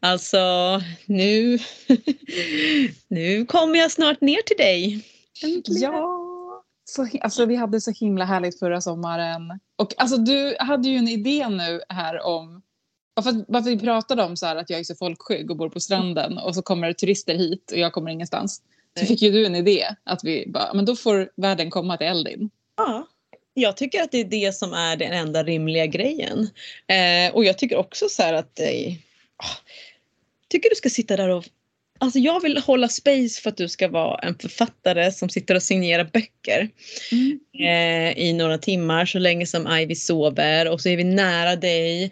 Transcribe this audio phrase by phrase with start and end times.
[0.00, 0.38] Alltså
[1.06, 1.58] nu,
[3.08, 5.04] nu kommer jag snart ner till dig.
[5.44, 5.92] Äntligen.
[5.92, 9.60] Ja, så, alltså, vi hade så himla härligt förra sommaren.
[9.76, 12.62] Och alltså, du hade ju en idé nu här om
[13.14, 15.80] varför, varför vi pratade om så här, att jag är så folkskygg och bor på
[15.80, 18.62] stranden och så kommer turister hit och jag kommer ingenstans.
[18.98, 22.06] Så fick ju du en idé att vi bara, men då får världen komma till
[22.06, 22.50] Eldin.
[22.76, 23.06] Ja,
[23.54, 26.50] jag tycker att det är det som är den enda rimliga grejen.
[26.86, 28.94] Eh, och jag tycker också så att eh,
[30.48, 31.44] tycker du ska sitta där och
[31.98, 35.62] Alltså jag vill hålla space för att du ska vara en författare som sitter och
[35.62, 36.68] signerar böcker
[37.12, 37.38] mm.
[37.58, 42.04] eh, i några timmar så länge som Ivy sover och så är vi nära dig,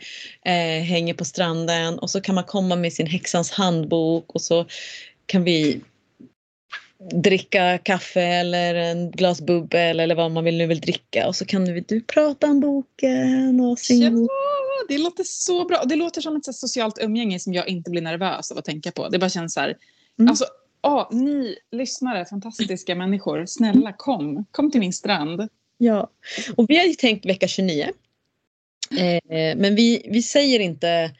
[0.44, 4.66] eh, hänger på stranden och så kan man komma med sin häxans handbok och så
[5.26, 5.80] kan vi
[7.12, 11.44] dricka kaffe eller en glas bubbel eller vad man vill nu vill dricka och så
[11.44, 14.18] kan du, du prata om boken och signa.
[14.20, 14.53] Ja,
[14.88, 15.84] det låter så bra.
[15.84, 19.08] Det låter som ett socialt umgänge som jag inte blir nervös av att tänka på.
[19.08, 19.76] Det bara känns så här,
[20.18, 20.30] mm.
[20.30, 20.44] alltså,
[20.82, 25.48] åh, ni lyssnare, fantastiska människor, snälla kom, kom till min strand.
[25.78, 26.10] Ja,
[26.56, 27.90] och vi har ju tänkt vecka 29.
[28.90, 31.10] Eh, men vi, vi säger inte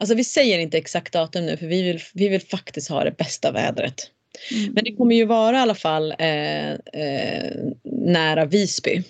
[0.00, 3.16] Alltså vi säger inte exakt datum nu för vi vill, vi vill faktiskt ha det
[3.16, 4.10] bästa vädret.
[4.52, 4.72] Mm.
[4.72, 7.52] Men det kommer ju vara i alla fall eh, eh,
[7.84, 9.02] nära Visby.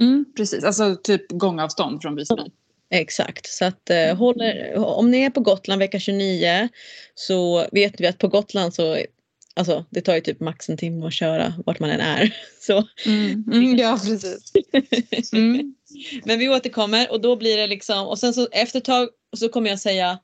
[0.00, 2.42] Mm, precis, alltså typ gångavstånd från Visby.
[2.90, 6.68] Exakt, så att eh, håller, om ni är på Gotland vecka 29
[7.14, 8.98] så vet vi att på Gotland så
[9.58, 12.36] Alltså det tar ju typ max en timme att köra vart man än är.
[12.60, 12.88] Så.
[13.06, 14.52] Mm, mm, ja precis.
[15.32, 15.74] Mm.
[16.24, 19.48] Men vi återkommer och då blir det liksom och sen så efter ett tag så
[19.48, 20.18] kommer jag säga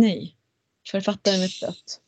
[0.00, 0.36] nej.
[0.90, 2.00] Författaren är dött.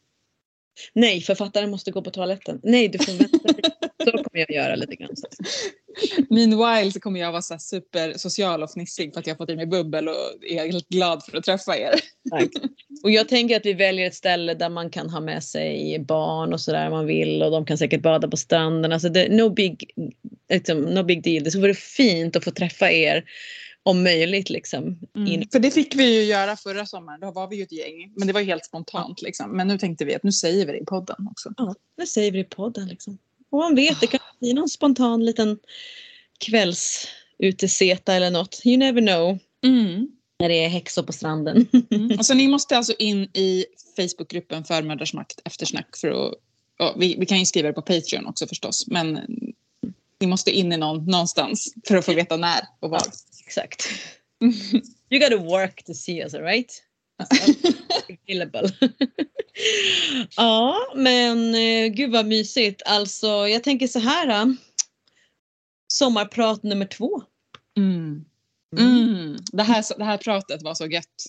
[0.92, 2.60] Nej, författaren måste gå på toaletten.
[2.62, 3.71] Nej, du får vänta.
[4.04, 5.10] Så kommer jag göra lite grann.
[6.30, 9.50] Meanwhile så kommer jag vara så super social och fnissig för att jag har fått
[9.50, 10.14] i mig bubbel och
[10.50, 11.94] är helt glad för att träffa er.
[12.30, 12.50] Tack.
[13.02, 16.52] Och jag tänker att vi väljer ett ställe där man kan ha med sig barn
[16.52, 18.92] och sådär man vill och de kan säkert bada på stranden.
[18.92, 19.90] Alltså det, no, big,
[20.52, 21.44] liksom, no big deal.
[21.44, 23.24] Det vore fint att få träffa er
[23.82, 24.50] om möjligt.
[24.50, 25.48] Liksom, mm.
[25.52, 28.12] För det fick vi ju göra förra sommaren, då var vi ju ett gäng.
[28.16, 29.22] Men det var helt spontant.
[29.22, 29.56] Liksom.
[29.56, 31.52] Men nu tänkte vi att nu säger vi det i podden också.
[31.56, 32.88] Ja, nu säger vi det i podden.
[32.88, 33.18] Liksom.
[33.52, 35.58] Och man vet, det kan bli någon spontan liten
[36.38, 38.62] kvällsuteseta eller något.
[38.64, 39.38] You never know.
[39.64, 40.08] Mm.
[40.38, 41.66] När det är häxor på stranden.
[41.90, 42.10] Mm.
[42.10, 46.34] Alltså, ni måste alltså in i Facebookgruppen Förmödrarsmakt eftersnack för att
[46.96, 48.86] vi, vi, kan ju skriva det på Patreon också förstås.
[48.86, 49.20] Men
[50.20, 53.02] ni måste in i någon, någonstans för att få veta när och var.
[53.04, 53.12] Ja,
[53.44, 53.88] exakt.
[55.10, 56.82] You gotta work to see us, right?
[60.36, 62.82] ja, men eh, gud vad mysigt.
[62.86, 64.26] Alltså, jag tänker så här.
[64.26, 64.56] Då.
[65.88, 67.22] Sommarprat nummer två.
[67.76, 68.24] Mm.
[68.78, 69.36] Mm.
[69.52, 71.26] Det, här, det här pratet var så gött.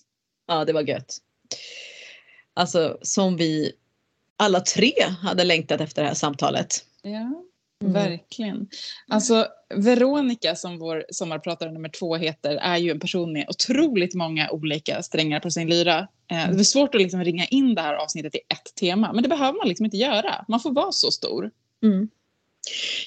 [0.47, 1.17] Ja, det var gött.
[2.53, 3.72] Alltså som vi
[4.38, 6.85] alla tre hade längtat efter det här samtalet.
[7.01, 7.44] Ja.
[7.84, 7.94] Mm.
[7.94, 8.68] Verkligen.
[9.08, 14.50] Alltså Veronica som vår sommarpratare nummer två heter är ju en person med otroligt många
[14.50, 16.08] olika strängar på sin lyra.
[16.32, 19.24] Eh, det är svårt att liksom ringa in det här avsnittet i ett tema men
[19.24, 20.46] det behöver man liksom inte göra.
[20.48, 21.52] Man får vara så stor.
[21.84, 22.10] Mm.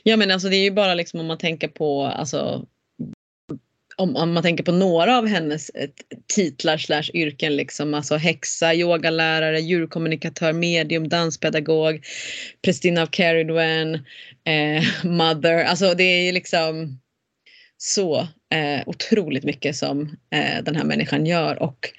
[0.03, 2.67] Ja men alltså det är ju bara liksom om man tänker på alltså
[3.97, 5.91] om, om, man tänker på några av hennes eh,
[6.27, 12.07] titlar slash yrken, liksom, alltså häxa, yogalärare, djurkommunikatör, medium, danspedagog,
[12.63, 13.95] prästinna av Caridwen,
[14.45, 15.65] eh, mother.
[15.65, 17.01] Alltså det är liksom
[17.77, 18.19] så
[18.55, 21.91] eh, otroligt mycket som eh, den här människan gör och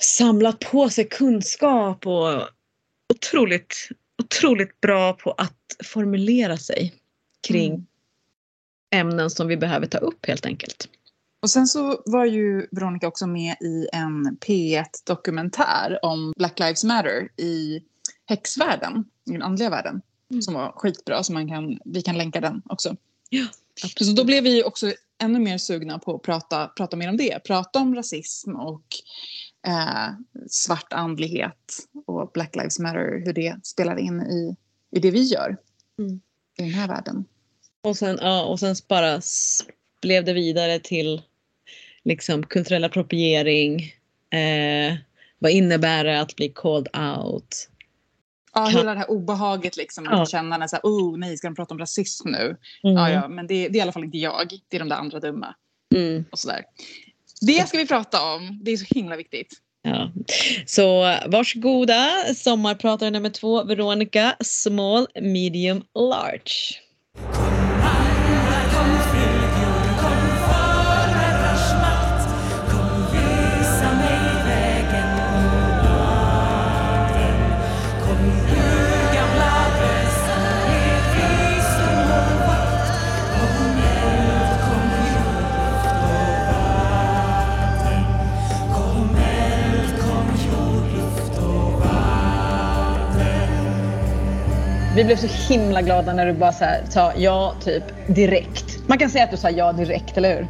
[0.00, 2.48] samlat på sig kunskap och
[3.14, 3.88] otroligt,
[4.22, 6.94] otroligt bra på att formulera sig
[7.48, 7.86] kring mm
[8.90, 10.88] ämnen som vi behöver ta upp helt enkelt.
[11.42, 17.28] Och sen så var ju Veronica också med i en P1-dokumentär om Black Lives Matter
[17.36, 17.82] i
[18.26, 20.42] häxvärlden, i den andliga världen, mm.
[20.42, 21.22] som var skitbra.
[21.22, 22.96] Så man kan, vi kan länka den också.
[23.28, 23.46] Ja,
[24.00, 27.44] så då blev vi också ännu mer sugna på att prata, prata mer om det.
[27.44, 28.84] Prata om rasism och
[29.66, 30.08] eh,
[30.48, 34.56] svart andlighet och Black Lives Matter, hur det spelar in i,
[34.96, 35.56] i det vi gör
[35.98, 36.20] mm.
[36.58, 37.24] i den här världen.
[37.82, 39.20] Och sen, ja, och sen bara
[40.02, 41.22] blev det vidare till
[42.04, 43.94] liksom kulturell appropriering.
[44.30, 44.94] Eh,
[45.38, 47.68] vad innebär det att bli called out?
[48.54, 48.74] Ja, kan...
[48.74, 50.04] hela det här obehaget liksom.
[50.04, 50.22] Ja.
[50.22, 52.56] Att känna när så här, oh nej, ska de prata om rasism nu?
[52.82, 52.96] Mm.
[52.96, 54.58] Ja, ja, men det, det, är i alla fall inte jag.
[54.68, 55.54] Det är de där andra dumma.
[55.94, 56.24] Mm.
[56.32, 56.64] Och sådär.
[57.40, 58.58] Det ska vi prata om.
[58.62, 59.52] Det är så himla viktigt.
[59.82, 60.12] Ja.
[60.66, 66.80] Så varsågoda, sommarpratare nummer två, Veronica, small, medium, large.
[95.00, 98.88] Vi blev så himla glada när du bara så här, sa ja typ direkt.
[98.88, 100.46] Man kan säga att du sa ja direkt, eller hur?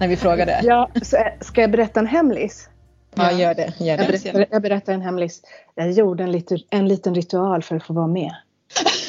[0.00, 0.60] När vi frågade.
[0.64, 1.00] Ja, eh,
[1.40, 2.68] ska jag berätta en hemlis?
[3.14, 3.72] Ja, gör det.
[3.78, 4.06] Gör Jag det.
[4.06, 5.42] berättar, jag berättar en hemlis.
[5.74, 8.34] Jag gjorde en, liten, en liten ritual för att få vara med.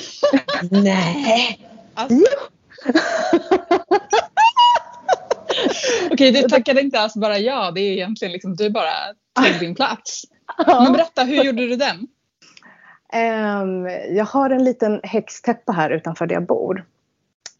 [0.71, 1.59] Nej!
[1.93, 2.25] Alltså.
[6.11, 7.71] Okej, du tackade inte alls bara ja.
[7.71, 8.91] Det är egentligen liksom du bara
[9.35, 10.23] tog din plats.
[10.67, 12.07] Men berätta, hur gjorde du den?
[13.13, 16.85] Ehm, jag har en liten häxtäppa här utanför där jag bor.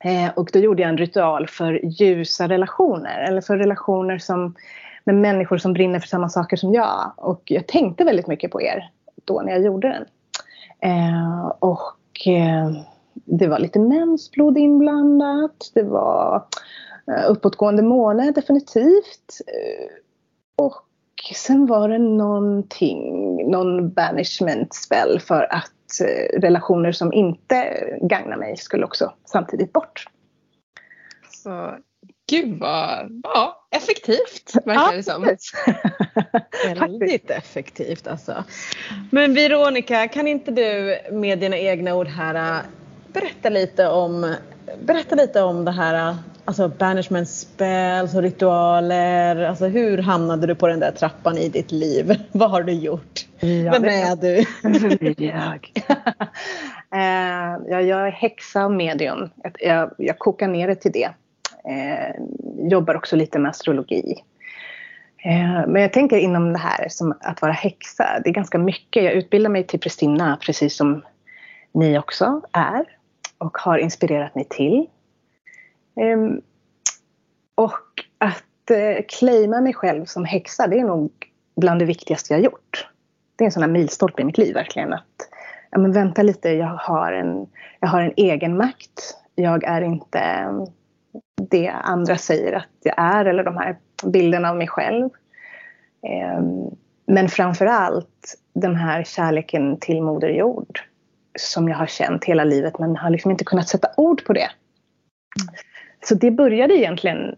[0.04, 3.20] Eh, och då gjorde jag en ritual för ljusa relationer.
[3.20, 4.56] Eller för relationer som,
[5.04, 7.14] med människor som brinner för samma saker som jag.
[7.18, 8.90] Och jag tänkte väldigt mycket på er
[9.26, 10.06] då när jag gjorde den.
[10.92, 12.76] Ehm, och ehm,
[13.14, 15.72] det var lite mensblod inblandat.
[15.74, 16.46] Det var
[17.08, 19.42] eh, uppåtgående måne definitivt.
[19.48, 19.90] Eh,
[20.56, 20.76] och
[21.36, 28.58] sen var det någonting, någon banishment spell för att eh, relationer som inte gagnar mig
[28.58, 30.06] skulle också samtidigt bort.
[31.30, 31.78] Så,
[32.30, 35.38] gud vad ja, effektivt verkar det som.
[36.80, 38.44] Väldigt effektivt alltså.
[39.12, 42.62] Men Veronica, kan inte du med dina egna ord här
[43.14, 44.36] berätta lite om,
[44.86, 46.16] berätta lite om det här
[46.46, 49.36] alltså banishment spells och ritualer.
[49.46, 52.16] Alltså hur hamnade du på den där trappan i ditt liv?
[52.32, 53.26] Vad har du gjort?
[53.40, 54.46] Vem det- är du?
[55.26, 55.72] jag.
[56.96, 59.30] eh, ja, jag är häxa och medium.
[59.44, 61.10] Jag, jag, jag kokar ner det till det.
[61.70, 62.16] Eh,
[62.70, 64.24] jobbar också lite med astrologi.
[65.26, 68.06] Eh, men jag tänker inom det här som att vara häxa.
[68.24, 69.04] Det är ganska mycket.
[69.04, 71.02] Jag utbildar mig till prästinna precis som
[71.74, 72.86] ni också är.
[73.44, 74.88] Och har inspirerat mig till.
[75.96, 76.42] Ehm,
[77.56, 81.12] och att eh, claima mig själv som häxa det är nog
[81.56, 82.88] bland det viktigaste jag har gjort
[83.36, 84.94] det är en sån här milstolpe i mitt liv verkligen.
[84.94, 85.30] Att,
[85.72, 87.48] ja, men vänta lite, jag har, en,
[87.80, 89.18] jag har en egen makt.
[89.36, 90.48] Jag är inte
[91.50, 95.10] det andra säger att jag är eller de här bilderna av mig själv.
[96.08, 96.76] Ehm,
[97.06, 100.82] men framför allt den här kärleken till Moder Jord
[101.40, 104.50] som jag har känt hela livet men har liksom inte kunnat sätta ord på det.
[106.04, 107.36] Så det började egentligen,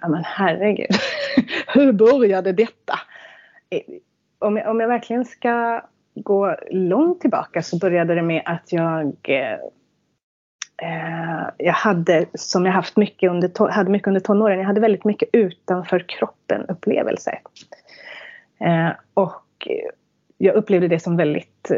[0.00, 0.90] ja men herregud,
[1.74, 2.94] hur började detta?
[4.38, 5.84] om jag, om jag verkligen ska
[6.14, 9.14] gå långt tillbaka så började det med att jag
[10.82, 15.04] eh, jag hade, som jag haft mycket under, hade mycket under tonåren, jag hade väldigt
[15.04, 17.40] mycket utanför kroppen upplevelser.
[18.60, 19.68] Eh, och
[20.38, 21.76] jag upplevde det som väldigt eh,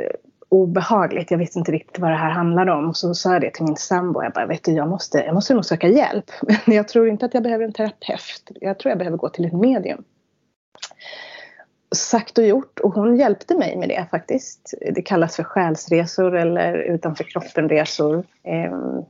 [0.53, 1.31] obehagligt.
[1.31, 2.89] Jag visste inte riktigt vad det här handlade om.
[2.89, 4.23] Och så sa jag det till min sambo.
[4.23, 6.31] Jag bara, vet du, jag måste, jag måste nog söka hjälp.
[6.67, 8.51] Men jag tror inte att jag behöver en terapeut.
[8.61, 10.05] Jag tror jag behöver gå till ett medium
[11.95, 14.75] sagt och gjort och hon hjälpte mig med det faktiskt.
[14.95, 18.25] Det kallas för själsresor eller utanför kroppen-resor.
[18.43, 19.03] Ehm,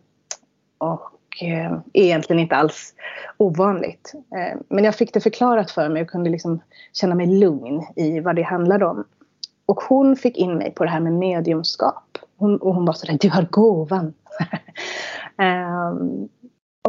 [0.79, 1.11] och
[1.41, 2.95] ehm, är egentligen inte alls
[3.37, 4.13] ovanligt.
[4.37, 6.61] Ehm, men jag fick det förklarat för mig och kunde liksom
[6.93, 9.05] känna mig lugn i vad det handlade om.
[9.67, 12.19] Och hon fick in mig på det här med mediumskap.
[12.37, 14.15] Hon, och hon var sådär, du har gåvan.
[15.39, 16.29] um,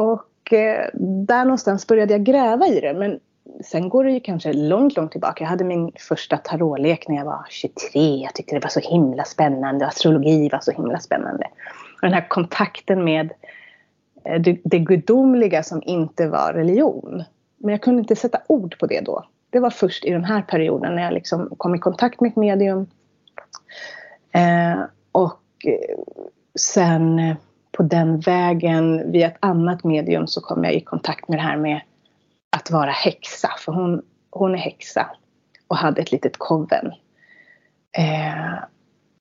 [0.00, 0.88] och eh,
[1.26, 2.94] där någonstans började jag gräva i det.
[2.94, 3.20] Men
[3.64, 5.44] sen går det ju kanske långt, långt tillbaka.
[5.44, 8.16] Jag hade min första tarotlek när jag var 23.
[8.16, 9.86] Jag tyckte det var så himla spännande.
[9.86, 11.46] Astrologi var så himla spännande.
[11.94, 13.32] Och den här kontakten med
[14.24, 17.24] eh, det, det gudomliga som inte var religion.
[17.58, 19.24] Men jag kunde inte sätta ord på det då.
[19.54, 22.36] Det var först i den här perioden när jag liksom kom i kontakt med ett
[22.36, 22.86] medium.
[24.32, 24.82] Eh,
[25.12, 25.98] och eh,
[26.58, 27.36] sen eh,
[27.72, 31.56] på den vägen via ett annat medium så kom jag i kontakt med det här
[31.56, 31.80] med
[32.56, 33.48] att vara häxa.
[33.58, 35.06] För hon, hon är häxa
[35.68, 36.86] och hade ett litet koven.
[37.98, 38.64] Eh,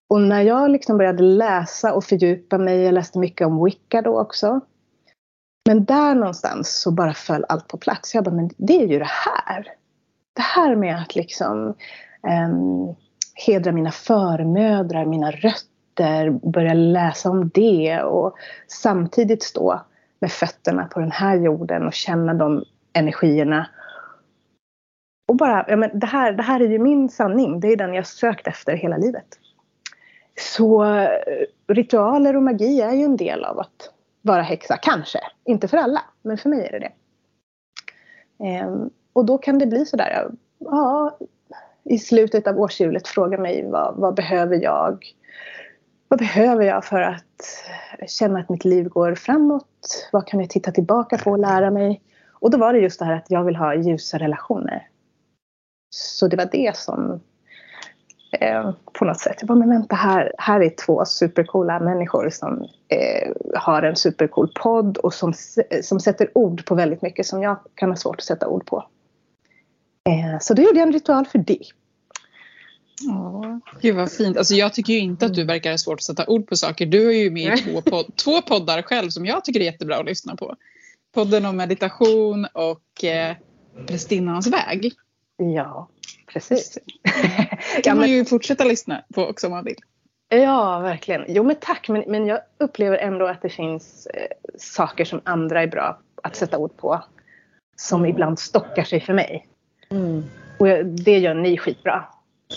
[0.10, 4.20] och när jag liksom började läsa och fördjupa mig, jag läste mycket om Wicca då
[4.20, 4.60] också.
[5.66, 8.16] Men där någonstans så bara föll allt på plats.
[8.16, 9.12] Jag bara, men det är ju det
[9.46, 9.83] här.
[10.34, 11.75] Det här med att liksom
[12.48, 12.96] um,
[13.34, 18.36] hedra mina förmödrar, mina rötter, börja läsa om det och
[18.68, 19.82] samtidigt stå
[20.20, 22.63] med fötterna på den här jorden och känna de
[22.94, 23.70] energierna.
[25.28, 27.94] Och bara, ja men det här, det här är ju min sanning, det är den
[27.94, 29.40] jag sökt efter hela livet.
[30.40, 31.10] Så eh,
[31.68, 33.90] ritualer och magi är ju en del av att
[34.22, 35.20] vara häxa, kanske.
[35.46, 36.94] Inte för alla, men för mig är det det.
[38.46, 41.17] Ehm, och då kan det bli sådär, ja, ja,
[41.84, 45.05] i slutet av årshjulet fråga mig vad, vad behöver jag?
[46.08, 47.63] Vad behöver jag för att
[48.08, 50.10] känna att mitt liv går framåt?
[50.12, 52.01] Vad kan jag titta tillbaka på och lära mig?
[52.32, 54.88] Och då var det just det här att jag vill ha ljusa relationer.
[55.89, 57.22] Så det var det som
[58.41, 59.36] Eh, på något sätt.
[59.39, 64.51] Jag bara, men vänta här, här är två supercoola människor som eh, har en supercool
[64.55, 65.34] podd och som,
[65.82, 68.84] som sätter ord på väldigt mycket som jag kan ha svårt att sätta ord på.
[70.10, 71.64] Eh, så då gjorde jag en ritual för det.
[73.02, 74.38] Ja, gud vad fint.
[74.38, 76.86] Alltså jag tycker ju inte att du verkar ha svårt att sätta ord på saker.
[76.86, 79.98] Du är ju med i två, pod två poddar själv som jag tycker är jättebra
[79.98, 80.56] att lyssna på.
[81.14, 83.36] Podden om meditation och eh,
[83.88, 84.94] Prästinnans väg.
[85.38, 85.90] Ja,
[86.28, 86.78] precis.
[87.04, 89.78] kan ja, man ju fortsätta lyssna på också om man vill.
[90.30, 91.26] Ja, verkligen.
[91.28, 95.62] Jo men tack, men, men jag upplever ändå att det finns eh, saker som andra
[95.62, 97.04] är bra att sätta ord på.
[97.76, 98.12] Som mm.
[98.12, 99.48] ibland stockar sig för mig.
[99.94, 100.24] Mm.
[100.58, 102.04] Och jag, det gör ni skitbra.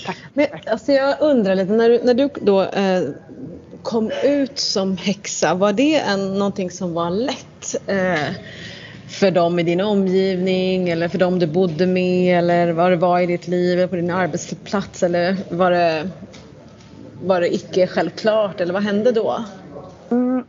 [0.07, 0.17] Tack.
[0.35, 3.03] Men, alltså jag undrar lite, när du, när du då eh,
[3.83, 7.77] kom ut som häxa, var det en, någonting som var lätt?
[7.87, 8.35] Eh,
[9.09, 13.21] för dem i din omgivning eller för dem du bodde med eller vad det var
[13.21, 16.11] i ditt liv på din arbetsplats eller var det,
[17.23, 19.45] var det icke självklart eller vad hände då?
[20.11, 20.45] Mm.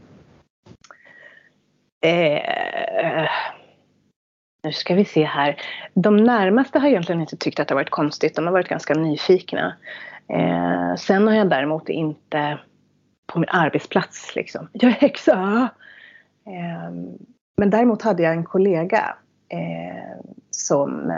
[2.01, 3.29] Eh,
[4.67, 5.61] nu ska vi se här.
[5.93, 8.35] De närmaste har egentligen inte tyckt att det har varit konstigt.
[8.35, 9.75] De har varit ganska nyfikna.
[10.29, 12.59] Eh, sen har jag däremot inte
[13.33, 14.69] på min arbetsplats liksom.
[14.73, 15.69] Jag är häxa!
[16.47, 16.91] Eh,
[17.57, 19.15] men däremot hade jag en kollega
[19.49, 21.11] eh, som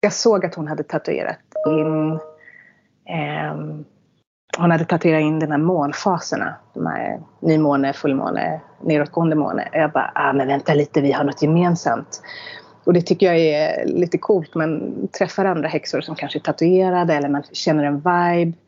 [0.00, 2.12] jag såg att hon hade tatuerat in
[3.08, 3.54] eh,
[4.58, 6.54] hon hade tatuerat in de här månfaserna.
[6.74, 9.68] De här nymåne, fullmåne, nedåtgående måne.
[9.72, 12.22] Jag bara, ah, men vänta lite, vi har något gemensamt.
[12.86, 14.54] Och det tycker jag är lite coolt.
[14.54, 18.58] Man träffar andra häxor som kanske är tatuerade eller man känner en vibe.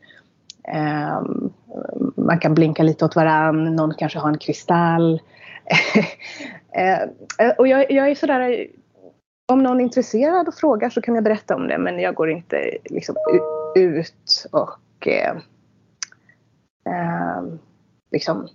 [0.74, 1.52] Um,
[2.16, 5.20] man kan blinka lite åt varann, någon kanske har en kristall.
[6.78, 8.66] uh, och jag, jag, är sådär,
[9.52, 12.30] om någon är intresserad och frågar så kan jag berätta om det men jag går
[12.30, 13.16] inte liksom
[13.76, 15.36] ut och uh,
[16.88, 17.54] uh,
[18.12, 18.48] liksom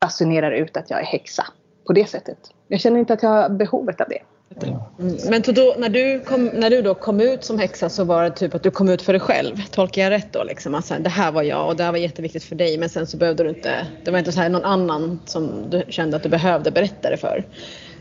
[0.00, 1.44] basunerar ut att jag är häxa
[1.86, 2.38] på det sättet.
[2.68, 4.33] Jag känner inte att jag har behovet av det.
[4.62, 5.16] Mm.
[5.30, 8.30] Men då, när, du kom, när du då kom ut som häxa så var det
[8.30, 9.56] typ att du kom ut för dig själv.
[9.70, 10.44] Tolkar jag rätt då?
[10.44, 10.74] Liksom?
[10.74, 13.16] Alltså, det här var jag och det här var jätteviktigt för dig men sen så
[13.16, 16.28] behövde du inte, det var inte så här någon annan som du kände att du
[16.28, 17.44] behövde berätta det för.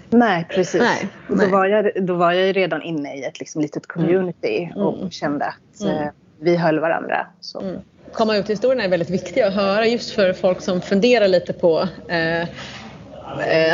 [0.10, 0.82] Nej precis.
[0.82, 1.48] Nej, nej.
[1.48, 4.78] Då, var jag, då var jag ju redan inne i ett liksom, litet community mm.
[4.78, 5.98] och kände att mm.
[5.98, 7.28] eh, vi höll varandra.
[7.42, 7.62] Så.
[7.62, 7.76] Mm.
[8.14, 11.88] Komma ut historierna är väldigt viktiga att höra just för folk som funderar lite på
[12.08, 12.48] Eh,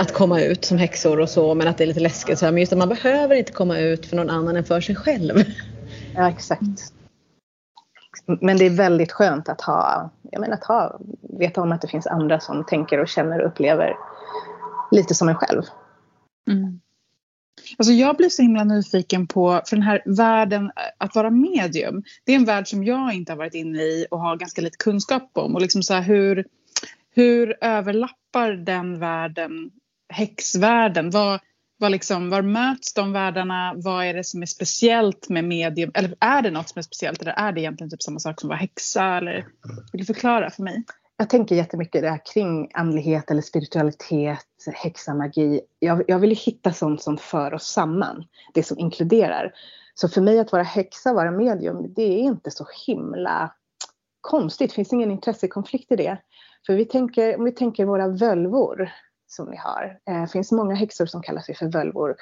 [0.01, 2.39] att komma ut som häxor och så men att det är lite läskigt.
[2.39, 4.81] Så här, men just att man behöver inte komma ut för någon annan än för
[4.81, 5.43] sig själv.
[6.15, 6.93] Ja exakt.
[8.25, 10.99] Men det är väldigt skönt att ha, jag menar att ha,
[11.39, 13.93] veta om att det finns andra som tänker och känner och upplever
[14.91, 15.63] lite som en själv.
[16.49, 16.79] Mm.
[17.77, 22.03] Alltså jag blir så himla nyfiken på, för den här världen att vara medium.
[22.25, 24.77] Det är en värld som jag inte har varit inne i och har ganska lite
[24.77, 25.55] kunskap om.
[25.55, 26.45] Och liksom så här hur,
[27.19, 29.71] hur överlappar den världen
[30.13, 31.09] häxvärlden?
[31.09, 31.39] Vad,
[31.77, 33.73] vad liksom, var möts de världarna?
[33.75, 35.91] Vad är det som är speciellt med medium?
[35.93, 38.47] Eller är det något som är speciellt eller är det egentligen typ samma sak som
[38.47, 39.03] att vara häxa?
[39.03, 39.45] Eller,
[39.91, 40.83] vill du förklara för mig?
[41.17, 45.61] Jag tänker jättemycket det här kring andlighet eller spiritualitet, häxamagi.
[45.79, 48.23] Jag, jag vill hitta sånt som för oss samman.
[48.53, 49.53] Det som inkluderar.
[49.93, 53.53] Så för mig att vara häxa, vara medium, det är inte så himla
[54.21, 54.69] konstigt.
[54.69, 56.17] Det finns ingen intressekonflikt i det.
[56.65, 58.91] För vi tänker, om vi tänker våra völvor
[59.27, 59.99] som vi har.
[60.05, 62.15] Det eh, finns många häxor som kallar sig för völvor.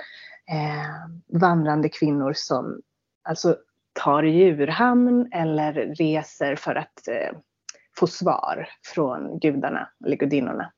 [0.49, 2.81] Eh, vandrande kvinnor som
[3.23, 3.57] alltså
[3.93, 7.37] tar djurhamn eller reser för att eh,
[7.97, 10.71] få svar från gudarna eller gudinnorna.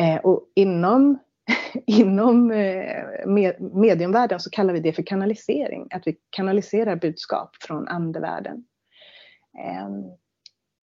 [0.00, 1.18] Eh, och inom,
[1.86, 5.88] inom eh, med, mediumvärlden så kallar vi det för kanalisering.
[5.90, 8.64] Att vi kanaliserar budskap från andevärlden.
[9.58, 9.88] Eh,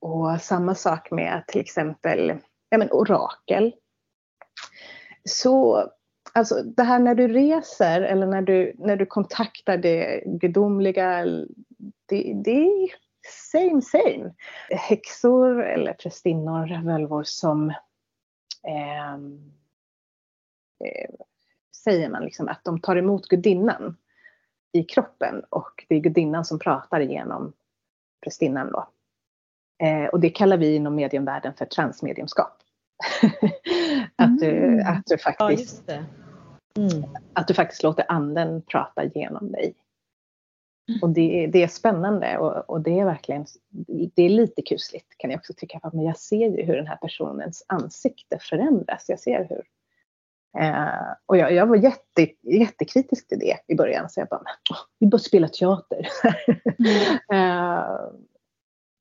[0.01, 2.39] och samma sak med till exempel
[2.69, 3.73] ja, men orakel.
[5.23, 5.89] Så
[6.33, 11.25] alltså det här när du reser eller när du, när du kontaktar det gudomliga,
[12.05, 12.89] det, det är
[13.51, 14.33] same same.
[14.69, 17.69] Häxor eller prästinnor, völvor som
[18.67, 19.13] eh,
[20.85, 21.09] eh,
[21.83, 23.97] säger man liksom att de tar emot gudinnan
[24.71, 27.53] i kroppen och det är gudinnan som pratar genom
[28.23, 28.87] prästinnan då.
[29.83, 32.57] Eh, och det kallar vi inom mediumvärlden för transmediumskap.
[34.15, 34.87] att, du, mm.
[34.87, 35.93] att, du faktiskt, ja,
[36.77, 37.09] mm.
[37.33, 39.75] att du faktiskt låter anden prata genom dig.
[40.89, 40.99] Mm.
[41.01, 43.45] Och det, det är spännande och, och, det är verkligen
[44.15, 45.79] det är lite kusligt kan jag också tycka.
[45.93, 49.05] Men jag ser ju hur den här personens ansikte förändras.
[49.09, 49.63] Jag ser hur
[50.57, 54.09] Eh, och jag, jag var jätte, jättekritisk till det i början.
[54.09, 54.43] Så jag bara,
[54.99, 56.07] vi bör spela teater.
[56.79, 57.09] mm.
[57.33, 57.85] eh,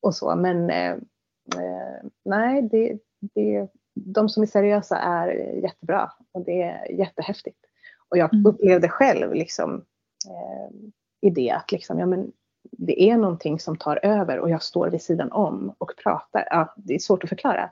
[0.01, 0.37] och så.
[0.37, 0.93] Men eh,
[1.57, 5.29] eh, nej, det, det, de som är seriösa är
[5.63, 7.59] jättebra och det är jättehäftigt.
[8.09, 8.47] Och jag Mm.
[8.47, 9.85] upplevde själv liksom,
[10.29, 10.77] eh,
[11.21, 14.89] i det att liksom, ja, men det är någonting som tar över och jag står
[14.91, 16.49] vid sidan om och pratar.
[16.51, 17.71] Ja, det är svårt att förklara.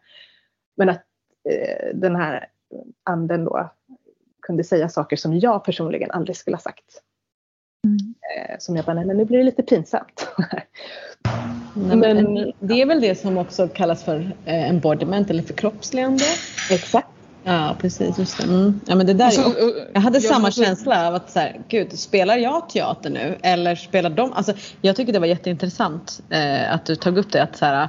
[0.76, 1.02] Men att
[1.49, 2.47] eh, den här
[3.02, 3.71] anden då
[4.42, 7.02] kunde säga saker som jag personligen aldrig skulle ha sagt.
[7.87, 8.14] Mm.
[8.50, 10.28] Eh, som jag bara, nej men nu blir det lite pinsamt.
[11.75, 16.25] Nej, Men- men, det är väl det som också kallas för eh, embodiment eller förkroppsligande.
[16.71, 17.09] Exakt.
[17.45, 18.45] Ja precis, just det.
[18.45, 18.81] Mm.
[18.87, 19.55] Ja, men det där är,
[19.93, 23.35] jag hade jag samma måste- känsla av att så här, gud, spelar jag teater nu
[23.43, 24.33] eller spelar de?
[24.33, 27.88] Alltså, jag tycker det var jätteintressant eh, att du tog upp det att så här,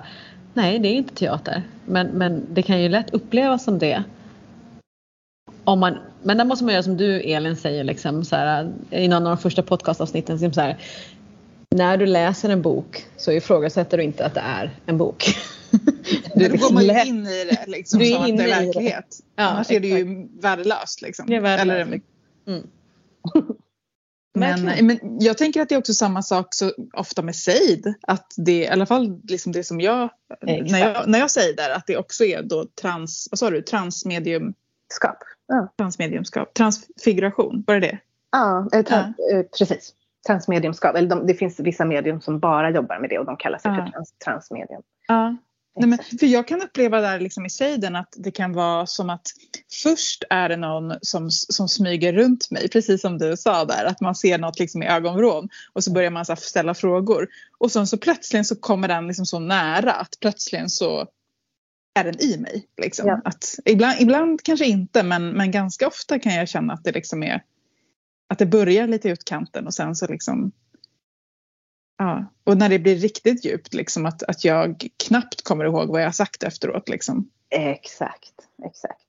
[0.54, 4.04] nej det är inte teater men, men det kan ju lätt upplevas som det.
[5.68, 9.08] Om man, men där måste man göra som du Elin säger liksom, så här, i
[9.08, 10.36] någon av de första podcastavsnitten.
[10.36, 10.78] Liksom, så här,
[11.76, 15.26] när du läser en bok så ifrågasätter du inte att det är en bok.
[16.36, 18.48] Du då går man ju in i det liksom, Du är som att det är
[18.48, 18.66] i det.
[18.66, 19.20] verklighet.
[19.36, 21.02] Ja, Annars är det ju värdelöst.
[21.02, 21.26] Liksom.
[21.28, 21.88] Det är värdelöst.
[21.88, 22.02] Eller,
[22.48, 22.68] Mm.
[24.64, 27.94] men, men jag tänker att det är också samma sak så ofta med Seid.
[28.02, 30.10] Att det i alla fall liksom det som jag
[30.48, 30.72] Exakt.
[30.72, 33.62] när, jag när jag säger där att det också är då trans, vad sa du,
[33.62, 34.54] transmedium,
[34.90, 35.18] Skap.
[35.48, 37.98] Ja, transmediumskap, transfiguration, var det det?
[38.32, 39.94] ja, eh, tra- eh, precis.
[40.28, 40.96] Transmediumskap.
[40.96, 43.72] Eller de, det finns vissa medium som bara jobbar med det och de kallar sig
[43.72, 43.86] Ja.
[43.86, 44.82] för trans, transmedium.
[45.08, 45.38] Ja.
[45.80, 49.10] Nej, men, för jag kan uppleva där liksom i Seiden att det kan vara som
[49.10, 49.28] att
[49.84, 54.02] först är det någon som, som smyger runt mig, precis som du sa där, att
[54.02, 57.28] man ser något liksom i ögonvrån och så börjar man så ställa frågor.
[57.58, 61.06] Och sen så plötsligt så kommer den liksom så nära att plötsligt så
[62.00, 62.68] är den i mig.
[62.82, 63.08] Liksom.
[63.08, 63.22] Ja.
[63.26, 67.24] Att, ibland, ibland kanske inte men, men ganska ofta kan jag känna att det liksom
[67.24, 67.44] är
[68.30, 70.52] att det börjar lite i utkanten och sen så liksom
[71.98, 76.02] Ja, och när det blir riktigt djupt, liksom att, att jag knappt kommer ihåg vad
[76.02, 76.90] jag har sagt efteråt.
[76.90, 77.30] Liksom.
[77.50, 78.34] Exakt,
[78.66, 79.08] exakt.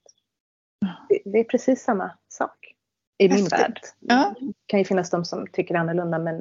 [1.09, 2.75] Det, det är precis samma sak
[3.17, 3.59] i min Häftigt.
[3.59, 3.79] värld.
[3.99, 4.35] Ja.
[4.39, 6.35] Det kan ju finnas de som tycker annorlunda men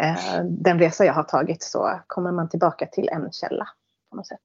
[0.00, 3.68] eh, den resa jag har tagit så kommer man tillbaka till en källa.
[4.16, 4.38] På något sätt.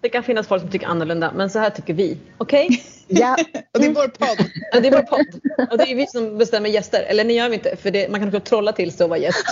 [0.00, 2.18] Det kan finnas folk som tycker annorlunda men så här tycker vi.
[2.38, 2.82] Okej?
[3.08, 3.36] Ja,
[3.74, 4.46] Och det är vår podd.
[4.72, 5.40] Ja, det är vår podd.
[5.70, 7.02] Och det är vi som bestämmer gäster.
[7.02, 9.18] Eller ni gör vi inte för det, man kan också trolla till sig och vara
[9.18, 9.44] gäst.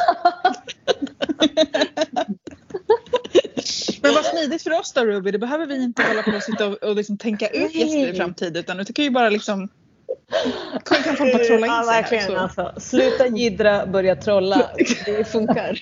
[4.03, 6.67] Men vad smidigt för oss då Ruby, det behöver vi inte hålla på och sitta
[6.67, 7.81] och, och liksom tänka ut Nej.
[7.81, 9.69] gäster i framtiden utan du kan ju bara liksom
[10.85, 12.49] kan, folk bara trolla in ja, sig verkligen, här.
[12.49, 12.63] Så.
[12.63, 12.81] Alltså.
[12.81, 14.71] Sluta jiddra, börja trolla.
[15.07, 15.79] Det funkar.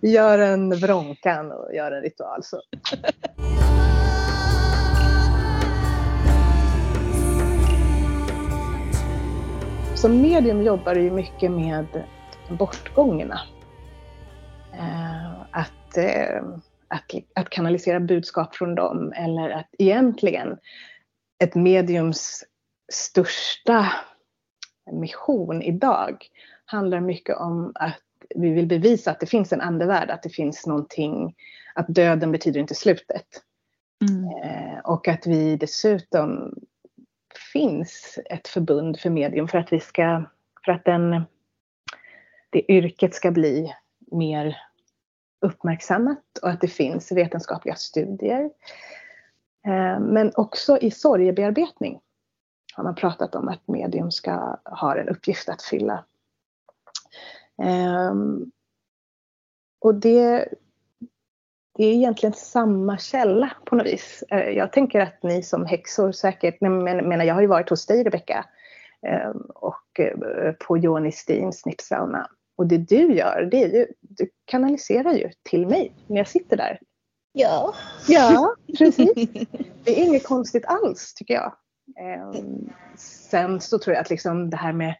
[0.00, 2.42] gör en vrånkan och gör en ritual.
[2.42, 2.60] Så.
[9.94, 11.86] Som medium jobbar du ju mycket med
[12.48, 13.40] bortgångna.
[14.72, 16.42] Eh, att, eh,
[16.88, 20.56] att, att kanalisera budskap från dem eller att egentligen
[21.44, 22.44] ett mediums
[22.92, 23.92] största
[24.92, 26.26] mission idag
[26.64, 28.00] handlar mycket om att
[28.34, 31.34] vi vill bevisa att det finns en andevärld, att det finns någonting,
[31.74, 33.26] att döden betyder inte slutet.
[34.08, 34.24] Mm.
[34.24, 36.54] Eh, och att vi dessutom
[37.52, 40.24] finns ett förbund för medium för att vi ska,
[40.64, 41.22] för att den,
[42.50, 43.74] det yrket ska bli
[44.12, 44.56] mer
[45.40, 48.50] uppmärksammat och att det finns vetenskapliga studier.
[49.66, 52.00] Eh, men också i sorgebearbetning
[52.74, 56.04] har man pratat om att medium ska ha en uppgift att fylla.
[57.62, 58.50] Ehm,
[59.80, 60.48] och det,
[61.76, 64.24] det är egentligen samma källa på något vis.
[64.30, 67.70] Eh, Jag tänker att ni som häxor säkert, men, men, menar, jag har ju varit
[67.70, 68.44] hos dig Rebecka
[69.06, 72.30] ehm, och eh, på Joni Steens snippsauna.
[72.56, 76.56] Och det du gör, det är ju, du kanaliserar ju till mig när jag sitter
[76.56, 76.80] där.
[77.32, 77.74] Ja.
[78.08, 79.28] Ja, precis.
[79.84, 81.52] Det är inget konstigt alls tycker jag.
[82.00, 84.94] Ehm, sen så tror jag att liksom det här med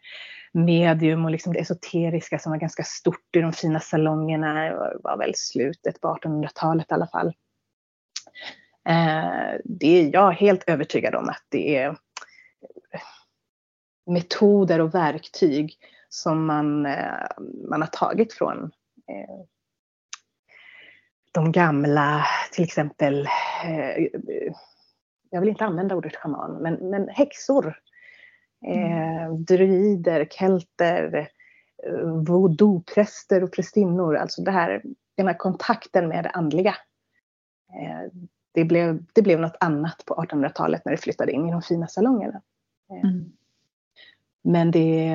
[0.53, 5.17] medium och liksom det esoteriska som var ganska stort i de fina salongerna var, var
[5.17, 7.27] väl slutet på 1800-talet i alla fall.
[8.89, 11.97] Eh, det är jag helt övertygad om att det är
[14.05, 15.77] metoder och verktyg
[16.09, 17.27] som man, eh,
[17.69, 18.63] man har tagit från
[19.09, 19.45] eh,
[21.31, 23.27] de gamla, till exempel,
[23.65, 24.05] eh,
[25.35, 27.79] jag vill inte använda ordet schaman, men, men häxor,
[28.65, 31.29] eh, druider, kelter,
[31.83, 34.15] eh, voodoo-präster och prästinnor.
[34.15, 34.81] Alltså det här,
[35.15, 36.75] den här kontakten med det andliga.
[37.69, 38.11] Eh,
[38.51, 41.87] det, blev, det blev något annat på 1800-talet när det flyttade in i de fina
[41.87, 42.41] salongerna.
[42.91, 43.31] Eh, Mm.
[44.43, 45.09] Men det,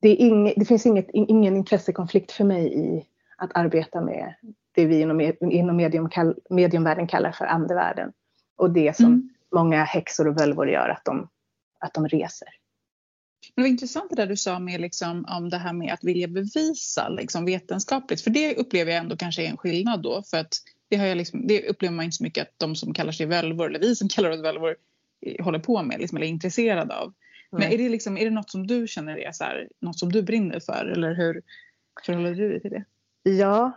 [0.00, 4.34] det, är inge, det finns inget, ingen intressekonflikt för mig i att arbeta med
[4.72, 6.10] det vi inom, inom medium,
[6.50, 8.12] mediumvärlden kallar för andevärlden.
[8.56, 9.28] Och det som mm.
[9.54, 11.28] många häxor och völvor gör, att de,
[11.80, 12.48] att de reser.
[13.54, 16.04] Men det var intressant det där du sa med liksom, om det här med att
[16.04, 18.20] vilja bevisa liksom, vetenskapligt.
[18.20, 20.22] För det upplever jag ändå kanske är en skillnad då.
[20.22, 20.54] För att
[20.88, 23.26] det, har jag liksom, det upplever man inte så mycket att de som kallar sig
[23.26, 24.76] völvor, eller vi som kallar oss völvor,
[25.40, 27.12] håller på med liksom, eller är intresserade av.
[27.50, 30.12] Men är det, liksom, är det något som du känner är så här, något som
[30.12, 31.42] du brinner för eller hur
[32.06, 32.84] förhåller du dig till det?
[33.30, 33.72] Ja,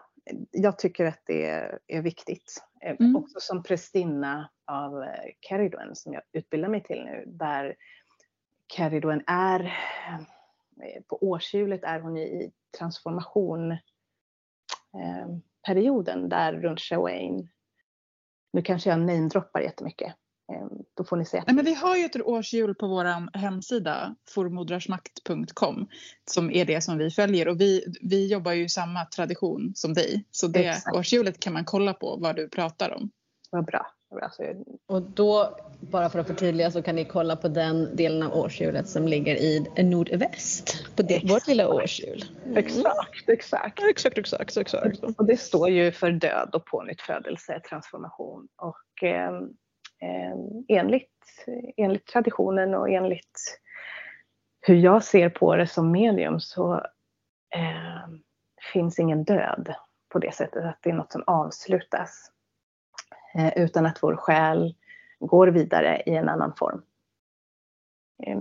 [0.51, 1.45] jag tycker att det
[1.87, 2.63] är, viktigt.
[2.81, 3.15] Eh, mm.
[3.15, 5.05] Också som prästinna av
[5.39, 7.75] Caridwen eh, som jag utbildar mig till nu där
[8.67, 13.77] Caridwen är eh, på årshjulet är hon i transformation
[15.65, 17.49] perioden där runt Shawain.
[18.53, 20.15] Nu kanske jag namedroppar jättemycket.
[20.49, 21.43] Ehm, då får ni se.
[21.47, 25.87] Nej, men vi har ju ett årshjul på vår hemsida formodrarsmakt.com
[26.31, 30.25] som är det som vi följer och vi, vi jobbar ju samma tradition som dig.
[30.31, 30.97] Så det Exakt.
[30.97, 33.09] årshjulet kan man kolla på vad du pratar om.
[33.51, 33.85] Vad bra.
[34.21, 34.43] Alltså,
[34.87, 38.89] och då, bara för att förtydliga, så kan ni kolla på den delen av årshjulet
[38.89, 40.95] som ligger i nordväst.
[40.95, 42.25] På det, vårt lilla årshjul.
[42.45, 42.57] Mm.
[42.57, 43.79] Exakt, exakt.
[43.89, 45.03] Exakt, exakt, exakt.
[45.17, 48.47] Och det står ju för död och pånyttfödelse, transformation.
[48.57, 49.41] Och eh, eh,
[50.01, 50.35] Eh,
[50.67, 51.45] enligt,
[51.77, 53.59] enligt traditionen och enligt
[54.61, 56.73] hur jag ser på det som medium så
[57.55, 58.09] eh,
[58.73, 59.73] finns ingen död
[60.09, 62.31] på det sättet att det är något som avslutas.
[63.35, 64.75] Eh, utan att vår själ
[65.19, 66.81] går vidare i en annan form.
[68.23, 68.39] Eh,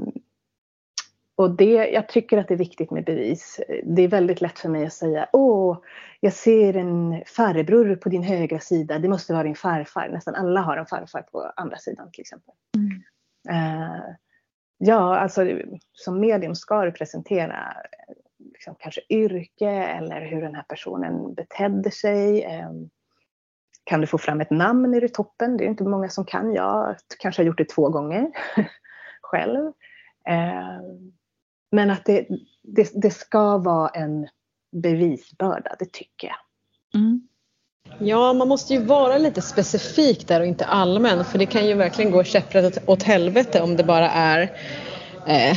[1.39, 3.61] och det, jag tycker att det är viktigt med bevis.
[3.85, 5.79] Det är väldigt lätt för mig att säga Åh,
[6.21, 8.99] jag ser en farbror på din högra sida.
[8.99, 10.09] Det måste vara din farfar.
[10.09, 12.55] Nästan alla har en farfar på andra sidan till exempel.
[12.77, 13.03] Mm.
[13.51, 14.03] Uh,
[14.79, 15.61] ja, alltså
[15.93, 17.77] som medium ska du presentera
[18.39, 22.47] liksom, kanske yrke eller hur den här personen betedde sig.
[22.67, 22.91] Um,
[23.85, 25.57] kan du få fram ett namn i toppen?
[25.57, 26.55] Det är inte många som kan.
[26.55, 28.31] Jag kanske har gjort det två gånger
[29.23, 29.67] själv.
[30.31, 30.81] Uh,
[31.73, 32.27] men att det,
[32.63, 34.29] det, det ska vara en
[34.83, 36.37] bevisbörda, det tycker jag.
[37.01, 37.29] Mm.
[37.99, 41.75] Ja, man måste ju vara lite specifik där och inte allmän för det kan ju
[41.75, 44.43] verkligen gå käpprätt åt helvete om det bara är
[45.27, 45.57] eh,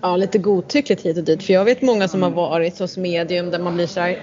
[0.00, 1.42] ja, lite godtyckligt hit och dit.
[1.42, 4.22] För jag vet många som har varit hos medium där man blir så här,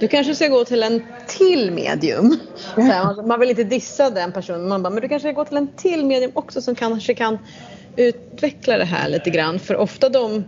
[0.00, 2.38] du kanske ska gå till en till medium.
[2.76, 5.56] Här, man vill inte dissa den personen, man bara, men du kanske ska gå till
[5.56, 7.38] en till medium också som kanske kan
[7.96, 9.58] utveckla det här lite grann.
[9.58, 10.44] För ofta de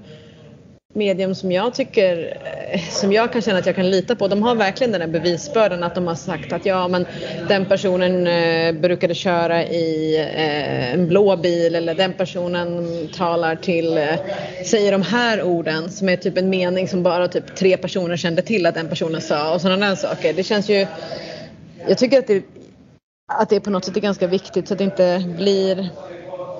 [0.94, 2.36] medium som jag tycker,
[2.72, 5.08] eh, som jag kan känna att jag kan lita på, de har verkligen den här
[5.08, 7.06] bevisbördan att de har sagt att ja men
[7.48, 13.98] den personen eh, brukade köra i eh, en blå bil eller den personen talar till,
[13.98, 14.14] eh,
[14.64, 18.42] säger de här orden som är typ en mening som bara typ tre personer kände
[18.42, 20.32] till att den personen sa och sådana där saker.
[20.32, 20.86] Det känns ju,
[21.88, 22.42] jag tycker att det,
[23.32, 25.88] att det på något sätt är ganska viktigt så att det inte blir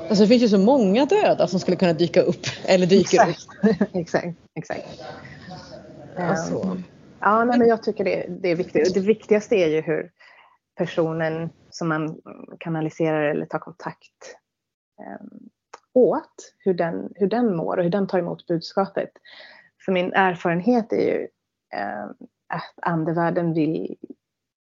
[0.09, 3.49] Alltså det finns ju så många döda som skulle kunna dyka upp eller dyker exakt.
[3.65, 3.89] upp.
[3.95, 5.05] exakt, exakt.
[6.17, 6.83] Alltså.
[7.21, 8.95] Ja, nej, men jag tycker det, det är viktigt.
[8.95, 10.11] Det viktigaste är ju hur
[10.77, 12.21] personen som man
[12.59, 14.37] kanaliserar eller tar kontakt
[15.21, 15.49] um,
[15.93, 19.11] åt, hur den, hur den mår och hur den tar emot budskapet.
[19.85, 23.97] För min erfarenhet är ju um, att andevärlden vill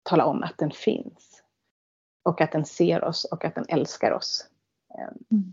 [0.02, 1.42] tala om att den finns.
[2.22, 4.49] Och att den ser oss och att den älskar oss.
[5.30, 5.52] Mm.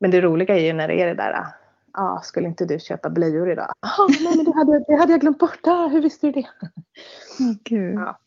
[0.00, 1.46] Men det roliga är ju när det är det där,
[1.92, 3.72] ah, skulle inte du köpa blöjor idag?
[3.80, 6.46] Ah, nej, men det hade, det hade jag glömt bort, ah, hur visste du det?
[7.40, 7.94] Oh, Gud.
[7.94, 8.18] Ja,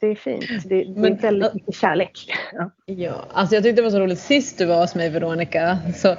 [0.00, 2.32] det är fint, det, det är väldigt mycket kärlek.
[2.52, 2.70] Ja.
[2.86, 6.16] ja, alltså jag tyckte det var så roligt sist du var hos mig Veronica så,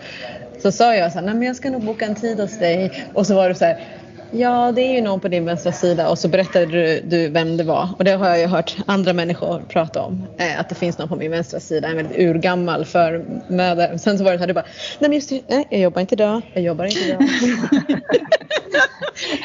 [0.59, 3.07] så sa jag så här, nej men jag ska nog boka en tid hos dig
[3.13, 4.02] och så var du så här
[4.36, 7.58] Ja, det är ju någon på din vänstra sida och så berättade du, du, vem
[7.58, 7.89] det var.
[7.98, 10.28] Och det har jag ju hört andra människor prata om.
[10.38, 13.98] Eh, att det finns någon på min vänstra sida, en väldigt urgammal förmöder.
[13.98, 14.65] Sen så var det så här, du bara,
[15.00, 17.22] nej men just nej, jag jobbar inte idag, jag jobbar inte idag.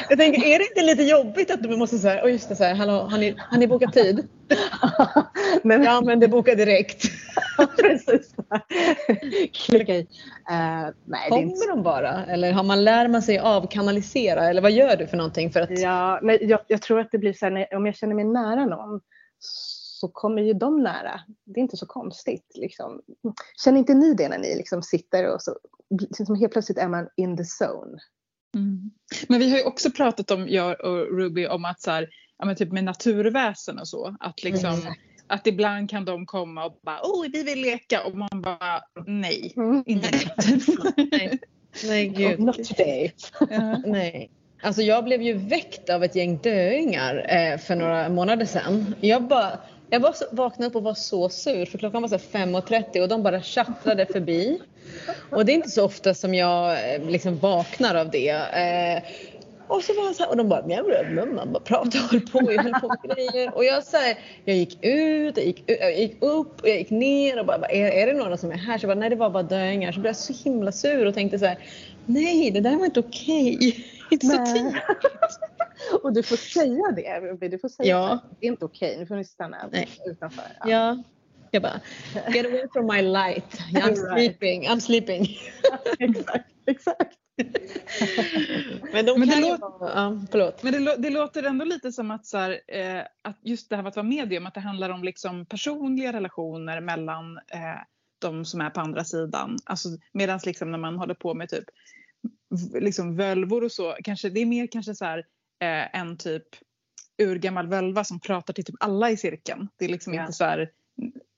[0.09, 2.63] jag tänker, är det inte lite jobbigt att du måste säga, och just det så
[2.63, 4.27] här, hallå, har ni, har ni bokat tid?
[5.63, 7.03] men, ja, men det bokar direkt.
[7.81, 8.28] Precis.
[9.53, 10.01] Klicka i.
[10.01, 10.07] Uh,
[11.05, 11.67] nej, Kommer inte...
[11.67, 12.25] de bara?
[12.25, 14.49] Eller har man lär man sig avkanalisera?
[14.49, 15.51] Eller vad gör du för någonting?
[15.51, 15.79] För att...
[15.79, 18.65] Ja, men jag, jag tror att det blir så här, om jag känner mig nära
[18.65, 19.01] någon
[19.39, 21.21] så kommer ju de nära.
[21.45, 22.51] Det är inte så konstigt.
[22.55, 23.01] Liksom.
[23.63, 25.57] Känner inte ni det när ni liksom sitter och så
[25.89, 27.97] liksom helt plötsligt är man in the zone?
[28.55, 28.91] Mm.
[29.27, 32.55] Men vi har ju också pratat om, jag och Ruby, om att så här, ja,
[32.55, 34.15] typ med naturväsen och så.
[34.19, 34.93] Att, liksom, mm.
[35.29, 39.53] Att ibland kan de komma och bara oh vi vill leka och man bara nej,
[39.57, 39.83] mm.
[39.85, 40.09] inte
[41.11, 41.39] nej.
[41.87, 42.39] nej gud.
[42.39, 43.13] Not today.
[43.85, 44.29] Nej.
[44.61, 48.95] Alltså jag blev ju väckt av ett gäng döingar eh, för några månader sedan.
[48.99, 52.17] Jag, bara, jag var så, vaknade upp och var så sur för klockan var så
[52.17, 54.59] 5.30 och de bara tjattrade förbi.
[55.29, 58.29] Och det är inte så ofta som jag eh, liksom vaknar av det.
[58.29, 59.03] Eh,
[59.69, 62.51] och så var han så här, och de bara man bara pratade och höll på,
[62.51, 63.55] jag höll på med grejer.
[63.55, 67.39] Och jag, så här, jag gick ut, jag gick, jag gick upp, jag gick ner
[67.39, 68.77] och bara, är, är det några som är här?
[68.77, 69.91] Så jag bara, nej det var bara döingar.
[69.91, 71.59] Så blev jag så himla sur och tänkte så här,
[72.05, 73.57] nej det där var inte okej.
[74.09, 74.17] Okay.
[74.17, 76.03] Inte så tidigt.
[76.03, 77.47] och du får säga det.
[77.47, 78.13] Du får säga ja.
[78.13, 78.99] att det är inte okej, okay.
[78.99, 79.89] nu får ni stanna nej.
[80.05, 80.43] utanför.
[80.59, 80.69] Ja.
[80.69, 81.03] ja.
[81.51, 81.81] Jag bara,
[82.33, 83.59] get away from my light.
[83.73, 85.27] I'm sleeping, I'm sleeping.
[85.99, 87.15] exakt, exakt.
[88.93, 90.53] men de men kan ju vara, ja.
[90.61, 93.83] Men det, det, låter ändå lite som att, så här, eh, att just det här
[93.83, 97.79] med att vara medium, att det handlar om liksom personliga relationer mellan eh,
[98.19, 99.57] de som är på andra sidan.
[99.63, 101.65] Alltså, Medan liksom när man håller på med typ
[102.73, 105.17] liksom völvor och så, kanske, det är mer kanske så här,
[105.59, 106.45] eh, en typ
[107.17, 109.67] urgammal völva som pratar till typ alla i cirkeln.
[109.77, 110.21] Det är liksom ja.
[110.21, 110.71] inte så här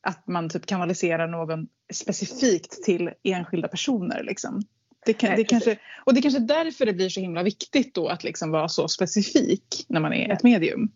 [0.02, 4.24] att man typ kanaliserar någon specifikt till enskilda personer.
[4.24, 4.62] Liksom.
[5.06, 8.08] Det, kan, det kanske, och det är kanske därför det blir så himla viktigt då
[8.08, 10.34] att liksom vara så specifik när man är ja.
[10.34, 10.92] ett medium.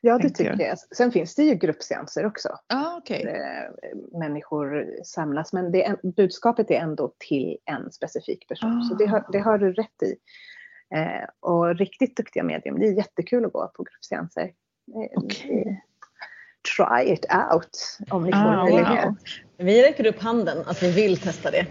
[0.00, 0.78] Ja, det tycker jag.
[0.78, 2.48] Sen finns det ju gruppseanser också.
[2.66, 3.24] Ah, okay.
[4.12, 8.78] Människor samlas, men det budskapet är ändå till en specifik person.
[8.78, 8.88] Ah.
[8.88, 10.16] Så det har, det har, du rätt i.
[10.96, 14.52] Eh, och riktigt duktiga medium, det är jättekul att gå på gruppseanser.
[15.16, 15.76] Okay
[16.76, 19.04] try it out om ni får ah, möjlighet.
[19.04, 19.16] Wow.
[19.58, 21.66] Vi räcker upp handen att vi vill testa det.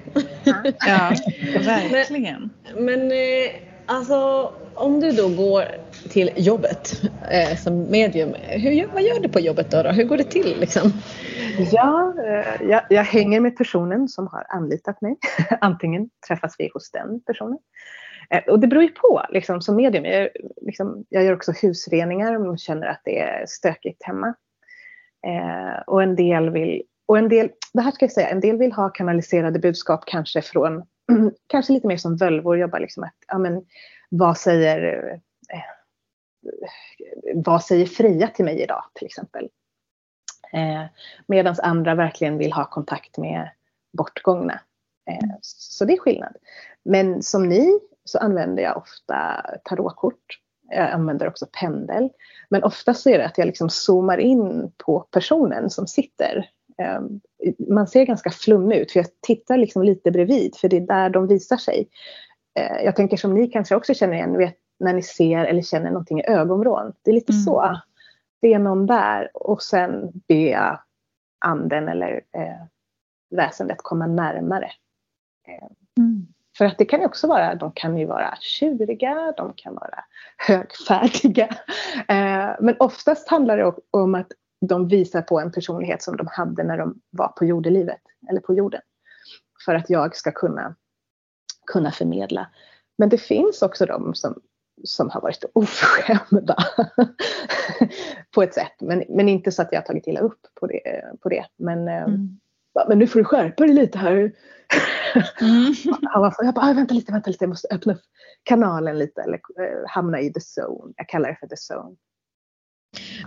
[0.63, 1.11] ja,
[1.91, 2.49] verkligen.
[2.75, 3.51] Men, men eh,
[3.85, 5.63] alltså om du då går
[6.09, 9.83] till jobbet eh, som medium, hur, vad gör du på jobbet då?
[9.83, 9.89] då?
[9.89, 10.91] Hur går det till liksom?
[11.71, 15.15] Ja, eh, jag, jag, hänger med personen som har anlitat mig.
[15.61, 17.59] Antingen träffas vi hos den personen.
[18.29, 20.05] Eh, och det beror ju på liksom, som medium.
[20.05, 20.29] Jag,
[20.61, 24.33] liksom, jag gör också husreningar om man känner att det är stökigt hemma.
[25.27, 28.57] Eh, och en del vill, och en del, det här ska jag säga, en del
[28.57, 30.83] vill ha kanaliserade budskap kanske från,
[31.47, 33.65] kanske lite mer som völvor jobbar liksom att, ja men
[34.09, 35.11] vad säger,
[35.53, 35.59] eh,
[37.35, 39.49] vad säger Freja till mig idag till exempel.
[40.53, 40.83] Eh,
[41.27, 43.49] Medan andra verkligen vill ha kontakt med
[43.97, 44.59] bortgångna.
[45.09, 46.35] Eh, så det är skillnad.
[46.83, 52.09] Men som ni så använder jag ofta tarotkort jag använder också pendel.
[52.49, 56.49] Men oftast så är det att jag liksom zoomar in på personen som sitter.
[56.77, 57.19] Ehm,
[57.69, 61.09] man ser ganska flummig ut för jag tittar liksom lite bredvid för det är där
[61.09, 61.89] de visar sig.
[62.59, 65.91] Eh, jag tänker som ni kanske också känner igen vet, när ni ser eller känner
[65.91, 66.93] någonting i ögonvrån.
[67.03, 67.43] Det är lite mm.
[67.43, 67.81] så.
[68.41, 70.79] Det är någon där och sen ber jag
[71.45, 72.65] anden eller eh,
[73.29, 74.71] väsendet komma närmare.
[75.47, 76.27] Eh, mm.
[76.57, 80.03] För att det kan ju också vara, de kan ju vara tjuriga, de kan vara
[80.37, 81.49] högfärdiga.
[82.09, 84.27] Eh, men oftast handlar det om att
[84.61, 88.53] de visar på en personlighet som de hade när de var på jordelivet, eller på
[88.53, 88.81] jorden.
[89.65, 90.75] För att jag ska kunna,
[91.71, 92.47] kunna förmedla.
[92.97, 94.41] Men det finns också de som,
[94.83, 96.57] som har varit oförskämda
[98.35, 98.75] på ett sätt.
[98.79, 101.03] Men, men inte så att jag har tagit illa upp på det.
[101.21, 101.45] På det.
[101.57, 102.39] Men, eh, mm.
[102.87, 104.31] men nu får du skärpa dig lite här.
[105.41, 105.73] Mm.
[106.13, 108.01] jag bara, ah, vänta lite, vänta lite, jag måste öppna upp
[108.43, 110.93] kanalen lite eller eh, hamna i the zone.
[110.97, 111.95] Jag kallar det för the zone.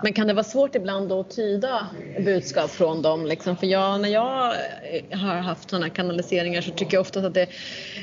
[0.03, 1.87] Men kan det vara svårt ibland att tyda
[2.25, 3.27] budskap från dem?
[3.27, 3.57] Liksom?
[3.57, 4.55] För jag, när jag
[5.11, 7.47] eh, har haft sådana kanaliseringar så tycker jag ofta att det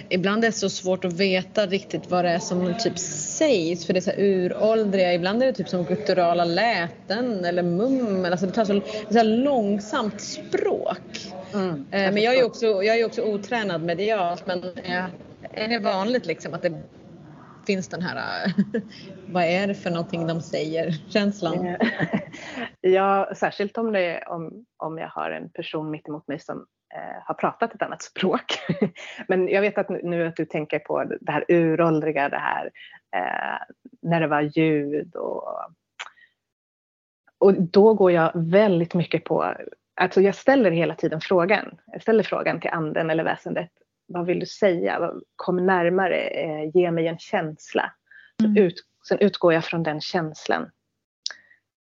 [0.10, 3.86] ibland är så svårt att veta riktigt vad det är som typ sägs.
[3.86, 8.32] För det är så här uråldriga, ibland är det typ som gutturala läten eller mummel.
[8.32, 8.74] Alltså det tar så,
[9.10, 11.34] det så långsamt språk.
[11.54, 14.64] Mm, eh, men jag är, också, jag är också otränad medialt men
[15.54, 16.82] är det vanligt liksom att det
[17.68, 18.52] finns den här, äh,
[19.28, 21.78] vad är det för någonting de säger, känslan?
[22.82, 26.58] Ja, särskilt om, det, om, om jag har en person mitt emot mig som
[26.96, 28.60] eh, har pratat ett annat språk.
[29.28, 32.72] Men jag vet att nu att du tänker på det här uråldriga, det här
[33.16, 33.60] äh, eh,
[34.02, 35.44] när det var ljud och
[37.40, 39.54] och då går jag väldigt mycket på,
[39.96, 41.78] alltså jag ställer hela tiden frågan.
[41.86, 43.72] Jag ställer frågan till anden eller väsendet
[44.08, 45.12] vad vill du säga?
[45.36, 47.94] Kom närmare, eh, ge mig en känsla.
[48.44, 48.58] Mm.
[48.58, 48.76] Ut,
[49.08, 50.72] sen utgår jag från den känslan.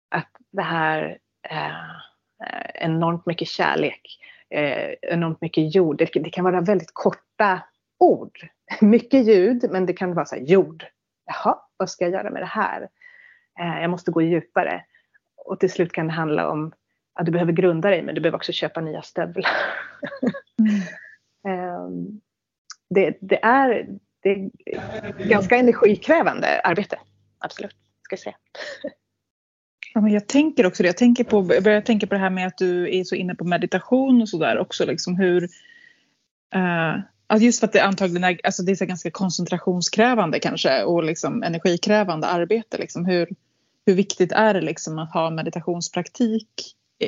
[0.09, 1.17] Att det här
[1.49, 5.97] eh, enormt mycket kärlek, eh, enormt mycket jord.
[5.97, 7.63] Det, det, kan vara väldigt korta
[7.97, 8.39] ord.
[8.81, 10.85] Mycket ljud, men det kan vara så här, jord.
[11.25, 12.87] Jaha, vad ska jag göra med det här?
[13.59, 14.83] Eh, jag måste gå djupare.
[15.45, 16.71] Och till slut kan det handla om
[17.13, 19.49] att du behöver grunda dig, men du behöver också köpa nya stövlar.
[20.59, 20.81] Mm.
[21.88, 22.21] Ehm,
[22.89, 23.88] det, det, är,
[24.23, 24.50] det är
[25.30, 27.00] ganska energikrävande arbete.
[27.39, 28.36] Absolut, ska jag säga.
[29.93, 30.89] Ja, men jag tänker också det.
[30.89, 33.36] Jag, tänker på, jag börjar tänka på det här med att du är så inne
[33.36, 34.86] på meditation och sådär också.
[34.86, 35.43] Liksom hur,
[36.56, 40.84] uh, alltså just för att det antagligen är, alltså det är så ganska koncentrationskrävande kanske
[40.84, 42.78] och liksom energikrävande arbete.
[42.78, 43.06] Liksom.
[43.06, 43.30] Hur,
[43.86, 46.50] hur viktigt är det liksom att ha meditationspraktik?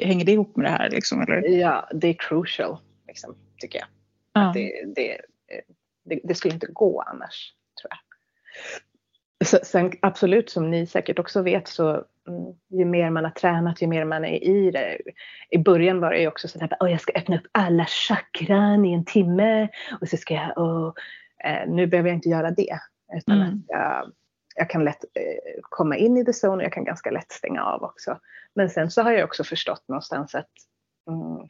[0.01, 0.89] Hänger det ihop med det här?
[0.89, 1.47] Liksom, eller?
[1.47, 3.87] Ja, det är crucial, liksom, tycker jag.
[4.33, 4.51] Ja.
[4.53, 5.17] Det, det,
[6.05, 7.99] det, det skulle inte gå annars, tror jag.
[9.47, 11.89] Så- Sen absolut, som ni säkert också vet, så
[12.27, 14.97] mm, ju mer man har tränat, ju mer man är i det.
[15.49, 18.85] I början var det ju också så att oh, jag ska öppna upp alla chakran
[18.85, 19.67] i en timme
[20.01, 20.87] och så ska jag,
[21.43, 22.79] eh, nu behöver jag inte göra det.
[23.17, 23.47] Utan Mm.
[23.49, 24.11] att jag,
[24.55, 27.63] jag kan lätt eh, komma in i the zone och jag kan ganska lätt stänga
[27.63, 28.19] av också.
[28.55, 30.49] Men sen så har jag också förstått någonstans att
[31.07, 31.47] mm,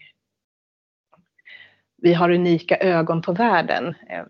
[2.02, 3.88] vi har unika ögon på världen.
[4.10, 4.24] Eh,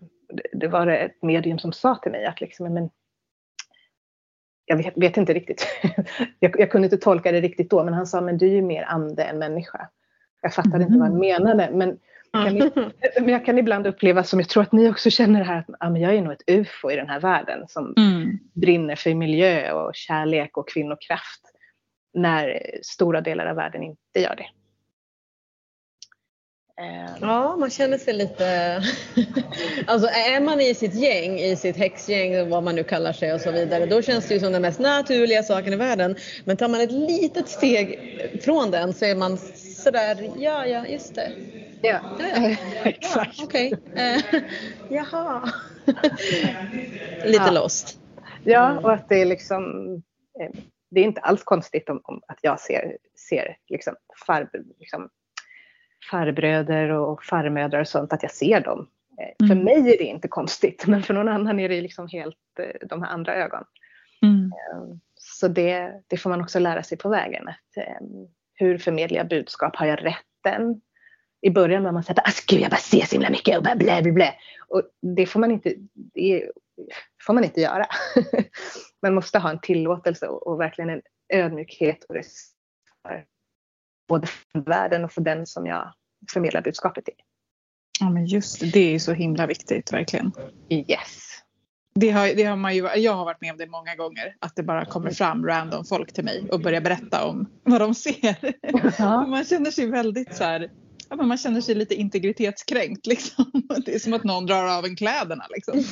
[0.52, 2.90] det- var ett medium som sa till mig att liksom, men,
[4.64, 5.66] jag vet, vet inte riktigt.
[6.38, 8.62] jag, jag kunde inte tolka det riktigt då, men han sa men du är ju
[8.62, 9.88] mer ande än människa.
[10.42, 11.98] Jag fattade inte vad han menade, men,
[12.32, 12.70] kan i-
[13.20, 15.66] men jag kan ibland uppleva som jag tror att ni också känner det här att
[15.80, 18.38] ah, men jag är nog ett ufo i den här världen som Mm.
[18.54, 21.40] brinner för miljö och kärlek och kvinnokraft.
[22.14, 24.46] När stora delar av världen inte gör det.
[26.80, 28.44] Eh, Ja, man känner sig lite...
[29.86, 33.40] alltså är man i sitt gäng, i sitt häxgäng, vad man nu kallar sig och
[33.40, 36.16] så vidare, då känns det ju som den mest naturliga saken i världen.
[36.44, 37.98] Men tar man ett litet steg
[38.44, 39.38] från den så är man
[39.82, 41.32] sådär, ja, ja, just det.
[41.82, 42.56] Ja, Ja, ja.
[42.84, 43.38] exakt.
[43.38, 43.72] Ja, Okej.
[43.96, 44.22] Eh,
[44.88, 45.52] jaha.
[47.24, 47.50] lite Ja.
[47.50, 47.96] lost.
[48.44, 49.94] Ja, och att det är liksom,
[50.40, 50.50] eh,
[50.90, 52.96] det är inte alls konstigt om, om att jag ser,
[53.28, 53.94] ser liksom,
[54.26, 55.08] far, liksom
[56.10, 58.88] farbröder och farmödrar och sånt, att jag ser dem.
[59.18, 59.64] Eh, För Mm.
[59.64, 63.02] mig är det inte konstigt, men för någon annan är det liksom helt eh, de
[63.02, 63.64] här andra ögon.
[64.22, 64.44] Mm.
[64.52, 67.48] Eh, Så det, det får man också lära sig på vägen.
[67.48, 67.84] Att,
[68.54, 69.76] hur förmedlar jag budskap?
[69.76, 70.80] Har jag rätten?
[71.42, 73.76] I början var man såhär, alltså gud jag bara ser så himla mycket och bara
[73.76, 74.34] blä blä blä.
[74.68, 74.82] Och
[75.16, 75.74] det får man inte,
[76.14, 76.50] det
[77.26, 77.86] får man inte göra.
[79.02, 82.56] man måste ha en tillåtelse och, och verkligen en ödmjukhet och respekt
[83.02, 83.24] för
[84.10, 85.92] både för världen och för den som jag
[86.32, 87.14] förmedlar budskapet till.
[88.00, 90.32] Ja men just det, det är ju så himla viktigt verkligen.
[90.68, 91.30] Yes.
[91.94, 94.34] Det har, det har man ju, jag har varit med om det många gånger.
[94.40, 97.94] Att det bara kommer fram random folk till mig och börjar berätta om vad de
[97.94, 98.36] ser.
[98.98, 99.26] Ja.
[99.30, 100.70] Man känner sig väldigt så här,
[101.10, 103.44] ja, men man känner sig lite integritetskränkt liksom.
[103.86, 105.82] Det är som att någon drar av en kläderna liksom.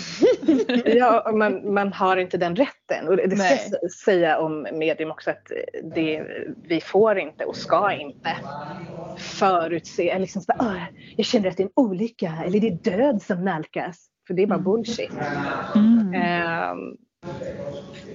[0.85, 3.09] Ja, man, man har inte den rätten.
[3.09, 3.69] Och det ska Nej.
[3.83, 5.53] jag säga om medium också att
[5.95, 6.25] det,
[6.69, 8.37] vi får inte och ska inte
[9.19, 10.75] förutse, liksom så, "Ah,
[11.17, 14.07] jag känner att det är en olycka eller det är död som nalkas.
[14.27, 15.11] För det är bara bullshit.
[15.75, 16.15] Mm.
[16.15, 16.79] Ehm,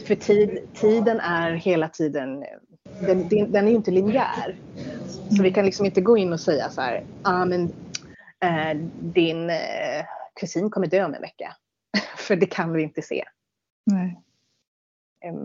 [0.08, 2.44] för tid, tiden är hela tiden,
[3.00, 4.56] den, den, är ju inte linjär.
[5.38, 7.74] Så vi kan liksom inte gå in och säga så här, ah, men
[8.40, 10.06] eh, din eh,
[10.40, 11.56] kusin kommer dö om en vecka.
[12.18, 13.24] För det kan vi inte se.
[13.86, 14.20] Nej.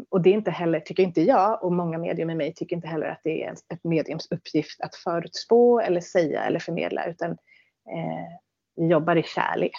[0.08, 2.88] Och det är inte heller, tycker inte jag, och många medier med mig tycker inte
[2.88, 8.38] heller att det är ett mediums uppgift att förutspå eller säga eller förmedla utan eh,
[8.76, 9.72] vi jobbar i kärlek.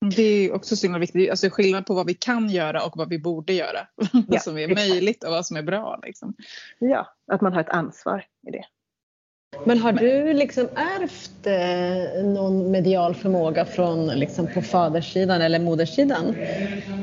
[0.00, 1.30] Det är också så himla viktigt.
[1.30, 3.78] Alltså skillnad på vad vi kan göra och vad vi borde göra.
[4.12, 4.88] Ja, vad som är exakt.
[4.88, 6.00] möjligt och vad som är bra.
[6.02, 6.34] Liksom.
[6.78, 8.64] Ja, att man har ett ansvar i det.
[9.66, 16.34] Men har du liksom ärvt eh, någon medial förmåga från liksom på faderssidan eller moderssidan?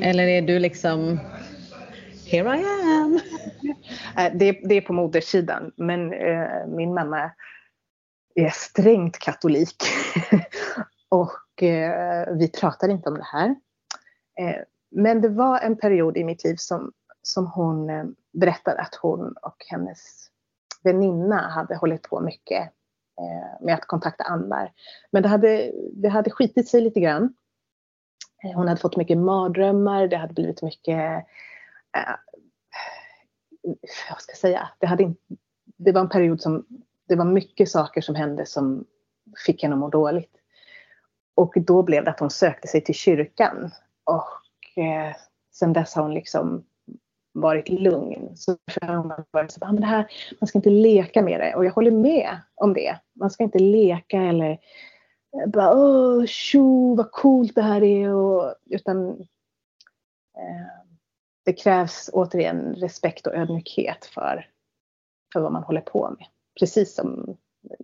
[0.01, 1.19] Eller är du liksom
[2.25, 2.63] Here I
[3.01, 3.19] am.
[4.17, 7.31] Eh, Det, det är på modersidan, men eh, min mamma
[8.36, 9.75] är strängt katolik.
[11.09, 11.32] och
[11.64, 13.56] eh, vi pratade inte om det här.
[14.39, 16.91] Eh, men det var en period i mitt liv som,
[17.22, 20.30] som hon eh, berättade att hon och hennes
[20.84, 22.62] väninna hade hållit på mycket
[23.22, 24.72] eh, med att kontakta andar.
[25.12, 27.34] Men det hade, det hade skitit sig lite grann.
[28.43, 31.26] Eh, Hon hade fått mycket mardrömmar, det hade blivit mycket
[31.97, 32.16] eh,
[34.10, 35.22] vad ska jag säga, det, hade inte,
[35.78, 36.66] det var en period som,
[37.08, 38.86] det var mycket saker som hände som
[39.45, 40.32] fick henne att må dåligt.
[41.36, 43.71] Och då blev det att hon sökte sig till kyrkan.
[44.03, 45.15] Och eh,
[45.53, 46.63] sen dess har hon liksom
[47.33, 48.31] varit lugn.
[48.36, 50.07] Så hon har varit så, ah, men det här,
[50.39, 51.55] man ska inte leka med det.
[51.55, 52.99] Och jag håller med om det.
[53.19, 58.13] Man ska inte leka eller eh, bara åh, tjo, vad coolt det här är.
[58.13, 59.09] Och, utan
[60.38, 60.67] eh,
[61.45, 64.49] det krävs återigen respekt och ödmjukhet för,
[65.33, 66.27] för vad man håller på med.
[66.59, 67.38] Precis som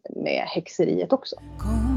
[0.09, 1.35] med häxeriet också.
[1.35, 1.90] Kom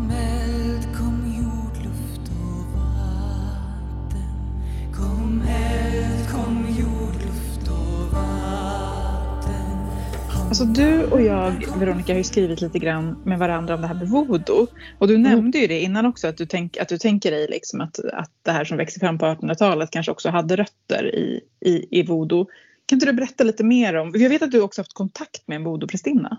[10.54, 13.94] Alltså du och jag, Veronica, har ju skrivit lite grann med varandra om det här
[13.94, 14.66] med voodoo.
[14.98, 17.80] Och du nämnde ju det innan också att du, tänk, att du tänker dig liksom
[17.80, 22.00] att, att det här som växer fram på 1800-talet kanske också hade rötter i, i,
[22.00, 22.46] i voodoo.
[22.86, 25.56] Kan inte du berätta lite mer om, jag vet att du också haft kontakt med
[25.56, 26.36] en voodoo-prästinna.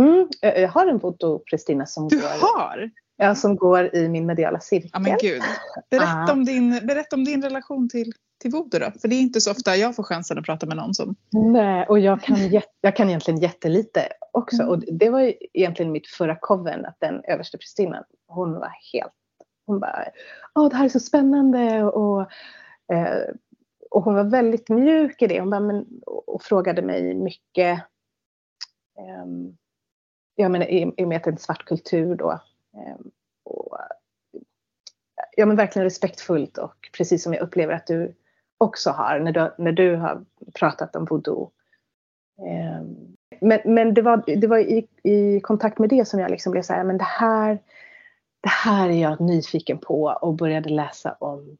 [0.00, 2.26] Mm, jag jag har en voodoo-prästinna som, Du går-
[2.58, 2.90] har?
[3.16, 4.90] ja, som går i min mediala cirkel.
[4.92, 5.42] Ja men gud.
[5.90, 6.32] Berätta Ah.
[6.32, 8.90] om din, berätta om din relation till, till voodoo då.
[9.00, 11.16] För det är inte så ofta jag får chansen att prata med någon som...
[11.32, 12.36] Nej, och jag kan,
[12.80, 14.62] jag kan egentligen jättelite också.
[14.62, 14.68] Mm.
[14.68, 19.12] Och det var ju egentligen mitt förra coven att den överste prästinnan, hon var helt,
[19.66, 20.04] hon bara,
[20.54, 22.20] åh det här är så spännande och,
[22.92, 23.34] eh,
[23.90, 25.40] och hon var väldigt mjuk i det.
[25.40, 27.82] Hon bara, men, och, och frågade mig mycket,
[28.98, 29.56] ehm,
[30.34, 32.40] jag menar i, i och med att det är en svart kultur då.
[32.76, 33.10] ehm,
[33.44, 33.78] och,
[35.36, 38.14] ja men verkligen respektfullt och precis som jag upplever att du
[38.58, 41.50] också har när du, när du har pratat om voodoo.
[42.46, 46.52] Ehm, men, men det var, det var i, i kontakt med det som jag liksom
[46.52, 47.58] blev så här, men det här,
[48.42, 51.56] det här är jag nyfiken på och började läsa om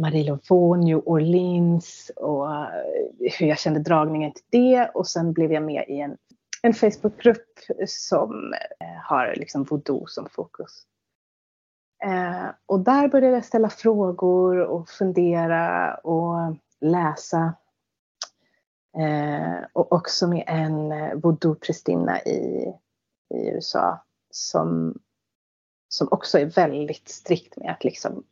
[0.00, 2.48] Marie Lovonio New Orleans och
[3.38, 6.16] hur jag kände dragningen till det och sen blev jag med i en,
[6.62, 10.82] en Facebookgrupp som eh, har liksom voodoo som fokus.
[12.04, 17.54] Eh, och där började jag ställa frågor och fundera och läsa.
[18.98, 22.74] Eh, och också med en eh, voodoo-prästinna i,
[23.34, 24.98] i USA som,
[25.88, 28.24] som också är väldigt strikt med att liksom,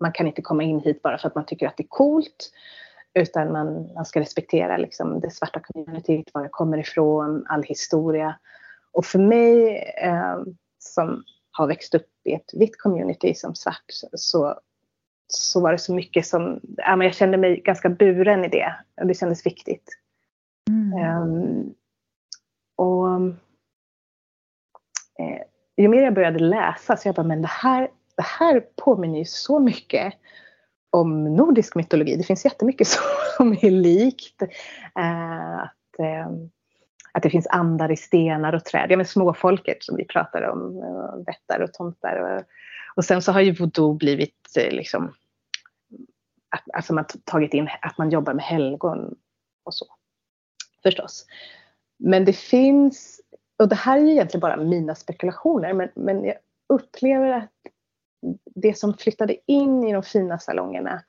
[0.00, 2.50] man kan inte komma in hit bara för att man tycker att det är coolt.
[3.14, 8.38] Utan man, man ska respektera liksom, det svarta communityt, var jag kommer ifrån, all historia.
[8.92, 10.38] Och för mig eh,
[10.78, 14.58] som har växt upp i ett vitt community som svart så,
[15.26, 18.74] så var det så mycket som, ja, men jag kände mig ganska buren i det.
[19.00, 19.98] Och det kändes viktigt.
[20.70, 21.74] Ehm,
[22.76, 23.08] och
[25.18, 25.42] eh,
[25.76, 29.24] ju mer jag började läsa så jag bara, men det här, det här påminner ju
[29.24, 30.14] så mycket
[30.90, 32.16] om nordisk mytologi.
[32.16, 32.88] Det finns jättemycket
[33.36, 34.42] som är likt.
[34.98, 36.30] Eh, att, eh,
[37.14, 38.90] att det finns andar i stenar och träd.
[38.90, 42.16] Ja, men småfolket som vi pratar om, eh, vättar och tomtar.
[42.16, 42.42] Och,
[42.94, 45.14] och sen så har ju voodoo blivit eh, liksom,
[46.50, 49.14] att, alltså man tagit in att man jobbar med helgon
[49.64, 49.86] och så.
[50.82, 51.26] Förstås.
[51.98, 53.20] Men det finns,
[53.58, 56.36] och det här är ju egentligen bara mina spekulationer, men, men jag
[56.68, 57.50] upplever att
[58.54, 61.02] det som flyttade in i de fina salongerna,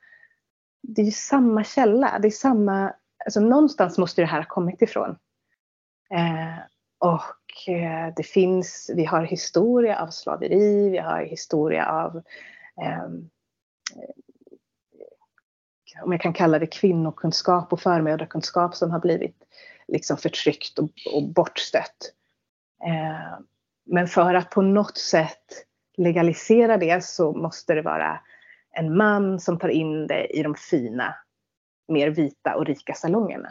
[0.81, 2.19] det är ju samma källa.
[2.19, 2.93] Det är samma,
[3.25, 5.17] alltså någonstans måste det här ha kommit ifrån.
[6.09, 6.57] Eh,
[6.99, 12.21] och eh, det finns, vi har historia av slaveri, vi har historia av
[12.81, 13.29] ehm,
[13.95, 14.15] eh,
[16.03, 19.35] om jag kan kalla det kvinnokunskap och förmödrakunskap som har blivit
[19.87, 22.13] liksom förtryckt och, och bortstött.
[22.85, 23.39] Eh,
[23.85, 25.65] men för att på något sätt
[25.97, 28.19] legalisera det så måste det vara
[28.71, 31.15] en man som tar in det i de fina,
[31.87, 33.49] mer vita och rika salongerna.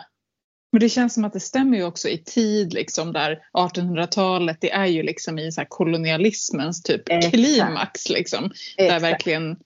[0.75, 4.73] Men det känns som att det stämmer ju också i tid liksom där 1800-talet det
[4.73, 7.35] är ju liksom i så här kolonialismens typ Exakt.
[7.35, 8.51] klimax liksom.
[8.77, 9.03] Där Exakt.
[9.03, 9.57] verkligen,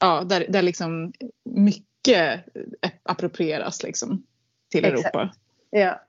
[0.00, 1.12] ja där, där liksom
[1.44, 2.44] mycket
[3.02, 4.22] approprieras liksom
[4.70, 5.14] till Exakt.
[5.14, 5.34] Europa.
[5.70, 6.00] Ja.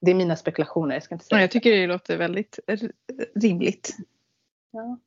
[0.00, 1.38] Det är mina spekulationer, jag ska inte säga.
[1.38, 2.58] Ja, jag tycker det låter väldigt
[3.34, 3.96] rimligt.
[4.72, 4.98] Ja.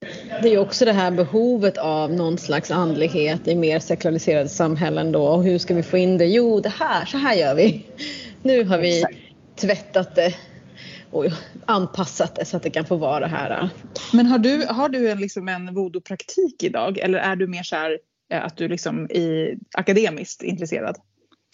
[0.42, 5.28] Det är också det här behovet av någon slags andlighet i mer sekulariserade samhällen då.
[5.28, 6.26] Och hur ska vi få in det?
[6.26, 7.86] Jo, det här, så här gör vi.
[8.44, 9.18] Nu har vi Exakt.
[9.56, 10.36] tvättat det
[11.12, 11.26] och
[11.66, 13.70] anpassat det så att det kan få vara här.
[14.14, 17.76] Men har du, har du en, liksom en voodoo-praktik idag eller är du mer så
[17.76, 18.00] här
[18.32, 20.98] eh, att du liksom är akademiskt intresserad?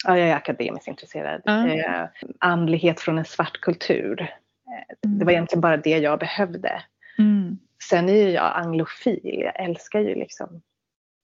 [0.06, 1.42] Ja, jag är akademiskt intresserad.
[1.44, 1.68] Ja.
[1.68, 2.08] Eh,
[2.38, 4.20] andlighet från en svart kultur.
[4.20, 6.82] Eh, Det var egentligen bara det jag behövde.
[7.18, 7.58] Mm.
[7.88, 9.20] Sen är ju jag anglofil.
[9.44, 10.62] Jag älskar ju liksom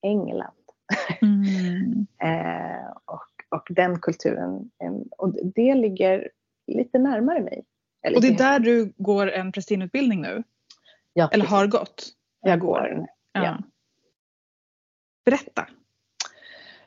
[0.03, 0.55] England.
[1.23, 2.07] Mm.
[2.23, 4.71] Eh, och, och den kulturen.
[5.19, 6.31] Och det ligger
[6.67, 7.65] lite närmare mig.
[8.03, 10.43] Eller Och det är där du går en prästinneutbildning nu?
[11.13, 12.07] ja, Eller har gått?
[12.41, 13.07] jag går.
[13.33, 13.45] Ja.
[13.45, 13.59] Ja.
[15.25, 15.67] Berätta.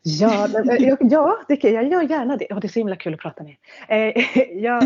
[0.04, 0.48] Ja,
[0.80, 2.48] jag, ja det, kan- jag gör gärna det.
[2.52, 3.56] Oh, det är så himla kul att prata med
[3.88, 4.24] eh,
[4.64, 4.84] jag,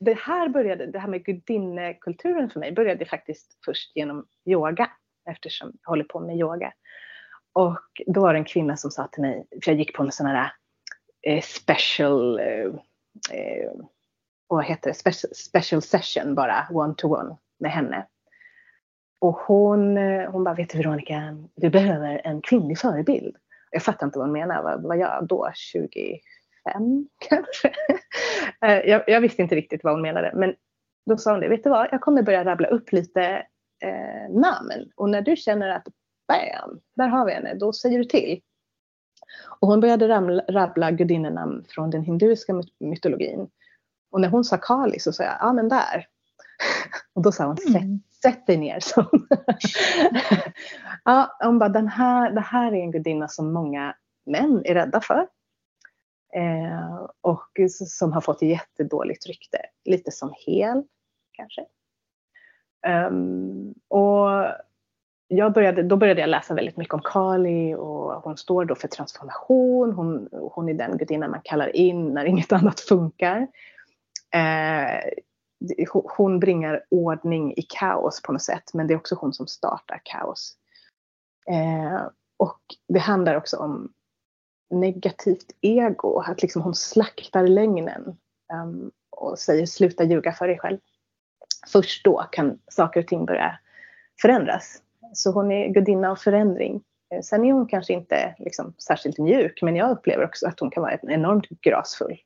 [0.00, 4.90] det här började, det här med gudinnekulturen för mig började faktiskt först genom yoga.
[5.30, 6.72] Eftersom jag håller på med yoga.
[7.52, 10.12] Och då var det en kvinna som sa till mig, för jag gick på en
[10.12, 10.52] sån här
[11.22, 12.66] Eh, special, eh,
[13.32, 13.72] eh,
[14.46, 18.06] vad heter det, special, session bara, one to one med henne.
[19.20, 23.36] Och hon, eh, hon bara, vet du Veronica, du behöver en kvinnlig förebild.
[23.70, 24.62] Jag fattar inte vad hon menar.
[24.62, 25.50] Vad var jag då?
[25.54, 26.20] 25
[27.28, 27.72] kanske?
[28.60, 30.32] Jag, jag visste inte riktigt vad hon menade.
[30.34, 30.54] Men
[31.06, 33.22] då sa hon det, vet du vad, jag kommer börja rabbla upp lite
[33.84, 34.92] eh, namn.
[34.96, 35.86] Och när du känner att
[36.28, 38.40] bam, där har vi henne, då säger du till.
[39.60, 43.48] Och hon började ramla, rabbla gudinnenamn från den hinduiska mytologin.
[44.10, 46.06] Och när hon sa Kali så sa jag, ja men där.
[47.14, 48.00] Och då sa hon, sätt, mm.
[48.22, 48.80] sätt dig ner.
[48.80, 49.06] Så.
[51.04, 53.94] ja, hon bara, den här, det här är en gudinna som många
[54.26, 55.26] män är rädda för.
[56.34, 59.58] Eh, och som har fått jättedåligt rykte.
[59.84, 60.84] Lite som hel
[61.32, 61.64] kanske.
[62.86, 64.28] Um, och
[65.28, 68.88] jag började, då började jag läsa väldigt mycket om Kali och hon står då för
[68.88, 69.92] transformation.
[69.92, 73.46] Hon, hon är den gudinna man kallar in när inget annat funkar.
[74.34, 75.10] Eh,
[76.16, 80.00] hon bringar ordning i kaos på något sätt men det är också hon som startar
[80.04, 80.56] kaos.
[81.50, 82.02] Eh,
[82.36, 83.92] och det handlar också om
[84.70, 88.16] negativt ego, att liksom hon slaktar lögnen
[88.52, 90.78] um, och säger sluta ljuga för dig själv.
[91.72, 93.58] Först då kan saker och ting börja
[94.22, 94.82] förändras.
[95.12, 96.82] Så hon är gudinna av förändring.
[97.14, 100.70] Eh, sen är hon kanske inte liksom särskilt mjuk men jag upplever också att hon
[100.70, 102.18] kan vara enormt grasfull.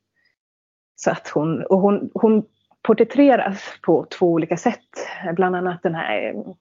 [0.96, 2.44] Så att hon, och hon, hon
[2.82, 5.08] porträtteras på två olika sätt.
[5.34, 6.54] Bland annat den här eh,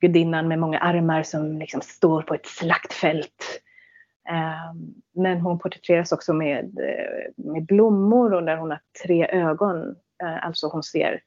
[0.00, 3.60] gudinnan med många armar som liksom står på ett slaktfält.
[4.28, 9.96] Ehm, men hon porträtteras också med, eh, med blommor och där hon har tre ögon.
[10.42, 11.20] Alltså hon ser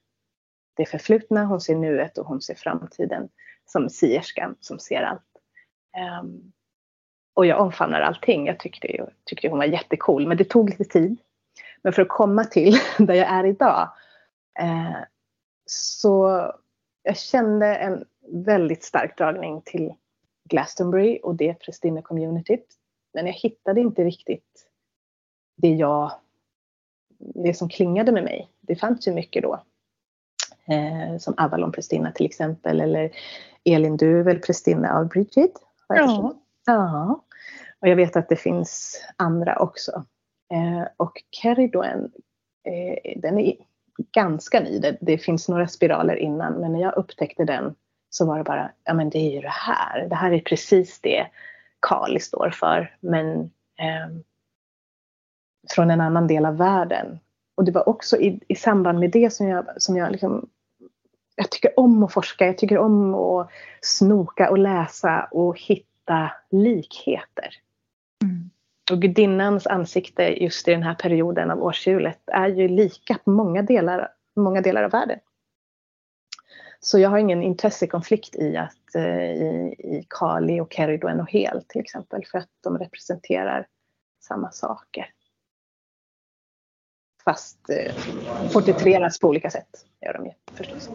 [0.77, 3.29] det förflutna, hon ser nuet och hon ser framtiden
[3.67, 5.21] som sierskan som ser allt.
[6.21, 6.51] Um,
[7.33, 8.47] och jag omfamnar allting.
[8.47, 11.17] Jag tyckte, tyckte hon var jättecool, men det tog lite tid.
[11.81, 13.91] Men för att komma till där jag är idag
[14.59, 14.97] eh,
[15.65, 16.43] så
[17.03, 19.93] jag kände en väldigt stark dragning till
[20.49, 22.65] Glastonbury och det prästinne-communityt.
[23.13, 24.67] Men jag hittade inte riktigt
[25.55, 26.11] det jag,
[27.17, 28.49] det som klingade med mig.
[28.61, 29.63] Det fanns ju mycket då.
[30.67, 33.11] Eh, som Avalon-prästinna till exempel eller
[33.73, 35.51] Elin, du är väl prästinna av Bridget?
[35.87, 36.33] Ja.
[36.65, 37.23] ja.
[37.79, 40.05] Och jag vet att det finns andra också.
[40.53, 42.11] Eh, och Keridoen,
[42.63, 43.55] eh, den är
[44.13, 44.79] ganska ny.
[44.79, 47.75] Det, det, finns några spiraler innan men när jag upptäckte den
[48.09, 50.07] så var det bara, ja men det är ju det här.
[50.09, 51.27] Det här är precis det
[51.79, 53.39] Kali står för men
[53.79, 54.07] eh,
[55.69, 57.19] från en annan del av världen.
[57.55, 60.49] Och det var också i, i samband med det som jag, som jag liksom
[61.37, 63.49] jag tycker om att forska, jag tycker om att
[63.81, 67.49] snoka och läsa och hitta likheter.
[68.23, 68.49] Mm.
[68.91, 73.61] Och gudinnans ansikte just i den här perioden av årshjulet är ju lika på många
[73.61, 75.19] delar, många delar av världen.
[76.79, 81.63] Så jag har ingen intressekonflikt i att eh, i, i Kali och Keriduen och Hel
[81.67, 83.67] till exempel för att de representerar
[84.19, 85.09] samma saker.
[87.27, 87.93] Fast eh,
[88.53, 89.67] porträtteras på olika sätt
[90.01, 90.89] gör de ju förstås.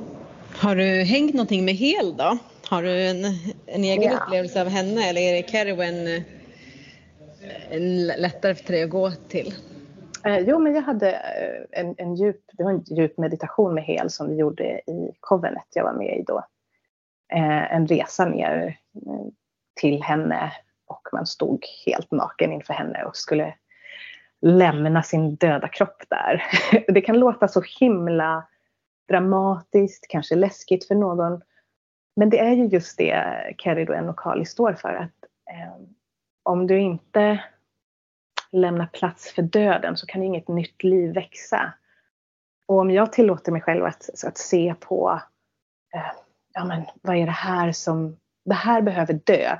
[0.56, 2.38] Har du hängt någonting med Hel då?
[2.68, 3.24] Har du en,
[3.66, 4.18] en egen ja.
[4.18, 6.22] upplevelse av henne eller är Kerwin eh,
[7.70, 9.54] en lättare för dig att gå till?
[10.24, 13.84] Eh, jo, men jag hade eh, en, en, djup, det var en djup meditation med
[13.84, 16.38] Hel som vi gjorde i Covenet jag var med i då.
[17.32, 19.26] Eh, en resa ner eh,
[19.80, 20.52] till henne
[20.86, 23.54] och man stod helt naken inför henne och skulle
[24.42, 26.44] lämna sin döda kropp där.
[26.92, 28.46] Det kan låta så himla
[29.08, 31.42] dramatiskt, kanske läskigt för någon.
[32.16, 34.94] Men det är ju just det Kerry och Kali står för.
[34.94, 35.74] Att eh,
[36.42, 37.44] om du inte
[38.52, 41.72] lämnar plats för döden så kan inget nytt liv växa.
[42.66, 45.20] Och om jag tillåter mig själv att, att se på
[45.94, 46.12] eh,
[46.54, 49.56] ja men vad är det här som, det här behöver dö.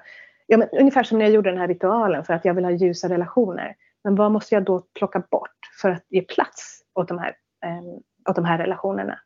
[0.47, 2.73] Ja, men, ungefär som när jag gjorde den här ritualen för att jag vill ha
[2.73, 3.77] ljusa relationer.
[4.05, 7.83] Men vad måste jag då plocka bort för att ge plats åt de här, eh,
[8.31, 9.19] åt de här relationerna?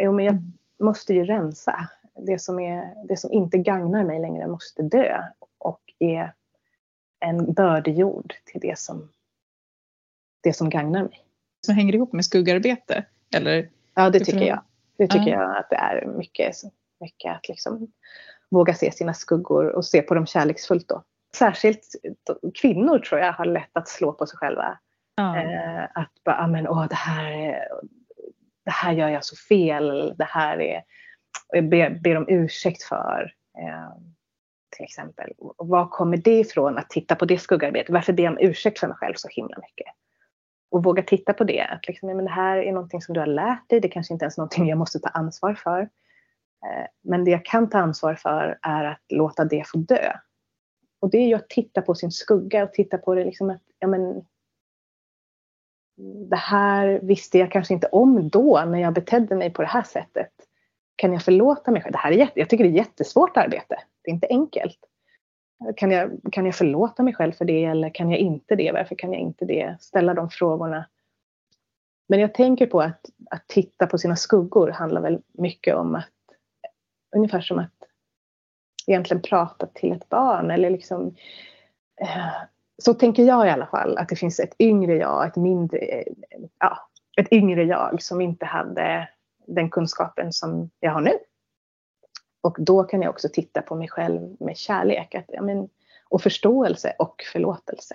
[0.00, 0.52] Jo, men jag mm.
[0.82, 1.88] måste ju rensa.
[2.26, 5.22] Det som, är, det som inte gagnar mig längre måste dö
[5.58, 6.34] och är
[7.20, 9.08] en bördejord till det som,
[10.42, 11.24] det som gagnar mig.
[11.66, 13.04] Som hänger ihop med skuggarbete?
[13.34, 13.70] Eller?
[13.94, 14.62] Ja, det tycker jag.
[14.96, 16.56] Det tycker jag att det är mycket,
[17.00, 17.92] mycket att liksom
[18.50, 21.02] våga se sina skuggor och se på dem kärleksfullt då.
[21.38, 21.86] Särskilt
[22.60, 24.78] kvinnor tror jag har lätt att slå på sig själva.
[25.16, 25.36] Ja.
[25.36, 27.68] Eh, att bara, men åh det här,
[28.64, 30.82] det här gör jag så fel, det här är,
[31.48, 33.32] och jag ber, ber om ursäkt för.
[33.58, 33.92] Eh,
[34.76, 35.32] till exempel.
[35.38, 37.90] Och var kommer det ifrån att titta på det skuggarbetet?
[37.90, 39.94] Varför ber jag om ursäkt för mig själv så himla mycket?
[40.70, 41.62] Och våga titta på det.
[41.62, 43.80] Att liksom, men det här är någonting som du har lärt dig.
[43.80, 45.80] Det kanske inte ens är någonting jag måste ta ansvar för.
[45.80, 50.12] Eh, men det jag kan ta ansvar för är att låta det få dö.
[51.00, 53.62] Och det är ju att titta på sin skugga och titta på det liksom att,
[53.78, 54.24] ja men
[56.30, 59.82] det här visste jag kanske inte om då när jag betedde mig på det här
[59.82, 60.32] sättet.
[60.96, 61.92] Kan jag förlåta mig själv?
[61.92, 63.78] Det här är jätte, jag tycker det är jättesvårt arbete.
[64.02, 64.78] Det är inte enkelt.
[65.76, 68.72] Kan jag, kan jag förlåta mig själv för det eller kan jag inte det?
[68.72, 69.76] Varför kan jag inte det?
[69.80, 70.86] Ställa de frågorna.
[72.08, 76.12] Men jag tänker på att, att titta på sina skuggor handlar väl mycket om att
[77.16, 77.87] ungefär som att
[78.88, 81.16] egentligen prata till ett barn eller liksom
[82.00, 82.32] eh,
[82.82, 86.12] så tänker jag i alla fall att det finns ett yngre jag, ett mindre, eh,
[86.58, 89.08] ja, ett yngre jag som inte hade
[89.46, 91.12] den kunskapen som jag har nu.
[92.40, 95.68] Och då kan jag också titta på mig själv med kärlek att, ja, men,
[96.08, 97.94] och förståelse och förlåtelse.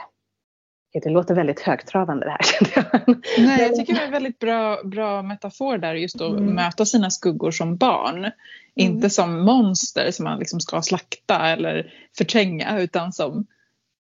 [0.93, 3.01] Det låter väldigt högtravande det här.
[3.45, 6.55] Nej, jag tycker det är en väldigt bra, bra metafor där just att mm.
[6.55, 8.17] möta sina skuggor som barn.
[8.17, 8.31] Mm.
[8.75, 13.45] Inte som monster som man liksom ska slakta eller förtränga utan som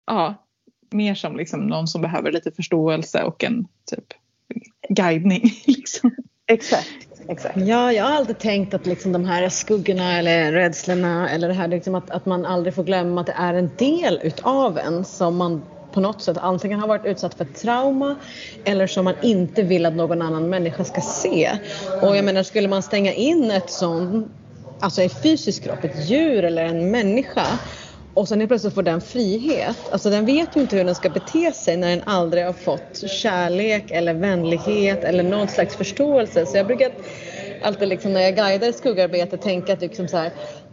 [0.07, 0.35] ja,
[0.91, 4.13] mer som liksom någon som behöver lite förståelse och en typ
[4.89, 5.41] guidning.
[5.65, 6.15] Liksom.
[6.47, 7.09] Exakt.
[7.27, 7.57] Exakt.
[7.57, 11.67] Ja, jag har alltid tänkt att liksom de här skuggorna eller rädslorna eller det här
[11.67, 15.37] liksom att, att man aldrig får glömma att det är en del utav en som
[15.37, 15.61] man
[15.99, 18.15] på något sätt antingen har varit utsatt för trauma
[18.65, 21.51] eller som man inte vill att någon annan människa ska se.
[22.01, 24.27] Och jag menar, skulle man stänga in ett sånt,
[24.79, 27.45] alltså en fysisk kropp, ett djur eller en människa
[28.13, 29.77] och sen helt plötsligt får den frihet.
[29.91, 33.09] Alltså den vet ju inte hur den ska bete sig när den aldrig har fått
[33.09, 36.45] kärlek eller vänlighet eller någon slags förståelse.
[36.45, 36.91] Så jag brukar
[37.61, 40.31] alltid liksom när jag guidar skuggarbete tänka att liksom så här,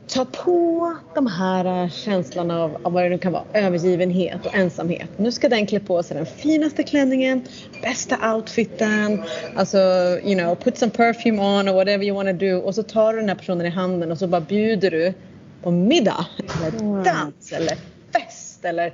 [0.09, 5.09] ta på de här känslorna av, av vad det nu kan vara, övergivenhet och ensamhet.
[5.17, 7.45] Nu ska den klä på sig den finaste klänningen,
[7.83, 9.23] bästa outfiten,
[9.57, 9.79] alltså
[10.25, 13.21] you know, put some perfume on or whatever you wanna do och så tar du
[13.21, 15.15] den här personen i handen och så bara bjuder du
[15.63, 16.27] på middag
[16.59, 17.77] eller dans eller
[18.13, 18.93] fest eller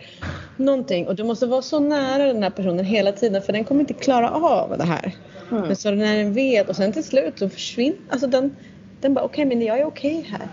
[0.57, 1.07] någonting.
[1.07, 3.95] Och du måste vara så nära den här personen hela tiden för den kommer inte
[3.95, 5.15] klara av det här.
[5.51, 5.63] Mm.
[5.63, 8.57] Men så när den vet och sen till slut så försvinner, alltså den,
[9.01, 10.49] den bara okej okay, men jag är okej okay här.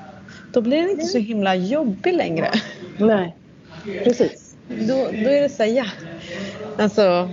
[0.51, 2.51] Då blir den inte så himla jobbig längre.
[2.97, 3.35] Nej,
[4.03, 4.55] precis.
[4.67, 5.85] Då, då är det så här, ja.
[6.77, 7.29] Alltså,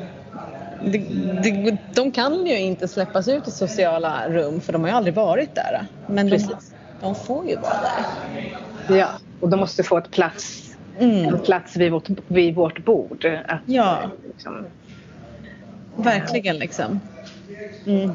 [0.84, 0.98] de,
[1.42, 5.14] de, de kan ju inte släppas ut i sociala rum för de har ju aldrig
[5.14, 5.86] varit där.
[6.06, 6.38] Men de,
[7.00, 7.80] de får ju vara
[8.88, 8.96] där.
[8.96, 9.08] Ja,
[9.40, 11.34] och de måste få ett plats, mm.
[11.34, 13.24] en plats vid vårt, vid vårt bord.
[13.46, 13.98] Att, ja.
[14.26, 14.66] Liksom,
[15.96, 17.00] Verkligen liksom.
[17.86, 18.10] Mm.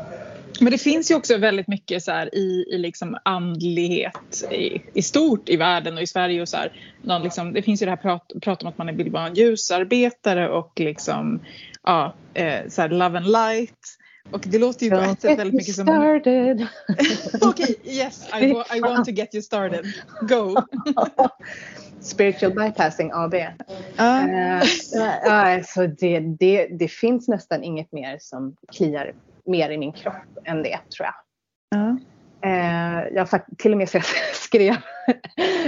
[0.61, 5.49] Men det finns ju också väldigt mycket så i, i liksom andlighet i, i stort
[5.49, 6.41] i världen och i Sverige.
[6.41, 8.97] Och så här, någon liksom, det finns ju det här prat, prat om att man
[8.97, 11.39] vill vara en ljusarbetare och liksom,
[11.83, 13.97] ja, eh, så här, love and light.
[14.31, 15.85] Och det låter ju på ett sätt väldigt mycket som...
[15.85, 16.61] Started.
[17.41, 19.85] Okej, okay, yes, I, I want to get you started.
[20.21, 20.55] Go!
[22.01, 23.33] Spiritual bypassing AB.
[23.33, 23.41] Uh.
[23.99, 29.13] Uh, alltså det, det, det finns nästan inget mer som kliar
[29.45, 31.15] mer i min kropp än det tror jag.
[31.79, 31.95] Uh.
[33.13, 33.89] Jag till och med
[34.33, 34.75] skrev,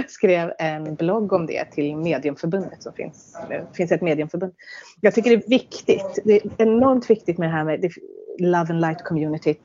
[0.08, 3.36] skrev en blogg om det till Mediumförbundet som finns.
[3.48, 4.52] Det finns ett mediumförbund.
[5.00, 6.18] Jag tycker det är viktigt.
[6.24, 7.92] Det är enormt viktigt med det här med
[8.38, 9.56] Love and Light community.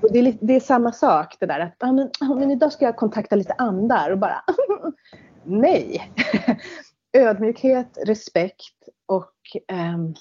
[0.00, 2.72] Och det, är, det är samma sak det där att ah, men, ah, men idag
[2.72, 4.44] ska jag kontakta lite andar och bara
[5.44, 6.12] nej.
[7.12, 9.32] Ödmjukhet, respekt och
[9.72, 10.14] um,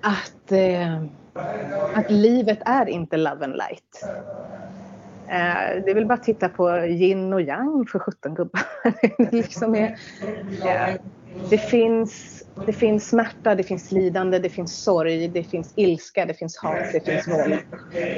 [0.00, 1.02] att, eh,
[1.94, 4.04] att livet är inte love and light.
[5.28, 8.62] Eh, det är väl bara att titta på yin och yang för 17 gubbar.
[9.18, 9.96] det, liksom är,
[10.64, 10.94] eh,
[11.50, 16.34] det finns det finns smärta, det finns lidande, det finns sorg, det finns ilska, det
[16.34, 17.58] finns hat, det finns våld.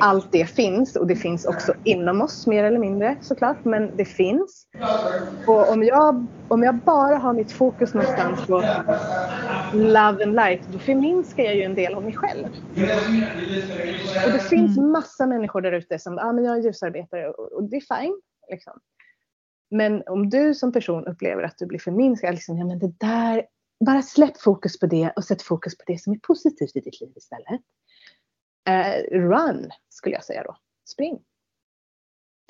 [0.00, 4.04] Allt det finns och det finns också inom oss mer eller mindre såklart, men det
[4.04, 4.66] finns.
[5.46, 8.62] Och om jag, om jag bara har mitt fokus någonstans på
[9.72, 12.44] love and light, då förminskar jag ju en del av mig själv.
[14.26, 14.90] Och det finns mm.
[14.90, 18.20] massa människor där ute som, ja ah, men jag är ljusarbetare och det är fine.
[18.50, 18.80] Liksom.
[19.70, 23.46] Men om du som person upplever att du blir förminskad, liksom, ja men det där
[23.86, 27.00] bara släpp fokus på det och sätt fokus på det som är positivt i ditt
[27.00, 27.60] liv istället.
[28.68, 30.56] Uh, run skulle jag säga då.
[30.88, 31.18] Spring.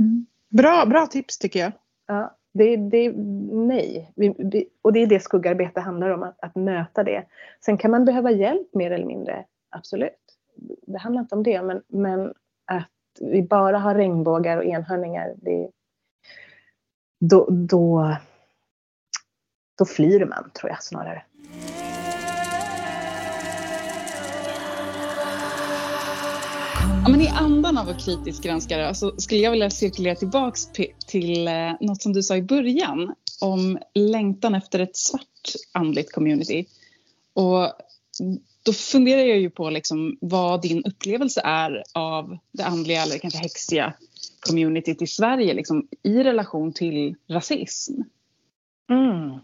[0.01, 0.27] Mm.
[0.49, 1.73] Bra, bra tips tycker jag.
[2.07, 3.13] Ja, det, det,
[3.53, 4.13] nej.
[4.17, 7.25] Vi, vi, och det är det skuggarbete handlar om, att, att, möta det.
[7.65, 10.13] Sen kan man behöva hjälp mer eller mindre, absolut.
[10.87, 12.35] Det handlar inte om det, men, men
[12.65, 12.91] att
[13.21, 15.71] vi bara har regnbågar och enhörningar, det,
[17.21, 18.17] då, då
[19.79, 21.23] då flyr man tror jag snarare.
[27.07, 30.57] Ja, men I andan av att kritiskt granska så alltså, skulle jag vilja cirkulera tillbaka
[31.07, 36.67] till eh, något som du sa i början om längtan efter ett svart andligt community.
[37.35, 37.73] Och
[38.63, 43.39] då funderar jag ju på liksom vad din upplevelse är av det andliga eller kanske
[43.39, 43.95] häxiga
[44.41, 47.93] communityt i Sverige liksom, i relation till rasism.
[48.91, 49.39] Mm.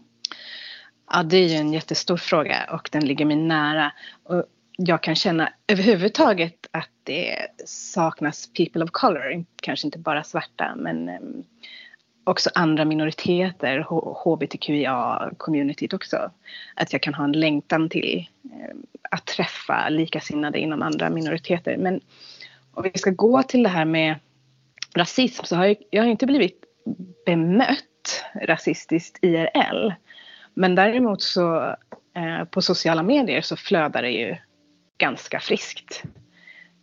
[1.11, 3.91] Ja, det är ju en jättestor fråga och den ligger mig nära.
[4.23, 4.45] Och
[4.77, 11.09] jag kan känna överhuvudtaget att det saknas people of color, kanske inte bara svarta men
[11.09, 11.43] ehm,
[12.23, 13.85] också andra minoriteter,
[14.23, 16.31] hbtqia-communityt också.
[16.75, 21.77] Att jag kan ha en längtan till ehm, att träffa likasinnade inom andra minoriteter.
[21.77, 22.01] Men
[22.73, 24.15] om vi ska gå till det här med
[24.95, 26.63] rasism så har jag, jag har inte blivit
[27.25, 29.91] bemött rasistiskt IRL.
[30.53, 31.75] Men däremot så
[32.15, 34.35] eh, på sociala medier så flödar det ju
[34.97, 36.03] ganska friskt.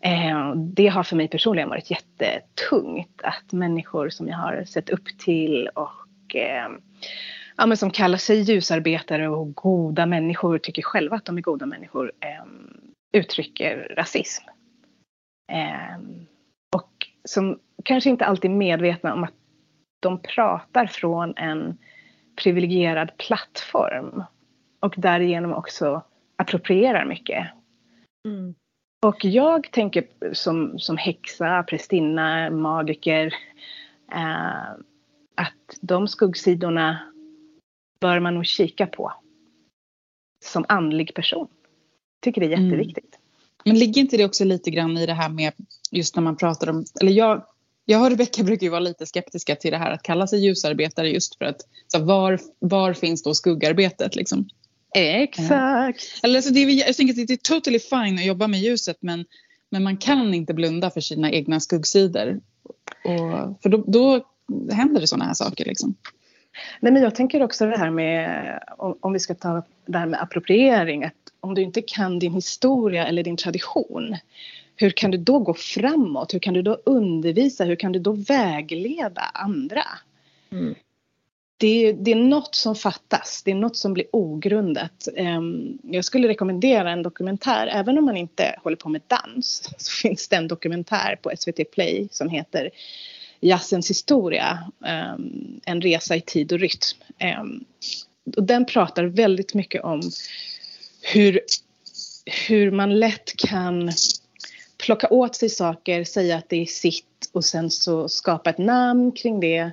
[0.00, 5.18] Eh, det har för mig personligen varit jättetungt att människor som jag har sett upp
[5.18, 6.68] till och eh,
[7.56, 11.66] ja, men som kallar sig ljusarbetare och goda människor, tycker själva att de är goda
[11.66, 12.44] människor, eh,
[13.20, 14.44] uttrycker rasism.
[16.76, 19.34] Och som kanske inte alltid är medvetna om att
[20.00, 21.78] de pratar från en
[22.42, 24.22] privilegierad plattform
[24.80, 26.02] och därigenom också
[26.36, 27.46] approprierar mycket.
[28.28, 28.54] Mm.
[29.02, 33.34] Och jag tänker som, som häxa, prästinna, magiker
[34.12, 34.70] eh,
[35.34, 37.12] att de skuggsidorna
[38.00, 39.12] bör man nog kika på
[40.44, 41.48] som andlig person.
[42.22, 42.64] Tycker det är mm.
[42.64, 43.14] jätteviktigt.
[43.14, 43.18] Mm.
[43.64, 45.52] Men ligger inte det också lite grann i det här med
[45.90, 47.44] just när man pratar om, eller jag,
[47.84, 51.10] jag och Rebecka brukar ju vara lite skeptiska till det här att kalla sig ljusarbetare
[51.10, 54.48] just för att så var, var finns då skuggarbetet liksom?
[54.94, 55.50] Exakt.
[56.22, 56.28] Ja.
[56.28, 58.96] Eller, så det är, jag tänker att det är totally fine att jobba med ljuset
[59.00, 59.24] men,
[59.70, 62.40] men man kan inte blunda för sina egna skuggsidor.
[63.04, 64.24] Och, för då, då
[64.72, 65.64] händer det sådana här saker.
[65.64, 65.94] Liksom.
[66.80, 70.06] Nej, men jag tänker också det här med, om, om vi ska ta det här
[70.06, 74.16] med appropriering, att om du inte kan din historia eller din tradition,
[74.76, 76.34] hur kan du då gå framåt?
[76.34, 77.64] Hur kan du då undervisa?
[77.64, 79.84] Hur kan du då vägleda andra?
[80.50, 80.74] Mm
[81.58, 85.08] det, det, är något som fattas, det är något som blir ogrundat.
[85.16, 89.90] Ehm, jag skulle rekommendera en dokumentär, även om man inte håller på med dans, så
[89.90, 92.70] finns det en dokumentär på SVT Play som heter
[93.40, 96.98] Jazzens historia, ehm, en resa i tid och rytm.
[97.18, 97.64] Ehm,
[98.36, 100.02] och den pratar väldigt mycket om
[101.02, 101.40] hur,
[102.48, 103.92] hur man lätt kan
[104.76, 109.12] plocka åt sig saker, säga att det är sitt och sen så skapa ett namn
[109.12, 109.72] kring det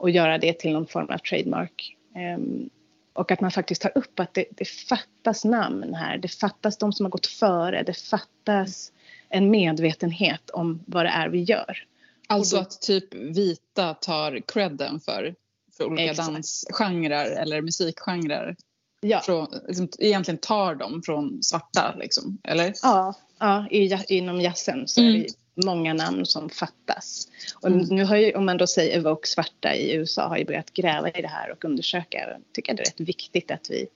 [0.00, 1.96] och göra det till någon form av trademark.
[2.36, 2.70] Um,
[3.12, 6.18] och att man faktiskt tar upp att det, det, fattas namn här.
[6.18, 7.82] Det fattas de som har gått före.
[7.82, 8.92] Det fattas
[9.28, 11.84] en medvetenhet om vad det är vi gör.
[12.26, 15.34] Alltså då, att typ vita tar credden för,
[15.76, 16.28] för olika exakt.
[16.28, 18.56] dansgenrer eller musikgenrer.
[19.00, 19.20] Ja.
[19.20, 22.74] Från, liksom, egentligen tar dem från svarta liksom, eller?
[22.82, 25.14] Ja, ja i, inom jazzen så mm.
[25.14, 27.28] är det många namn som fattas.
[27.60, 27.86] Och mm.
[27.90, 31.10] nu har ju, om man då säger Evoke svarta i USA har ju börjat gräva
[31.10, 32.18] i det här och undersöka.
[32.18, 33.86] Jag tycker det är rätt viktigt att vi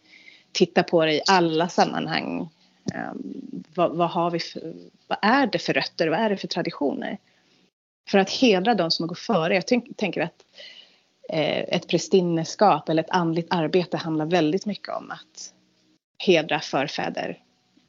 [0.53, 2.49] tittar på det i alla sammanhang.
[2.95, 4.75] Um, vad, vad, har vi för,
[5.07, 7.19] vad är det för rötter, vad är det för traditioner?
[8.09, 9.55] För att hedra de som går före.
[9.55, 10.45] Jag tänk, tänker att
[11.29, 15.53] eh, ett prästinneskap eller ett andligt arbete handlar väldigt mycket om att
[16.19, 17.39] hedra förfäder,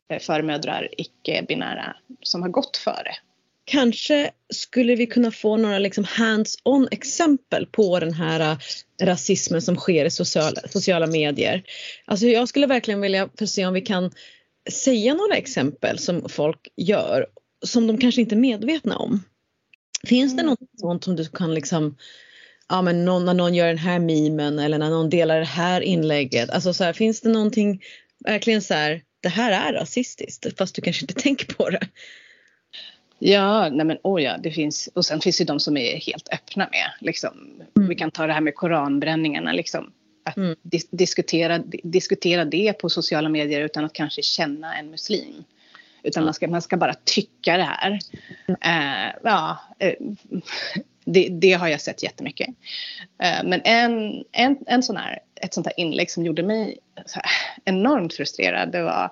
[0.09, 3.15] eh, förmödrar, icke-binära som har gått före
[3.65, 8.57] kanske skulle vi kunna få några liksom hands-on exempel på den här äh,
[9.05, 11.63] rasismen som sker i sociala, sociala medier.
[12.05, 14.11] Alltså jag skulle verkligen vilja se om vi kan
[14.71, 17.25] säga några exempel som folk gör
[17.65, 19.23] som de kanske inte är medvetna om.
[20.07, 20.49] Finns det mm.
[20.49, 21.97] något sånt som du kan liksom
[22.69, 25.81] ja men någon, när någon gör den här memen eller när någon delar det här
[25.81, 26.49] inlägget.
[26.49, 27.81] Alltså så här, finns det någonting
[28.25, 31.87] verkligen så här, det här är rasistiskt fast du kanske inte tänker på det.
[33.19, 34.89] Ja, nej men oh ja, det finns.
[34.93, 36.91] Och sen finns det de som är helt öppna med.
[36.99, 37.89] Liksom, mm.
[37.89, 39.51] Vi kan ta det här med koranbränningarna.
[39.51, 39.91] Liksom,
[40.23, 40.55] att mm.
[40.61, 45.43] dis diskutera, diskutera det på sociala medier utan att kanske känna en muslim.
[46.03, 46.25] Utan mm.
[46.25, 47.91] man, ska, man ska bara tycka det här.
[48.49, 50.13] Uh, ja, uh,
[51.05, 52.47] det, det, har jag sett jättemycket.
[52.47, 56.77] Uh, men en, en, en sån här, ett sånt här inlägg som gjorde mig
[57.65, 58.71] enormt frustrerad.
[58.71, 59.11] Det var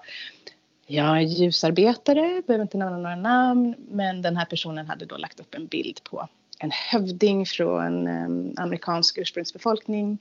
[0.88, 5.40] jag är ljusarbetare, behöver inte nämna några namn, men den här personen hade då lagt
[5.40, 6.28] upp en bild på
[6.60, 10.18] en hövding från ehm, amerikansk ursprungsbefolkning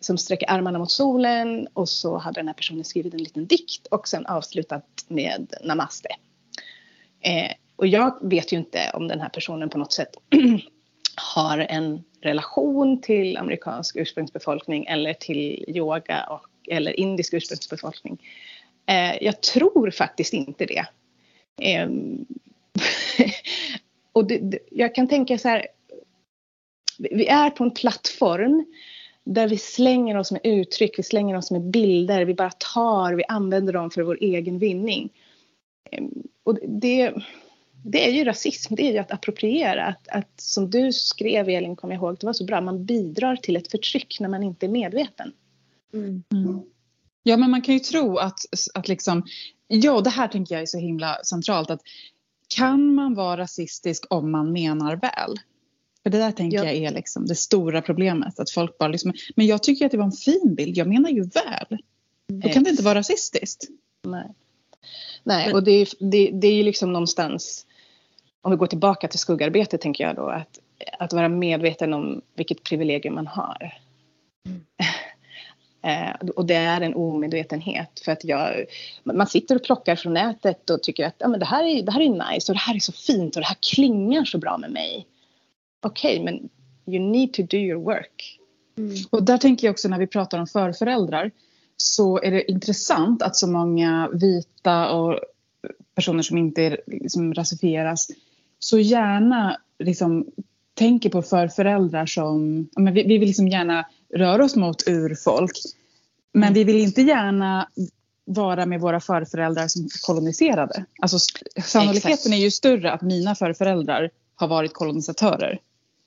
[0.00, 3.86] som sträcker armarna mot solen och så hade den här personen skrivit en liten dikt
[3.86, 6.08] och sen avslutat med namaste.
[7.20, 10.16] Eh, och jag vet ju inte om den här personen på något sätt
[11.34, 18.18] har en relation till amerikansk ursprungsbefolkning eller till yoga och, eller indisk ursprungsbefolkning.
[18.86, 20.86] Eh, jag tror faktiskt inte det.
[21.62, 21.88] Eh,
[24.12, 25.66] och det, det, jag kan tänka så här.
[26.98, 28.64] Vi är på en plattform
[29.24, 33.24] där vi slänger oss med uttryck, vi slänger oss med bilder, vi bara tar, vi
[33.28, 35.10] använder dem för vår egen vinning.
[35.90, 37.14] Ehm, och det,
[37.84, 39.84] det är ju rasism, det är ju att appropriera.
[39.84, 43.36] Att, att som du skrev Elin, kommer jag ihåg, det var så bra, man bidrar
[43.36, 45.32] till ett förtryck när man inte är medveten.
[45.92, 46.22] Mm.
[46.32, 46.62] Mm.
[47.22, 48.40] Ja men man kan ju tro att,
[48.74, 49.26] att liksom,
[49.68, 51.80] ja det här tänker jag är så himla centralt att
[52.56, 55.36] kan man vara rasistisk om man menar väl?
[56.02, 56.64] För det där tänker ja.
[56.64, 58.40] jag är liksom det stora problemet.
[58.40, 61.10] Att folk bara liksom, men jag tycker att det var en fin bild, jag menar
[61.10, 61.78] ju väl.
[62.26, 63.64] Då kan det inte vara rasistiskt.
[64.02, 64.34] Nej,
[65.24, 67.66] Nej och det är, det, det är ju liksom någonstans,
[68.40, 70.58] om vi går tillbaka till skuggarbetet tänker jag då, att,
[70.98, 73.78] att vara medveten om vilket privilegium man har.
[74.46, 74.64] Mm.
[75.82, 78.64] Eh, och det är en omedvetenhet för att jag,
[79.04, 81.92] man sitter och plockar från nätet och tycker att ja, men det, här är, det
[81.92, 84.58] här är nice och det här är så fint och det här klingar så bra
[84.58, 85.06] med mig.
[85.82, 86.48] Okej, okay, men
[86.94, 88.38] you need to do your work.
[88.78, 88.94] Mm.
[89.10, 91.30] Och där tänker jag också när vi pratar om förföräldrar
[91.76, 95.20] så är det intressant att så många vita och
[95.94, 98.08] personer som inte liksom rasifieras
[98.58, 100.26] så gärna liksom
[100.80, 105.52] tänker på förföräldrar som, men vi, vi vill liksom gärna röra oss mot urfolk.
[106.32, 106.54] Men mm.
[106.54, 107.68] vi vill inte gärna
[108.24, 110.84] vara med våra förföräldrar som koloniserade.
[111.02, 111.18] Alltså
[111.64, 112.34] sannolikheten Exakt.
[112.34, 115.60] är ju större att mina förföräldrar har varit kolonisatörer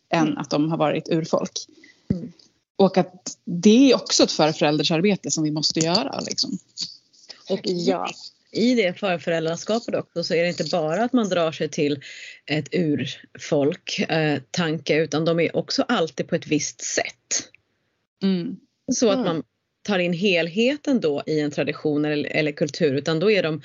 [0.10, 0.38] än mm.
[0.38, 1.60] att de har varit urfolk.
[2.12, 2.32] Mm.
[2.76, 6.20] Och att det är också ett förföräldersarbete som vi måste göra.
[6.20, 6.58] Liksom.
[7.50, 8.08] Och ja,
[8.54, 12.04] i det förföräldraskapet också så är det inte bara att man drar sig till
[12.46, 17.50] ett urfolk eh, tanke utan de är också alltid på ett visst sätt.
[18.24, 18.58] Mm.
[18.92, 19.44] Så att man
[19.82, 23.62] tar in helheten då i en tradition eller, eller kultur utan då är de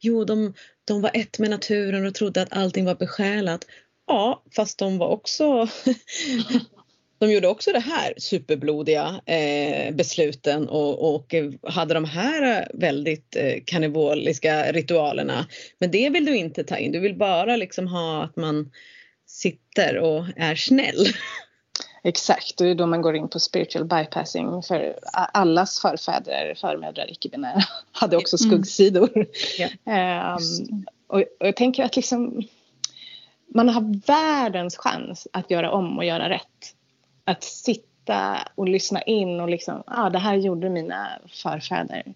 [0.00, 3.64] Jo, de, de var ett med naturen och trodde att allting var besjälat.
[4.06, 5.68] Ja, fast de var också
[7.18, 13.54] De gjorde också det här superblodiga eh, besluten och, och, hade de här väldigt eh,
[13.64, 15.46] kannibaliska ritualerna.
[15.78, 18.70] Men det vill du inte ta in, du vill bara liksom ha att man
[19.26, 21.06] sitter och är snäll.
[22.04, 27.62] Exakt, det är då man går in på spiritual bypassing för allas förfäder, förmödrar, icke-binära
[27.92, 28.50] hade också mm.
[28.50, 29.10] skuggsidor.
[29.14, 29.28] Mm.
[29.86, 30.36] Yeah.
[30.36, 32.42] Um, och, och, jag tänker att liksom
[33.54, 36.75] man har världens chans att göra om och göra rätt.
[37.26, 42.14] Att sitta och lyssna in och liksom, ja ah, det här gjorde mina förfäder.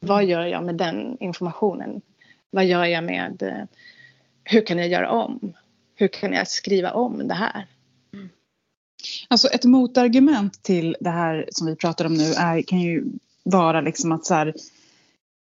[0.00, 2.02] Vad gör jag med den informationen?
[2.50, 3.64] Vad gör jag med, eh,
[4.44, 5.52] hur kan jag göra om?
[5.94, 7.66] Hur kan jag skriva om det här?
[8.12, 8.28] Mm.
[9.28, 13.04] Alltså ett motargument till det här som vi pratar om nu är, kan ju
[13.42, 14.54] vara liksom att så här,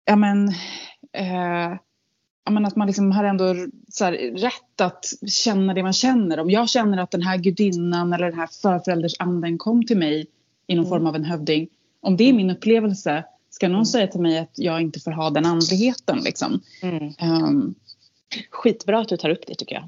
[0.06, 0.48] ja men,
[1.14, 1.76] eh,
[2.52, 3.56] men att man liksom har ändå
[3.90, 6.40] så här, rätt att känna det man känner.
[6.40, 10.28] Om jag känner att den här gudinnan eller den här förföräldersanden kom till mig
[10.68, 10.90] i någon mm.
[10.90, 11.68] form av en hövding.
[12.02, 13.86] Om det är min upplevelse, ska någon mm.
[13.86, 16.62] säga till mig att jag inte får ha den andligheten liksom?
[16.82, 17.14] Mm.
[17.22, 17.76] Um,
[18.50, 19.84] Skitbra att du tar upp det tycker jag.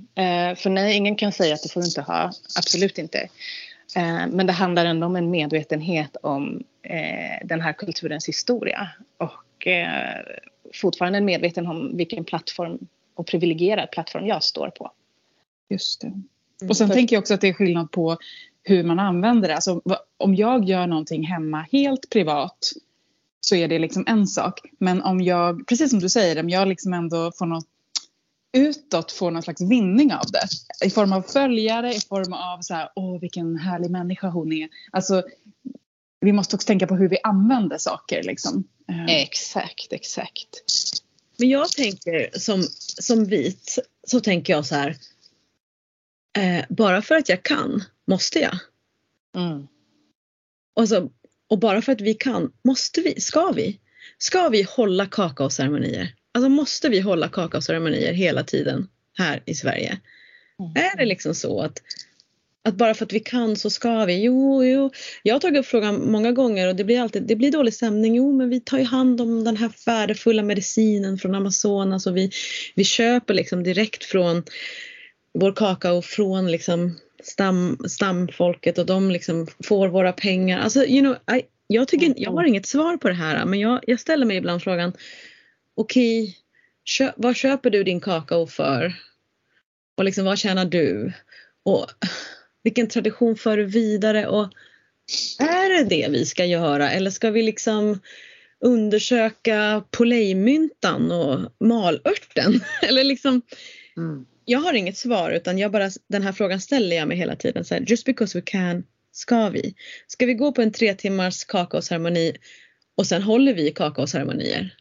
[0.49, 2.31] Eh, för nej, ingen kan säga att det får du inte ha.
[2.57, 3.19] Absolut inte.
[3.95, 8.89] Eh, men det handlar ändå om en medvetenhet om eh, den här kulturens historia.
[9.17, 10.19] Och eh,
[10.73, 12.79] fortfarande en medveten om vilken plattform
[13.15, 14.91] och privilegierad plattform jag står på.
[15.69, 16.07] Just det.
[16.07, 16.23] Mm.
[16.69, 16.95] Och sen För...
[16.95, 18.17] tänker jag också att det är skillnad på
[18.63, 19.55] hur man använder det.
[19.55, 19.81] Alltså,
[20.17, 22.71] om jag gör någonting hemma helt privat
[23.41, 24.59] så är det liksom en sak.
[24.77, 27.67] Men om jag, precis som du säger, om jag liksom ändå får något
[28.57, 30.47] utåt får någon slags vinning av det.
[30.87, 34.69] I form av följare, i form av så här, åh vilken härlig människa hon är.
[34.91, 35.23] Alltså,
[36.19, 38.23] vi måste också tänka på hur vi använder saker.
[38.23, 38.63] Liksom.
[38.89, 39.15] Eh.
[39.21, 40.63] Exakt, exakt.
[41.37, 44.95] Men jag tänker som, som vit så tänker jag så här.
[46.37, 48.57] Eh, bara för att jag kan måste jag.
[49.35, 49.67] Mm.
[50.73, 51.11] Och, så,
[51.49, 53.79] och bara för att vi kan måste vi, ska vi?
[54.17, 56.15] Ska vi hålla kakaoceremonier?
[56.31, 59.99] Alltså måste vi hålla kakaoceremonier hela tiden här i Sverige?
[60.59, 60.71] Mm.
[60.75, 61.81] Är det liksom så att,
[62.63, 64.23] att bara för att vi kan så ska vi?
[64.23, 64.91] Jo, jo.
[65.23, 68.15] Jag har tagit upp frågan många gånger och det blir alltid det blir dålig stämning.
[68.15, 72.31] Jo, men vi tar ju hand om den här värdefulla medicinen från Amazonas och vi,
[72.75, 74.43] vi köper liksom direkt från
[75.33, 80.59] vår kakao från liksom stam, stamfolket och de liksom får våra pengar.
[80.59, 83.79] Alltså, you know, I, jag, tycker, jag har inget svar på det här men jag,
[83.87, 84.93] jag ställer mig ibland frågan
[85.75, 86.35] okej,
[86.99, 88.93] okay, vad köper du din kakao för?
[89.97, 91.13] Och liksom vad tjänar du?
[91.65, 91.87] Och
[92.63, 94.27] vilken tradition för du vidare?
[94.27, 94.49] Och
[95.39, 97.99] är det det vi ska göra eller ska vi liksom
[98.59, 102.61] undersöka polejmyntan och malörten.
[102.81, 103.41] Eller liksom,
[103.97, 104.25] Mm.
[104.45, 107.65] jag har inget svar utan jag bara, den här frågan ställer jag mig hela tiden.
[107.65, 109.75] Så här, just because we can, ska vi?
[110.07, 112.33] Ska vi gå på en tre timmars kakaoceremoni
[112.97, 114.75] och sen håller vi kakaoceremonier?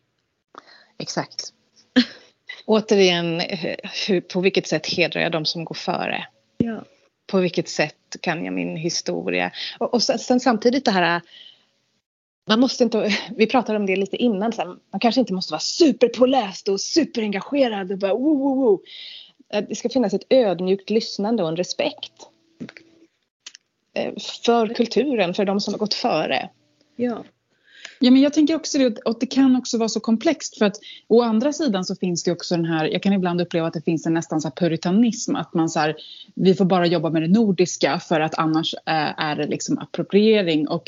[0.98, 1.52] Exakt.
[2.66, 3.76] Återigen, eh,
[4.08, 6.26] hur, på vilket sätt hedrar jag de som går före?
[6.56, 6.84] Ja.
[7.26, 9.52] På vilket sätt kan jag min historia?
[9.78, 11.22] Och, och sen, sen samtidigt det här
[12.46, 15.52] man måste inte, vi pratade om det lite innan, så här, man kanske inte måste
[15.52, 18.80] vara superpåläst och superengagerad och bara woo, woo, woo.
[19.52, 22.12] Eh, det ska finnas ett ödmjukt lyssnande och en respekt.
[23.94, 24.12] Eh,
[24.44, 26.50] för kulturen, för de som har gått före.
[26.96, 27.24] ja.
[28.04, 30.76] Ja, men jag tänker också det, och det kan också vara så komplext för att
[31.08, 33.84] å andra sidan så finns det också den här, jag kan ibland uppleva att det
[33.84, 35.96] finns en nästan så här puritanism, att man så här,
[36.34, 40.84] vi får bara jobba med det nordiska för att annars är det liksom appropriering och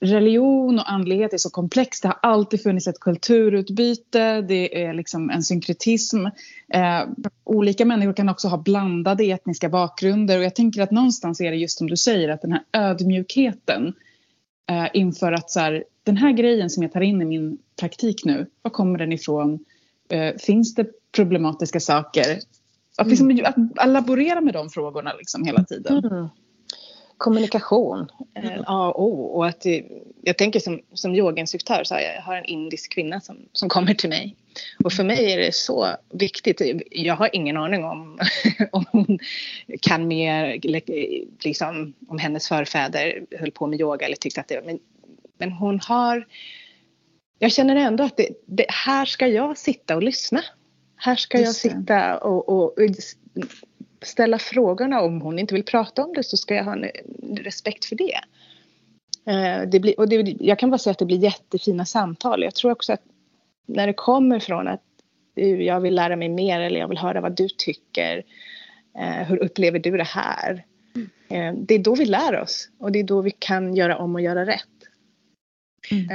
[0.00, 2.02] religion och andlighet är så komplext.
[2.02, 6.26] Det har alltid funnits ett kulturutbyte, det är liksom en synkretism.
[6.72, 7.02] Eh,
[7.44, 11.56] olika människor kan också ha blandade etniska bakgrunder och jag tänker att någonstans är det
[11.56, 13.94] just som du säger att den här ödmjukheten
[14.70, 18.24] eh, inför att så här, den här grejen som jag tar in i min praktik
[18.24, 19.64] nu, var kommer den ifrån?
[20.08, 22.38] Eh, finns det problematiska saker?
[22.98, 23.40] Att, liksom,
[23.76, 26.04] att laborera med de frågorna liksom hela tiden.
[26.04, 26.28] Mm.
[27.16, 29.24] Kommunikation, eh, A och O.
[29.24, 29.66] Och att
[30.22, 33.68] jag tänker som, som yogainstruktör så har jag, jag har en indisk kvinna som, som
[33.68, 34.36] kommer till mig.
[34.84, 36.62] Och för mig är det så viktigt.
[36.90, 38.18] Jag har ingen aning om,
[38.72, 39.18] om hon
[39.80, 40.58] kan mer,
[41.44, 44.78] liksom, om hennes förfäder höll på med yoga eller tyckte att det men,
[45.38, 46.26] men hon har
[47.38, 50.42] jag känner ändå att det, det, här ska jag sitta och lyssna.
[50.96, 52.74] Här ska jag sitta och, och
[54.06, 55.00] ställa frågorna.
[55.00, 56.84] Om hon inte vill prata om det så ska jag ha en
[57.36, 58.20] respekt för det.
[59.26, 62.42] Eh, det blir, och det, jag kan bara säga att det blir jättefina samtal.
[62.42, 63.02] Jag tror också att
[63.66, 64.82] när det kommer från att
[65.34, 68.22] "Du, jag vill lära mig mer eller jag vill höra vad du tycker.
[68.98, 70.64] Eh, hur upplever du det här?
[71.28, 74.14] Eh, det är då vi lär oss och det är då vi kan göra om
[74.14, 74.62] och göra rätt.
[75.90, 76.08] Mm.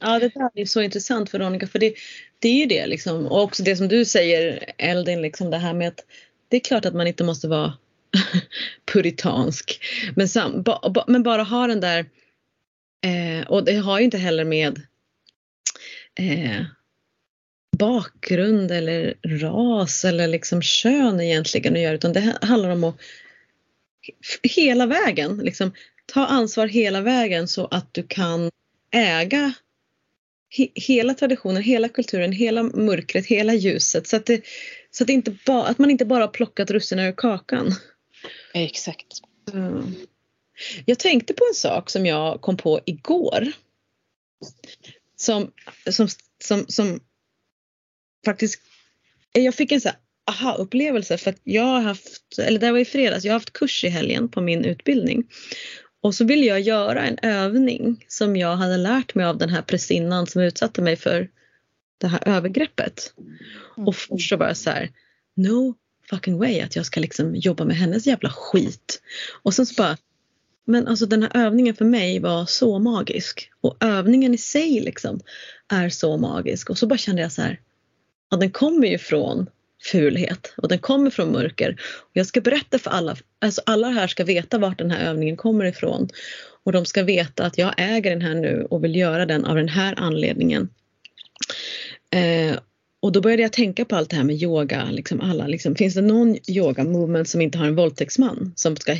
[0.00, 1.94] Ja, det där är så intressant Veronica, för det,
[2.38, 3.26] det är ju det liksom.
[3.26, 6.04] Och också det som du säger Eldin, liksom det här med att
[6.48, 7.72] det är klart att man inte måste vara
[8.92, 9.80] puritansk.
[10.16, 12.06] Men, sam, ba, ba, men bara ha den där,
[13.04, 14.80] eh, och det har ju inte heller med
[16.20, 16.64] eh,
[17.78, 22.96] bakgrund eller ras eller liksom kön egentligen att göra utan det handlar om att
[24.42, 25.72] hela vägen, liksom,
[26.06, 28.50] ta ansvar hela vägen så att du kan
[28.90, 29.52] äga
[30.50, 34.06] he, hela traditionen, hela kulturen, hela mörkret, hela ljuset.
[34.06, 34.44] Så att, det,
[34.90, 37.74] så att, inte ba, att man inte bara har plockat russinen ur kakan.
[38.54, 39.06] exakt.
[39.52, 39.94] Mm.
[40.84, 43.52] Jag tänkte på en sak som jag kom på igår.
[45.16, 45.52] Som,
[45.90, 46.08] som,
[46.44, 47.00] som, som
[48.24, 48.60] faktiskt,
[49.32, 49.90] jag fick en så
[50.30, 53.84] aha-upplevelse för att jag har haft, eller det var i fredags, jag har haft kurs
[53.84, 55.24] i helgen på min utbildning.
[56.02, 59.62] Och så ville jag göra en övning som jag hade lärt mig av den här
[59.62, 61.28] presinnan som utsatte mig för
[61.98, 63.14] det här övergreppet.
[63.76, 64.90] Och först så var jag så här,
[65.36, 65.74] no
[66.10, 69.02] fucking way att jag ska liksom jobba med hennes jävla skit.
[69.42, 69.96] Och sen så bara,
[70.64, 73.50] men alltså den här övningen för mig var så magisk.
[73.60, 75.20] Och övningen i sig liksom
[75.68, 76.70] är så magisk.
[76.70, 77.60] Och så bara kände jag så här,
[78.30, 79.46] ja den kommer ju från
[79.80, 81.76] fulhet och den kommer från mörker.
[82.00, 85.36] Och jag ska berätta för alla, alltså alla här ska veta vart den här övningen
[85.36, 86.08] kommer ifrån.
[86.64, 89.56] Och de ska veta att jag äger den här nu och vill göra den av
[89.56, 90.68] den här anledningen.
[92.10, 92.58] Eh,
[93.02, 94.90] och då började jag tänka på allt det här med yoga.
[94.90, 98.96] Liksom alla, liksom, finns det någon yoga movement som inte har en våldtäktsman som ska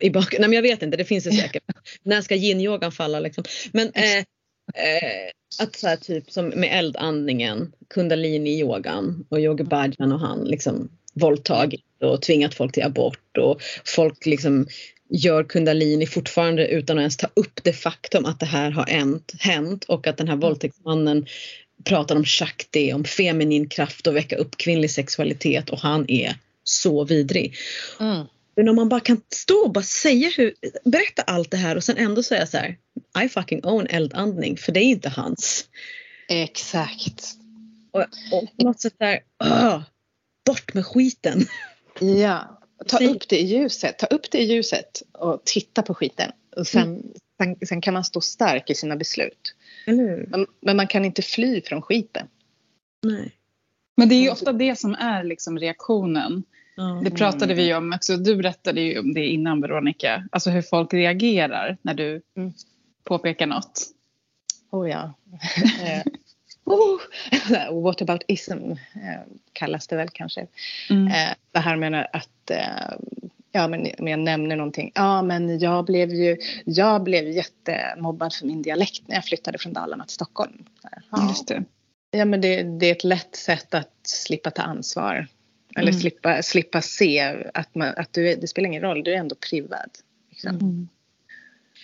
[0.00, 0.32] i bak...
[0.38, 1.62] Nej men jag vet inte, det finns det säkert.
[2.02, 3.44] När ska yin-yogan falla liksom?
[3.72, 10.20] Men eh, eh, att så här, typ som med eldandningen, kundalini-yogan och yoga bhajan och
[10.20, 14.66] han liksom våldtagit och tvingat folk till abort och folk liksom
[15.10, 19.32] gör kundalini fortfarande utan att ens ta upp det faktum att det här har hänt,
[19.38, 21.26] hänt och att den här våldtäktsmannen
[21.84, 26.34] pratar om shakti, om feminin kraft och väcka upp kvinnlig sexualitet och han är
[26.64, 27.54] så vidrig.
[28.00, 28.26] Mm.
[28.60, 30.54] Men om man bara kan stå och bara säga hur,
[30.84, 32.78] berätta allt det här och sen ändå säga så här
[33.24, 35.64] I fucking own eldandning för det är inte hans.
[36.28, 37.34] Exakt.
[37.90, 39.82] Och, och på något sätt där, "Åh,
[40.46, 41.46] bort med skiten.
[42.00, 43.98] Ja, ta upp det i ljuset.
[43.98, 46.32] Ta upp det i ljuset och titta på skiten.
[46.56, 47.02] Och sen,
[47.42, 49.54] sen, sen kan man stå stark i sina beslut.
[49.86, 50.26] Hur?
[50.30, 52.26] Men, men man kan inte fly från skiten.
[53.02, 53.32] Nej.
[53.96, 56.42] Men det är ju ofta det som är liksom reaktionen.
[56.76, 57.00] Ja.
[57.04, 58.16] Det pratade vi om också.
[58.16, 60.28] Du berättade ju om det innan Veronica.
[60.32, 62.52] Alltså hur folk reagerar när du Mm.
[63.04, 63.82] påpekar något.
[64.70, 65.14] oh ja.
[65.84, 66.02] Eh,
[66.64, 67.00] oh,
[67.82, 69.20] what about ism eh,
[69.52, 70.46] kallas det väl kanske.
[70.90, 71.06] Mm.
[71.06, 72.50] Eh, det här med att
[73.52, 74.92] Ja, men men jag nämner någonting.
[74.94, 79.72] Ja, men jag blev ju jag blev jättemobbad för min dialekt när jag flyttade från
[79.72, 80.64] Dalarna till Stockholm.
[81.10, 81.64] Ja, Just det.
[82.10, 85.26] ja men det, det är ett lätt sätt att slippa ta ansvar.
[85.76, 86.00] Eller Mm.
[86.00, 89.90] slippa, slippa se att, man, att du, det spelar ingen roll, du är ändå privad.
[90.30, 90.56] Liksom.
[90.56, 90.88] Mm.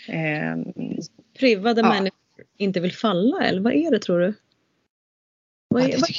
[0.09, 0.73] Ehm,
[1.39, 1.89] Privade Ja.
[1.89, 2.19] människor
[2.57, 4.35] inte vill falla eller vad är det tror du?
[5.69, 6.11] Vad ja, är, det vad,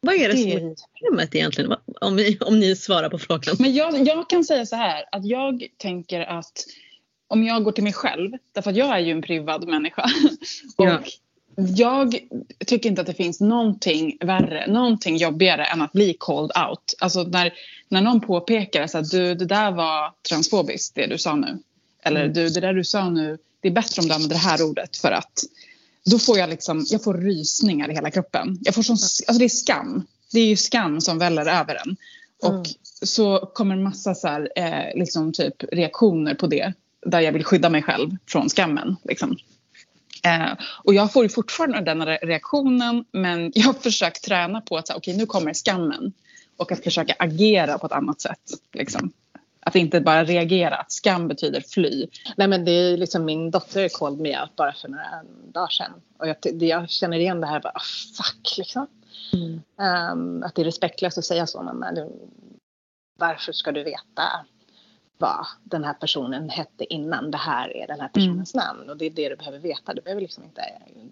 [0.00, 1.74] vad är det som är problemet egentligen?
[2.00, 3.56] Om, vi, om ni svarar på frågan.
[3.58, 6.64] Men jag, jag kan säga så här att jag tänker att
[7.26, 10.06] om jag går till mig själv, därför att jag är ju en privad människa.
[10.76, 11.02] Ja.
[11.56, 12.18] Jag
[12.66, 16.94] tycker inte att det finns någonting värre, någonting jobbigare än att bli called out.
[17.00, 17.52] Alltså när,
[17.88, 21.58] när någon påpekar att du, det där var transfobiskt det du sa nu.
[22.02, 22.32] Eller Mm.
[22.32, 24.96] du, det där du sa nu, det är bättre om du använder det här ordet
[24.96, 25.44] för att
[26.04, 28.58] då får jag liksom, jag får rysningar i hela kroppen.
[28.62, 30.06] Jag får sån, alltså det är skam.
[30.32, 31.96] Det är ju skam som väller över en.
[32.42, 32.64] Och Mm.
[33.02, 36.72] så kommer en massa så här, eh, liksom typ reaktioner på det.
[37.06, 38.96] Där jag vill skydda mig själv från skammen.
[39.04, 39.36] Liksom.
[40.24, 40.52] Eh,
[40.84, 45.16] och jag får fortfarande den re- reaktionen men jag har försökt träna på att okej
[45.16, 46.12] nu kommer skammen.
[46.56, 48.40] Och att försöka agera på ett annat sätt.
[48.72, 49.12] Liksom.
[49.60, 52.06] Att inte bara reagera, att skam betyder fly.
[52.36, 55.22] Nej men det är liksom min dotter called me out bara för några
[55.52, 55.92] dagar sedan.
[56.18, 57.82] Och jag, jag känner igen det här bara, ah,
[58.16, 58.86] fuck liksom.
[59.32, 59.62] Mm.
[59.80, 61.62] Ehm, att det är respektlöst att säga så.
[61.62, 62.10] Men
[63.18, 64.46] varför ska du veta
[65.18, 68.90] vad den här personen hette innan det här är den här personens namn?
[68.90, 69.94] Och det är det du behöver veta.
[69.94, 70.62] Du behöver liksom inte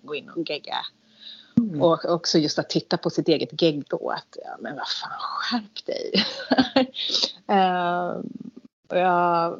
[0.03, 0.77] gå in och gegga.
[1.59, 1.83] Mm.
[1.83, 4.11] Och också just att titta på sitt eget gegg då.
[4.11, 6.13] Att, ja, men vad fan, skärp dig.
[8.89, 9.59] Och jag,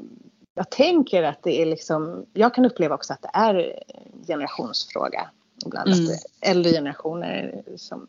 [0.55, 5.31] jag tänker att det är liksom, jag kan uppleva också att det är en generationsfråga.
[5.67, 6.05] Ibland Mm.
[6.05, 8.09] att äldre generationer som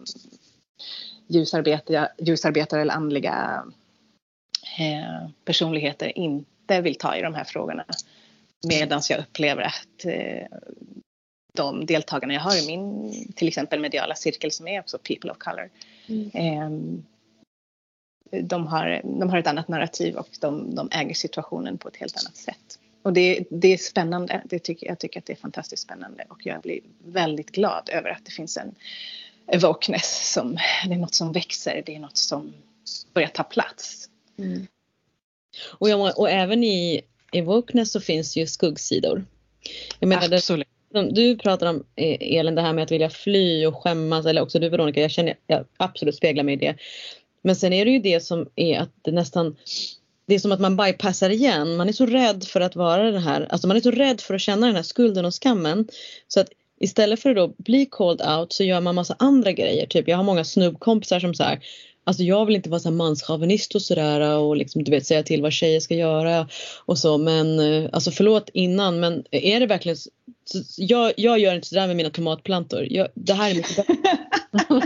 [1.28, 3.64] ljusarbetare, ljusarbetare eller andliga
[4.80, 7.86] eh, personligheter inte vill ta i de här frågorna.
[8.68, 10.48] Medan jag upplever att eh,
[11.54, 15.38] de deltagarna jag har i min till exempel mediala cirkel som är också people of
[15.38, 15.70] color.
[16.08, 16.32] Mm.
[16.34, 16.70] Eh,
[18.42, 22.18] de, har, de har ett annat narrativ och de, de äger situationen på ett helt
[22.18, 22.80] annat sätt.
[23.02, 24.42] Och det, det är spännande.
[24.46, 28.10] Det tycker, jag tycker att det är fantastiskt spännande och jag blir väldigt glad över
[28.10, 28.76] att det finns en
[29.62, 30.58] wokeness som,
[30.88, 32.54] det är något som växer, det är något som
[33.14, 34.10] börjar ta plats.
[34.40, 34.68] Mm.
[35.70, 39.26] Och, jag, och även i, i wokeness så finns ju skuggsidor.
[40.00, 40.68] Jag menar, Absolut.
[41.12, 44.60] du pratar om eh, Elin, det här med att vilja fly och skämmas eller också
[44.60, 46.76] du Veronica, jag känner jag absolut speglar mig i det.
[47.42, 49.56] Men sen är det ju det som är att det nästan
[50.26, 51.76] det är som att man bypassar igen.
[51.76, 53.48] Man är så rädd för att vara det här.
[53.50, 55.88] Alltså man är så rädd för att känna den här skulden och skammen.
[56.28, 59.86] Så att istället för att då bli called out så gör man massa andra grejer.
[59.86, 61.60] Typ jag har många snubbkompisar som så här.
[62.04, 65.42] Alltså jag vill inte vara så manschauvinist och sådär och liksom du vet säga till
[65.42, 66.48] vad tjejer ska göra
[66.86, 69.98] och så men eh, alltså förlåt innan men är det verkligen
[70.46, 72.88] så, jag, jag gör inte sådär med mina tomatplantor.
[72.90, 73.96] Jag, det här är mycket bättre.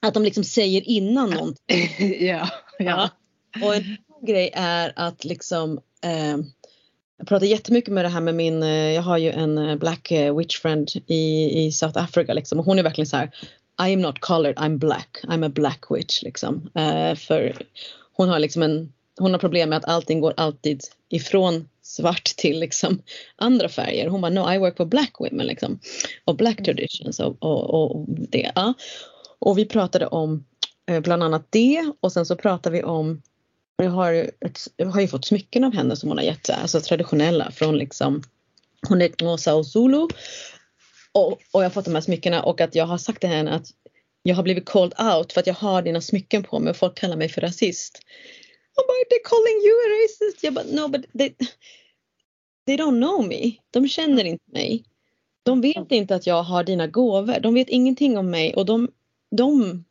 [0.00, 1.90] Att de liksom säger innan någonting.
[2.26, 2.48] ja,
[2.78, 3.10] ja.
[3.62, 3.96] Och en
[4.26, 6.36] grej är att liksom eh,
[7.18, 10.12] jag pratar jättemycket med det här med min, eh, jag har ju en eh, black
[10.38, 13.30] witch friend i, i South Africa liksom och hon är verkligen så här
[13.82, 16.70] I am not colored, I'm black, I'm a black witch liksom.
[16.74, 17.62] Eh, för
[18.12, 22.60] hon har liksom en, hon har problem med att allting går alltid ifrån svart till
[22.60, 23.02] liksom
[23.36, 24.08] andra färger.
[24.08, 25.78] Hon bara no I work for black women liksom.
[26.24, 28.52] Och black traditions och, och, och det.
[28.54, 28.74] Ja.
[29.38, 30.44] Och vi pratade om
[30.86, 33.22] eh, bland annat det och sen så pratade vi om
[33.76, 36.50] jag har, ju ett, jag har ju fått smycken av henne som hon har gett,
[36.50, 38.22] alltså traditionella från liksom
[38.88, 40.08] hon är Ngosa och Zulu.
[41.14, 43.50] Och, och jag har fått de här smyckena och att jag har sagt till henne
[43.50, 43.66] att
[44.22, 46.98] jag har blivit called out för att jag har dina smycken på mig och folk
[46.98, 47.98] kallar mig för rasist.
[48.76, 50.44] Hon bara, they're calling you a racist.
[50.44, 51.34] Jag bara, no but they,
[52.66, 53.52] they don't know me.
[53.70, 54.84] De känner inte mig.
[55.42, 57.40] De vet inte att jag har dina gåvor.
[57.40, 58.88] De vet ingenting om mig och de,
[59.36, 59.84] de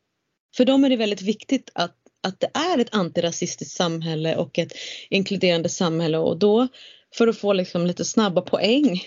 [0.55, 4.73] för dem är det väldigt viktigt att, att det är ett antirasistiskt samhälle och ett
[5.09, 6.67] inkluderande samhälle och då
[7.13, 9.03] för att få liksom lite snabba poäng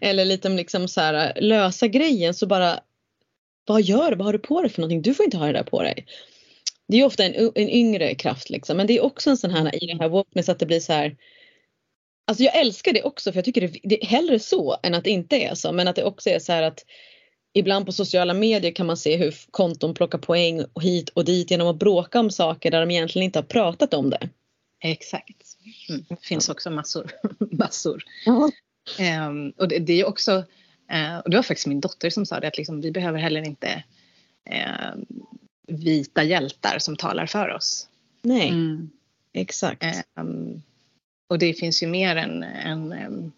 [0.00, 2.80] eller lite liksom så här, lösa grejen så bara
[3.66, 4.16] vad gör du?
[4.16, 5.02] Vad har du på dig för någonting?
[5.02, 6.06] Du får inte ha det där på dig.
[6.88, 9.50] Det är ju ofta en, en yngre kraft liksom men det är också en sån
[9.50, 11.16] här i den här wokeness att det blir så här
[12.26, 15.04] Alltså jag älskar det också för jag tycker det, det är hellre så än att
[15.04, 16.84] det inte är så men att det också är så här att
[17.52, 21.68] ibland på sociala medier kan man se hur konton plockar poäng hit och dit genom
[21.68, 24.28] att bråka om saker där de egentligen inte har pratat om det.
[24.84, 25.47] Exakt.
[25.88, 26.04] Mm.
[26.08, 27.10] Det finns också massor.
[27.50, 28.04] massor.
[29.26, 30.32] Um, och det, det är också,
[30.92, 33.42] uh, och det var faktiskt min dotter som sa det, att liksom, vi behöver heller
[33.46, 33.84] inte
[34.50, 35.02] uh,
[35.66, 37.88] vita hjältar som talar för oss.
[38.22, 38.90] Nej, Mm.
[39.32, 39.84] exakt.
[40.20, 40.62] Um,
[41.28, 43.32] och det finns ju mer än, än um,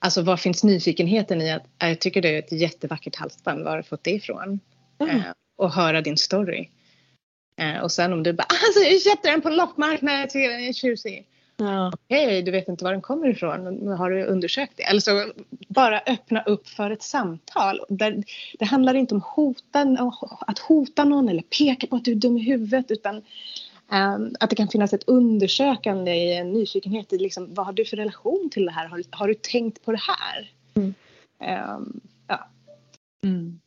[0.00, 3.76] Alltså vad finns nyfikenheten i att, jag tycker det är ett jättevackert halsband, var har
[3.76, 4.60] du fått det ifrån?
[5.00, 5.22] Eh,
[5.56, 6.68] och höra din story.
[7.58, 10.60] Eh, och sen om du bara, alltså jag köpte den på loppmarknaden, jag tycker den
[10.60, 11.26] är tjusig.
[11.56, 11.92] Ja.
[12.08, 14.82] Hej, du vet inte var den kommer ifrån, har du undersökt det?
[14.82, 15.32] Eller så
[15.68, 17.80] bara öppna upp för ett samtal.
[17.88, 18.24] Där,
[18.58, 22.38] det handlar inte om hotan, att hota någon eller peka på att du är dum
[22.38, 23.22] i huvudet utan
[23.92, 27.84] ehm, att det kan finnas ett undersökande i en nyfikenhet i liksom, vad har du
[27.84, 28.88] för relation till det här?
[28.88, 30.52] Har, har du tänkt på det här?
[30.74, 30.94] Mm.
[31.40, 32.48] Ehm, ja.
[33.24, 33.60] Mm.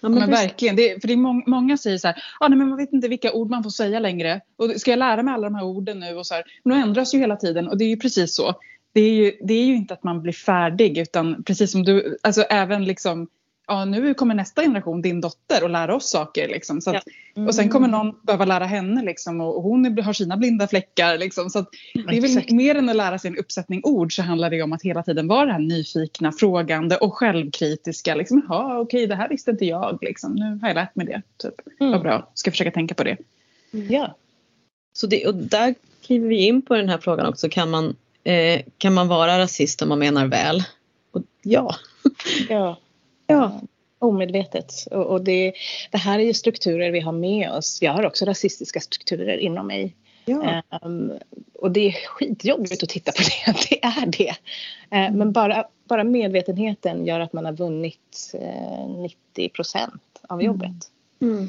[0.00, 0.76] Ja, Men, men verkligen.
[0.76, 2.92] Det, är- för det är mång, många säger så här, ah, nej, men man vet
[2.92, 4.40] inte vilka ord man får säga längre.
[4.56, 6.14] Och ska jag lära mig alla de här orden nu?
[6.14, 8.54] Och så här, men de ändras ju hela tiden och det är ju precis så.
[8.92, 12.18] Det är ju, det är ju inte att man blir färdig utan precis som du,
[12.22, 13.28] alltså även liksom,
[13.68, 16.80] ja nu kommer nästa generation, din dotter, och lära oss saker liksom.
[16.80, 17.04] Så att,
[17.46, 21.18] Och sen kommer någon behöva lära henne liksom, och hon har sina blinda fläckar.
[21.18, 24.22] Liksom, så att det är väl mer än att lära sig en uppsättning ord så
[24.22, 28.14] handlar det om att hela tiden vara det här nyfikna, frågande och självkritiska.
[28.14, 29.98] Liksom, Jaha, okej, det här visste inte jag.
[30.02, 30.34] Liksom.
[30.34, 31.22] Nu har jag lärt mig det.
[31.36, 31.54] Typ.
[31.80, 31.92] Mm.
[31.92, 33.16] Vad bra, ska försöka tänka på det.
[33.70, 34.16] Ja.
[34.92, 35.74] Så det, och där
[36.06, 37.48] kliver vi in på den här frågan också.
[37.48, 40.62] Kan man, eh, kan man vara rasist om man menar väl?
[41.12, 41.74] Och, ja.
[42.48, 42.78] ja.
[43.28, 43.60] Ja.
[44.00, 44.72] Omedvetet.
[44.90, 45.52] Och, och det,
[45.90, 47.78] det här är ju strukturer vi har med oss.
[47.82, 49.96] Jag har också rasistiska strukturer inom mig.
[50.24, 50.62] ja.
[50.82, 51.12] Ehm,
[51.54, 54.28] och det är skitjobbigt att titta på det, det är det.
[54.96, 58.88] Eh, men bara, bara medvetenheten gör att man har vunnit eh,
[59.34, 60.76] 90 procent av jobbet.
[61.22, 61.48] Mm.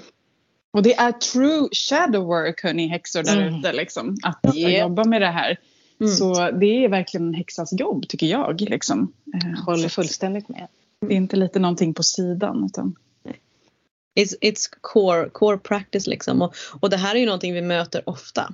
[0.73, 3.59] Och det är true shadow work, hörni häxor där Mm.
[3.59, 3.73] ute.
[3.73, 4.79] Liksom, att Yeah.
[4.81, 5.57] jobba med det här.
[6.01, 6.11] Mm.
[6.13, 8.61] Så det är verkligen en häxas jobb, tycker jag.
[8.61, 9.13] Liksom.
[9.33, 10.67] Eh, Håller fullständigt med.
[11.07, 12.65] Det är inte lite någonting på sidan.
[12.65, 12.95] Utan,
[14.19, 16.41] It's, it's core, core practice liksom.
[16.41, 18.53] Och, och det här är ju någonting vi möter ofta.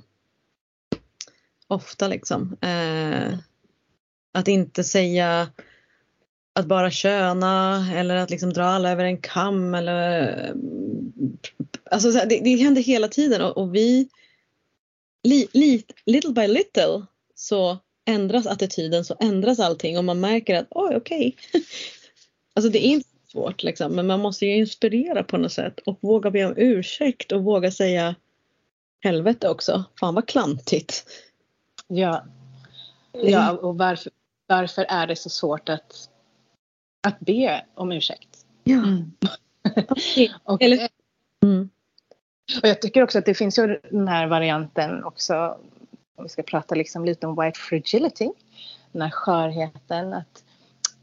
[1.68, 2.58] Ofta liksom.
[2.62, 3.38] Eh,
[4.34, 5.48] att inte säga
[6.54, 10.54] att bara köna eller att liksom dra alla över en kam eller
[11.92, 14.10] alltså det, det händer hela tiden och, och vi
[15.24, 17.06] li, li, little by little
[17.36, 21.36] så ändras attityden så ändras allting och man märker att oj okej
[22.56, 25.98] alltså det är inte svårt liksom men man måste ju inspirera på något sätt och
[26.02, 28.16] våga be om ursäkt och våga säga
[29.04, 29.84] helvete också.
[30.00, 31.06] Fan vad klantigt.
[31.88, 32.26] Ja,
[33.12, 34.12] ja och varför,
[34.48, 36.10] varför är det så svårt att,
[37.08, 38.46] att be om ursäkt?
[38.64, 38.76] Ja.
[38.78, 39.12] mm.
[40.44, 40.90] Och, Eller-
[41.44, 41.70] Mm.
[42.62, 45.58] och jag tycker också att det finns ju den här varianten också,
[46.16, 48.30] om vi ska prata liksom lite om white fragility,
[48.92, 50.44] den här skörheten att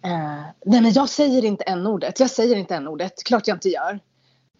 [0.04, 3.56] eh, nej men jag säger inte en ordet jag säger inte en ordet klart jag
[3.56, 4.00] inte gör.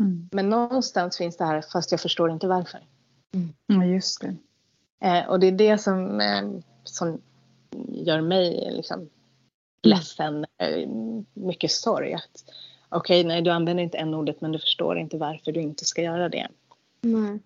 [0.00, 0.28] Mm.
[0.32, 2.80] Men någonstans finns det här fast jag förstår inte varför.
[3.66, 4.36] Ja, just det.
[5.02, 6.42] Eh, och det är det som, eh,
[6.84, 7.20] som
[7.88, 9.08] gör mig liksom
[9.82, 10.88] ledsen, eh,
[11.34, 12.14] mycket sorg.
[12.14, 12.44] att
[12.88, 16.02] Okej, nej du använder inte en ordet men du förstår inte varför du inte ska
[16.02, 16.48] göra det.
[17.04, 17.40] Mm.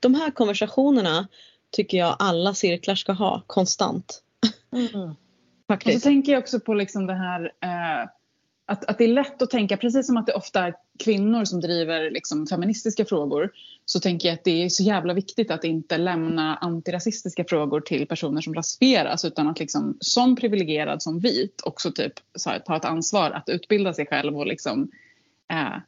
[0.00, 1.28] De här konversationerna
[1.70, 4.22] tycker jag alla cirklar ska ha konstant.
[4.72, 5.14] Mm.
[5.66, 6.02] Och Faktiskt.
[6.02, 8.08] så tänker jag också på liksom det här eh,
[8.66, 10.74] att, att det är lätt att tänka, precis som att det ofta är
[11.04, 13.50] kvinnor som driver liksom, feministiska frågor,
[13.84, 18.06] så tänker jag att det är så jävla viktigt att inte lämna antirasistiska frågor till
[18.06, 22.12] personer som rasifieras, utan att liksom, som privilegierad, som vit, också typ
[22.46, 24.90] här, ta ett ansvar att utbilda sig själv och liksom,
[25.52, 25.78] eh,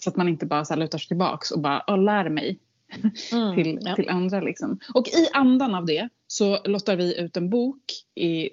[0.00, 2.58] så att man inte bara så här, lutar sig tillbaks och bara "Åh, lär mig
[3.32, 3.54] Mm.
[3.54, 3.94] till, Ja.
[3.94, 4.40] till andra.
[4.40, 4.78] Liksom.
[4.94, 7.82] Och i andan av det så lottar vi ut en bok
[8.14, 8.48] i,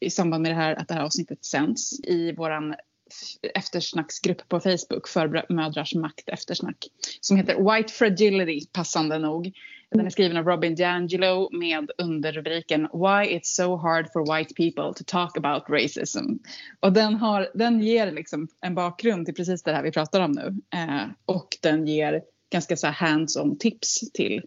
[0.00, 4.60] i samband med det här, att det här avsnittet sänds i våran f- eftersnacksgrupp på
[4.60, 6.86] Facebook för br- mödrars makt eftersnack
[7.20, 9.52] som heter White Fragility, passande nog.
[9.90, 14.94] Den är skriven av Robin DiAngelo med underrubriken Why it's so hard for white people
[14.96, 16.34] to talk about racism.
[16.80, 20.32] Och den, har, den ger liksom en bakgrund till precis det här vi pratar om
[20.32, 20.54] nu.
[20.78, 22.22] Eh, och den ger
[22.52, 24.42] ganska så hands-on tips till...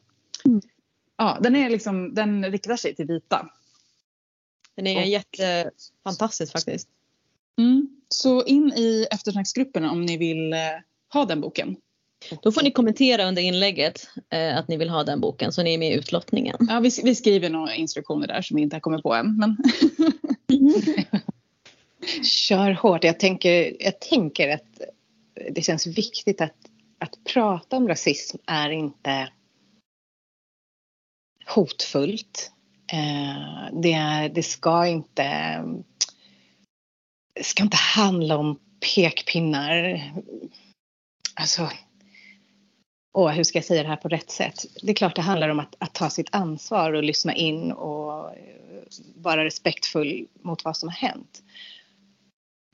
[0.45, 0.61] Mm.
[1.17, 3.49] Ja, den, är liksom, den riktar sig till vita.
[4.75, 6.87] Den är Och- jättefantastisk faktiskt.
[7.57, 7.89] Mm.
[8.09, 10.59] Så in i eftersnacksgruppen om ni vill eh,
[11.13, 11.75] ha den boken.
[12.41, 15.73] Då får ni kommentera under inlägget eh, att ni vill ha den boken så ni
[15.73, 16.57] är med i utlottningen.
[16.59, 19.37] Ja, vi, vi skriver några instruktioner där som vi inte har kommit på än.
[19.37, 19.57] Men
[22.23, 23.03] Kör hårt.
[23.03, 24.81] Jag tänker, jag tänker att
[25.51, 26.55] det känns viktigt att,
[26.97, 29.29] att prata om rasism är inte
[31.45, 32.52] hotfullt.
[32.93, 35.23] Eh, det, det ska inte
[37.35, 38.59] det ska inte handla om
[38.95, 40.01] pekpinnar.
[41.35, 41.69] Alltså,
[43.13, 44.65] åh, hur ska jag säga det här på rätt sätt?
[44.81, 48.35] Det är klart det handlar om att, att ta sitt ansvar och lyssna in och
[49.15, 51.43] vara respektfull mot vad som har hänt.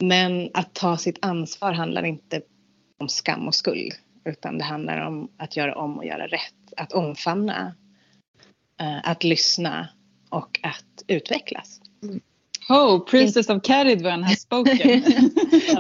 [0.04, 2.42] Men att ta sitt ansvar handlar inte
[3.02, 3.94] om skam och skuld
[4.26, 6.74] utan det handlar om att göra om och göra rätt.
[6.78, 7.76] Att omfamna,
[8.80, 9.90] eh, att lyssna
[10.30, 11.82] och att utvecklas.
[12.70, 15.04] Oh, Princess of Caridvan has spoken.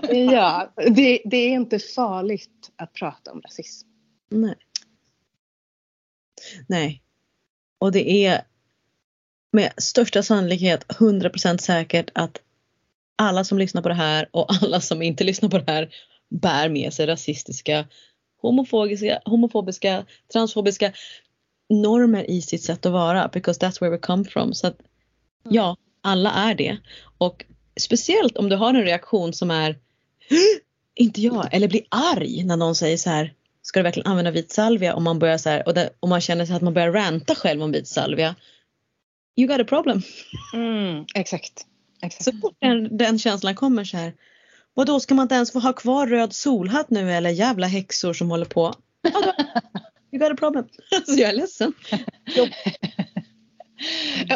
[0.32, 3.88] ja, det, det, är inte farligt att prata om rasism.
[4.30, 4.56] Nej.
[6.68, 7.04] Nej.
[7.80, 8.42] Och det är
[9.52, 12.42] med största sannolikhet 100% säkert att
[13.16, 15.90] alla som lyssnar på det här och alla som inte lyssnar på det här
[16.30, 17.88] bär med sig rasistiska,
[18.42, 20.94] homofobiska, homofobiska transfobiska
[21.70, 24.54] normer i sitt sätt att vara because that's where we come from.
[24.54, 24.78] Så att,
[25.50, 26.78] ja, alla är det.
[27.18, 27.46] Och
[27.80, 29.76] speciellt om du har en reaktion som är
[30.96, 34.52] inte jag, eller blir arg när någon säger så här ska du verkligen använda vit
[34.52, 36.92] salvia om man börjar så här och, det, och man känner sig att man börjar
[36.92, 38.36] ranta själv om vit salvia.
[39.36, 40.02] You got a problem.
[40.54, 41.66] Mm, exakt.
[42.02, 42.24] exakt.
[42.24, 44.14] Så fort den, den känslan kommer så här.
[44.74, 48.30] Vadå ska man inte ens få ha kvar röd solhatt nu eller jävla häxor som
[48.30, 48.74] håller på.
[50.12, 50.66] You got a problem.
[50.92, 51.74] Alltså jag är ledsen.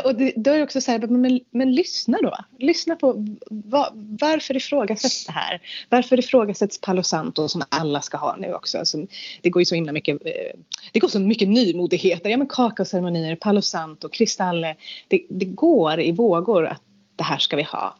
[0.03, 2.37] och det, då är det också så här, men, men lyssna då.
[2.59, 3.89] Lyssna på var,
[4.19, 5.61] varför ifrågasätts det här?
[5.89, 8.77] Varför ifrågasätts Palo Santo som alla ska ha nu också?
[8.77, 8.97] Alltså,
[9.41, 10.59] det går ju så himla mycket, eh,
[10.91, 12.29] det går så mycket nymodigheter.
[12.29, 14.75] Ja men kakaoceremonier, Palo Santo, kristaller.
[15.07, 16.81] Det, det går i vågor att
[17.15, 17.95] det här ska vi ha.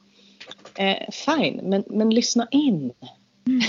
[0.75, 2.91] Eh, fine, men, men lyssna in.
[3.47, 3.61] Mm.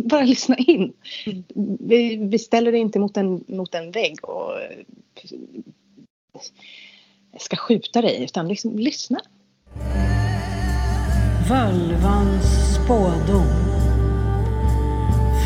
[0.04, 0.92] Bara lyssna in.
[1.26, 1.44] Mm.
[1.80, 4.52] Vi, vi ställer det inte mot en, mot en vägg och
[7.38, 9.20] ska skjuta dig utan liksom lyssna.
[11.48, 13.70] Völvans spådom.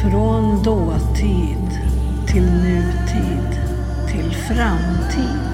[0.02, 1.68] Från dåtid
[2.32, 3.60] till nutid
[4.12, 5.53] till framtid.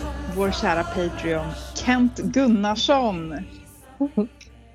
[0.35, 3.33] vår kära Patreon Kent Gunnarsson.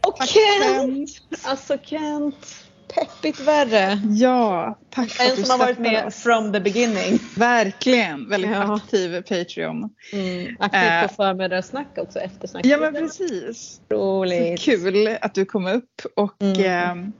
[0.06, 1.10] Och Kent!
[1.44, 4.00] Alltså Kent, peppigt värre.
[4.10, 6.22] Ja, tack för En som har varit med oss.
[6.22, 7.18] from the beginning.
[7.36, 8.74] Verkligen, väldigt ja.
[8.74, 9.90] aktiv Patreon.
[10.12, 12.66] Mm, aktiv på uh, förmiddagssnack också, eftersnack.
[12.66, 13.80] Ja men precis.
[13.90, 14.60] Roligt.
[14.60, 16.60] Så kul att du kom upp och mm.
[16.60, 17.10] eh,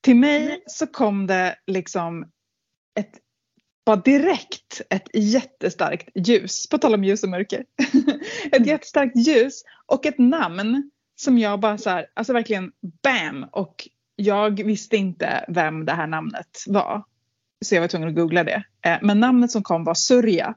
[0.00, 2.22] till mig så kom det liksom
[2.98, 3.12] ett
[3.86, 7.64] bara direkt ett jättestarkt ljus, på tal om ljus och mörker.
[8.46, 8.68] ett mm.
[8.68, 12.72] jättestarkt ljus och ett namn som jag bara så här, alltså verkligen
[13.02, 17.04] bam och jag visste inte vem det här namnet var.
[17.64, 18.64] Så jag var tvungen att googla det.
[18.82, 20.54] Eh, men namnet som kom var Surya.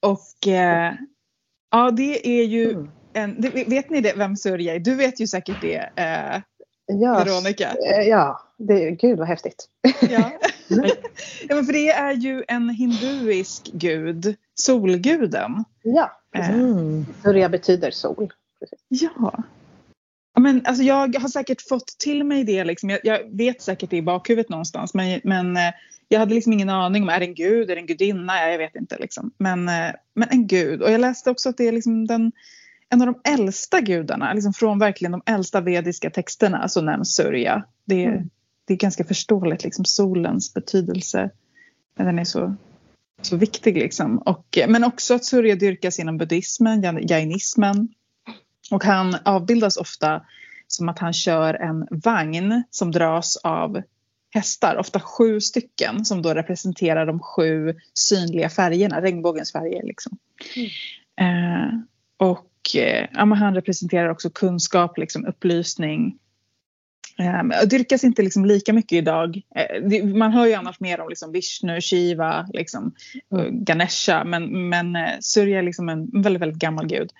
[0.00, 0.94] Och eh,
[1.70, 2.90] ja, det är ju mm.
[3.12, 4.78] en, vet ni det, vem Surya är?
[4.78, 6.42] Du vet ju säkert det, eh,
[6.86, 7.70] ja, Veronica.
[7.70, 9.68] Eh, ja, det, gud vad häftigt.
[10.10, 10.30] Ja.
[11.48, 15.64] ja, men för det är ju en hinduisk gud, solguden.
[15.82, 17.06] Ja, mm.
[17.22, 18.32] Surya betyder sol.
[18.88, 19.44] Ja.
[20.34, 22.64] Ja, men, alltså, jag har säkert fått till mig det.
[22.64, 22.90] Liksom.
[22.90, 24.94] Jag, jag vet säkert det i bakhuvudet någonstans.
[24.94, 25.72] Men, men eh,
[26.08, 28.32] jag hade liksom ingen aning om, är det en gud, är det en gudinna?
[28.36, 28.98] Ja, jag vet inte.
[28.98, 29.30] Liksom.
[29.38, 30.82] Men, eh, men en gud.
[30.82, 32.32] Och jag läste också att det är liksom den,
[32.88, 34.32] en av de äldsta gudarna.
[34.32, 37.64] Liksom från verkligen de äldsta vediska texterna så nämns Surya.
[37.84, 38.30] Det, mm.
[38.64, 41.30] Det är ganska förståeligt, liksom, solens betydelse.
[41.96, 42.56] Den är så,
[43.22, 43.76] så viktig.
[43.76, 44.18] Liksom.
[44.18, 47.88] Och, men också att Surya dyrkas inom buddhismen, jainismen.
[48.70, 50.22] Och han avbildas ofta
[50.66, 53.82] som att han kör en vagn som dras av
[54.34, 59.82] hästar, ofta sju stycken som då representerar de sju synliga färgerna, regnbågens färger.
[59.82, 60.18] Liksom.
[60.56, 60.68] Mm.
[61.20, 61.72] Eh,
[62.16, 66.18] och eh, ja, han representerar också kunskap, liksom, upplysning.
[67.18, 69.42] Eh, dyrkas inte liksom lika mycket idag.
[69.54, 72.94] Eh, man hör ju annars mer om liksom, Vishnu, Shiva, liksom,
[73.32, 73.64] mm.
[73.64, 77.10] Ganesha men, men eh, Surya är liksom en väldigt, väldigt gammal gud.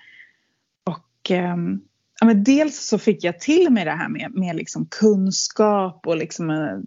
[0.83, 1.57] Och eh,
[2.19, 6.17] ja, men dels så fick jag till mig det här med, med liksom kunskap och
[6.17, 6.77] liksom eh,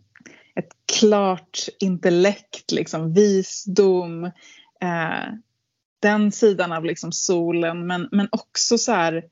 [0.54, 4.24] ett klart intellekt, liksom visdom.
[4.80, 5.32] Eh,
[6.00, 9.24] den sidan av liksom solen men, men också så här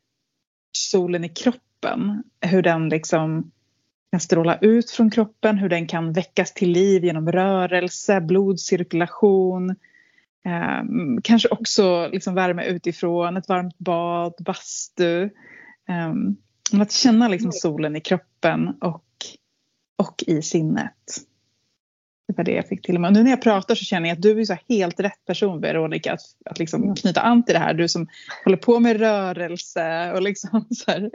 [0.73, 2.23] solen i kroppen.
[2.41, 3.51] Hur den liksom
[4.15, 9.71] kan stråla ut från kroppen, hur den kan väckas till liv genom rörelse, blodcirkulation.
[10.45, 10.83] Eh,
[11.23, 15.23] kanske också liksom värme utifrån, ett varmt bad, bastu.
[15.89, 19.05] Eh, att känna liksom solen i kroppen och,
[19.99, 21.21] och i sinnet.
[22.29, 23.09] Det var det jag fick till mig.
[23.09, 25.61] Och nu när jag pratar så känner jag att du är så helt rätt person
[25.61, 27.75] Veronica att, att liksom knyta an till det här.
[27.75, 28.07] Du som
[28.45, 31.11] håller på med rörelse och liksom så här.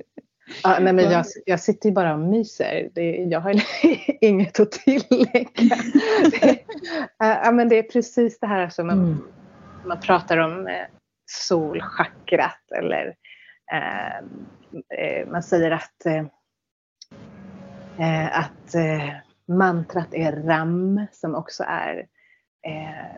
[0.64, 2.90] Ja, nej, men jag, jag sitter ju bara och myser.
[2.96, 3.56] Det, jag har
[4.22, 5.76] inget att tillägga.
[6.32, 6.60] Det,
[7.18, 9.24] ja, men det är precis det här som man, mm.
[9.86, 10.86] man pratar om eh,
[11.26, 13.16] solchakrat eller
[13.72, 14.18] eh,
[15.00, 16.26] eh man säger att, eh,
[18.00, 19.14] eh att eh,
[19.48, 22.08] mantrat är Ram som också är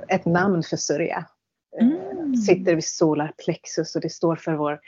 [0.08, 1.26] ett namn för Surya.
[1.82, 2.36] Mm.
[2.36, 4.80] Sitter vid solarplexus och det står för vår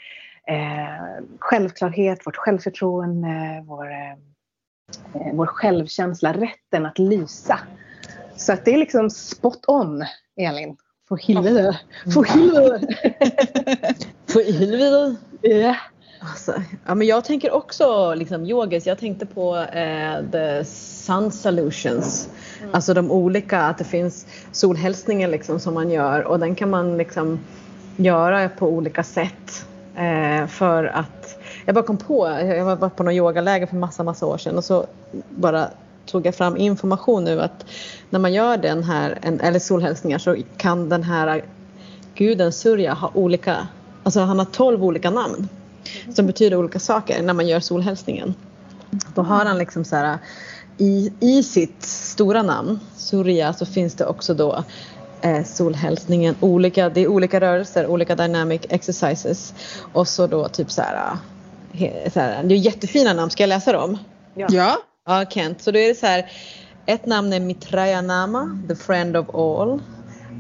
[0.47, 4.17] eh, självklarhet, vårt självförtroende, vår, eh,
[5.33, 7.59] vår självkänsla, rätten att lysa.
[8.35, 10.05] Så att det är liksom spot on,
[10.37, 10.77] Elin.
[11.07, 11.79] För helvete.
[12.13, 12.87] För helvete.
[14.27, 15.15] För helvete.
[15.41, 15.75] Ja.
[16.29, 16.53] Alltså,
[16.85, 18.87] ja, men jag tänker också liksom yogis.
[18.87, 22.29] Jag tänkte på eh, the sun solutions.
[22.59, 22.75] Mm.
[22.75, 26.97] Alltså de olika, att det finns solhälsningar liksom som man gör och den kan man
[26.97, 27.39] liksom
[27.97, 29.65] göra på olika sätt.
[29.95, 34.25] Eh, för att jag bara kom på, jag var på någon yogaläger för massa, massa
[34.25, 34.85] år sedan och så
[35.29, 35.67] bara
[36.05, 37.65] tog jag fram information nu att
[38.09, 41.43] när man gör den här, eller solhälsningar så kan den här
[42.15, 43.67] guden Surya ha olika,
[44.03, 45.47] alltså han har tolv olika namn
[46.15, 48.33] som betyder olika saker när man gör solhälsningen.
[49.15, 50.17] Då har han liksom så här
[50.77, 54.63] i, i sitt stora namn, Surya, så finns det också då
[55.23, 56.35] eh, solhälsningen.
[56.39, 59.53] Olika, det är olika rörelser, olika dynamic exercises.
[59.93, 61.17] Och så då typ så här,
[61.71, 63.97] he, så här det är jättefina namn, ska jag läsa dem?
[64.35, 64.77] Ja.
[65.05, 65.61] Ja, Kent.
[65.61, 66.31] Så då är det så här,
[66.85, 69.81] ett namn är Mitraya Nama, the friend of all.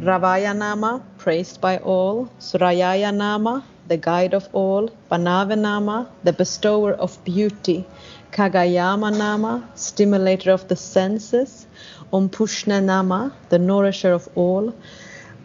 [0.03, 2.27] Ravaya Nama, praised by all.
[2.39, 4.89] Surayaya Nama, the guide of all.
[5.09, 7.83] Banave Nama, the bestower of beauty.
[8.31, 11.67] Kagayama Nama, stimulator of the senses.
[12.13, 14.71] Om Pushne Nama, the nourisher of all.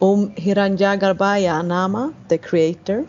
[0.01, 3.07] Om Hiranyagarbhaya Nama, the creator.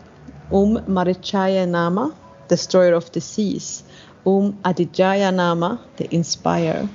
[0.50, 2.10] Om Marichaya Nama,
[2.48, 3.84] destroyer of disease.
[4.24, 6.88] Om Adijaya Nama, the inspirer.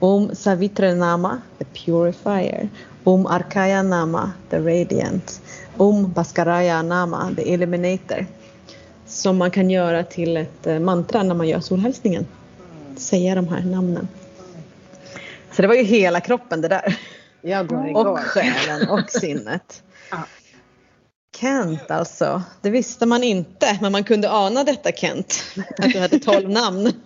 [0.00, 2.68] Om Savitra Nama, the purifier.
[3.04, 5.40] Om Arkaya Nama, the radiant.
[5.76, 8.26] Om Baskaraya Nama, the eliminator.
[9.06, 12.26] Som man kan göra till ett eh, mantra när man gör solhälsningen.
[12.96, 14.08] Säga de här namnen.
[15.52, 16.98] Så det var ju hela kroppen det där.
[17.40, 18.06] Jag går igång.
[18.06, 19.82] Och själen och sinnet.
[20.10, 20.24] Ja.
[21.36, 25.42] Kent alltså, det visste man inte men man kunde ana detta Kent.
[25.78, 26.92] Att du hade tolv namn.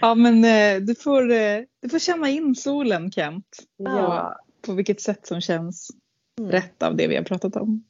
[0.00, 3.58] ja men eh, du får, eh, du får känna in solen Kent.
[3.76, 4.40] Ja.
[4.62, 5.90] På vilket sätt som känns
[6.38, 6.50] mm.
[6.50, 7.84] rätt av det vi har pratat om.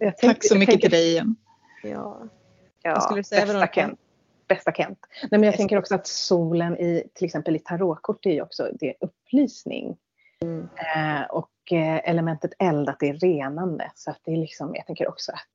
[0.00, 1.36] Tänkte, Tack så mycket tänker, till dig igen.
[1.82, 2.22] Ja,
[2.82, 4.00] ja Vad skulle du säga bästa Kent
[4.48, 4.98] bästa Kent.
[5.22, 8.70] Nej, men jag tänker också att solen i till exempel i tarotkort är ju också
[8.80, 9.96] det är upplysning.
[10.42, 10.68] Mm.
[10.76, 13.90] Eh, och eh, elementet eld att det är renande.
[13.94, 15.48] Så att det är liksom, jag tänker också att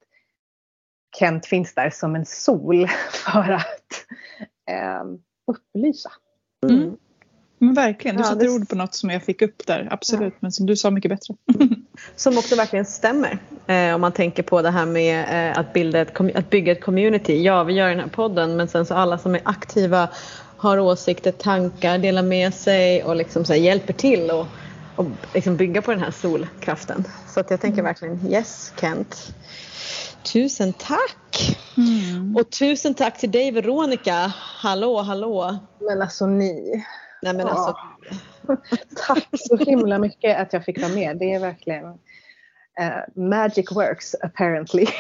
[1.20, 4.06] Kent finns där som en sol för att
[4.70, 5.04] eh,
[5.48, 6.12] upplysa.
[6.70, 6.98] Mm.
[7.58, 8.50] Men verkligen, du ja, sätter det...
[8.50, 10.34] ord på något som jag fick upp där, absolut.
[10.34, 10.38] Ja.
[10.40, 11.36] Men som du sa mycket bättre.
[12.16, 13.38] Som också verkligen stämmer.
[13.68, 16.84] Eh, om man tänker på det här med eh, att, bilda ett, att bygga ett
[16.84, 17.42] community.
[17.42, 20.10] Ja, vi gör den här podden men sen så alla som är aktiva
[20.58, 24.48] har åsikter, tankar, delar med sig och liksom så hjälper till och,
[24.96, 27.04] och liksom bygga på den här solkraften.
[27.28, 27.86] Så att jag tänker mm.
[27.86, 29.34] verkligen yes Kent.
[30.24, 31.58] Tusen tack!
[31.78, 32.36] Mm.
[32.36, 34.34] Och tusen tack till dig Veronica.
[34.38, 35.58] Hallå, hallå!
[35.80, 36.86] Men alltså ni.
[37.22, 37.76] Nej, men alltså...
[39.08, 41.18] Tack så himla mycket att jag fick vara med.
[41.18, 44.86] Det är verkligen uh, magic works apparently.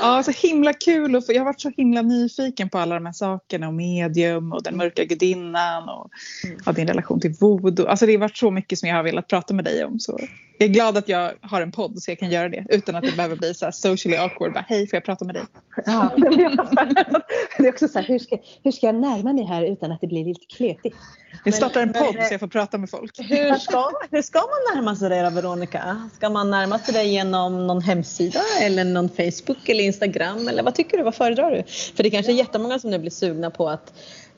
[0.00, 1.16] Ja, så himla kul.
[1.16, 4.62] Och jag har varit så himla nyfiken på alla de här sakerna och medium och
[4.62, 6.10] den mörka gudinnan och
[6.44, 6.74] mm.
[6.74, 7.86] din relation till voodoo.
[7.86, 10.00] Alltså det har varit så mycket som jag har velat prata med dig om.
[10.00, 10.18] Så
[10.62, 13.04] jag är glad att jag har en podd så jag kan göra det utan att
[13.04, 14.52] det behöver bli så här socially awkward.
[14.52, 15.42] Bara, Hej, får jag prata med dig?
[15.86, 16.10] Ja.
[17.58, 20.00] det är också så här, hur ska, hur ska jag närma mig här utan att
[20.00, 20.96] det blir lite kletigt?
[21.44, 23.18] Vi startar en podd så jag får prata med folk.
[23.18, 26.10] Hur ska, hur ska man närma sig dig då, Veronica?
[26.16, 30.48] Ska man närma sig dig genom någon hemsida eller någon Facebook eller Instagram?
[30.48, 31.04] Eller vad tycker du?
[31.04, 31.62] Vad föredrar du?
[31.96, 33.92] För det kanske är jättemånga som nu blir sugna på att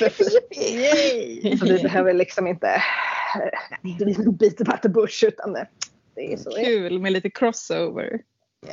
[1.60, 5.57] Så vi behöver liksom inte eh, beat about the bush utan
[6.15, 6.49] det, är så.
[6.52, 8.22] Kul med lite crossover.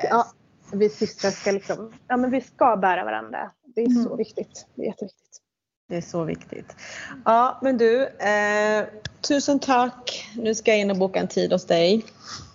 [0.02, 0.26] Ja,
[0.72, 3.50] vi systrar ska liksom, ja men vi ska bära varandra.
[3.74, 4.16] Det är så Mm.
[4.16, 4.66] viktigt.
[4.74, 5.40] Det är jätteviktigt.
[5.88, 6.76] Det är så viktigt.
[7.24, 8.06] Ja, men du.
[8.06, 8.84] Eh,
[9.28, 10.28] tusen tack.
[10.36, 12.04] Nu ska jag in och boka en tid hos dig.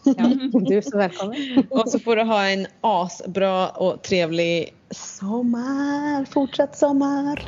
[0.04, 0.14] Ja,
[0.68, 1.36] du är så välkommen.
[1.70, 6.26] Och så får du ha en asbra och trevlig sommar.
[6.26, 7.48] Fortsatt sommar.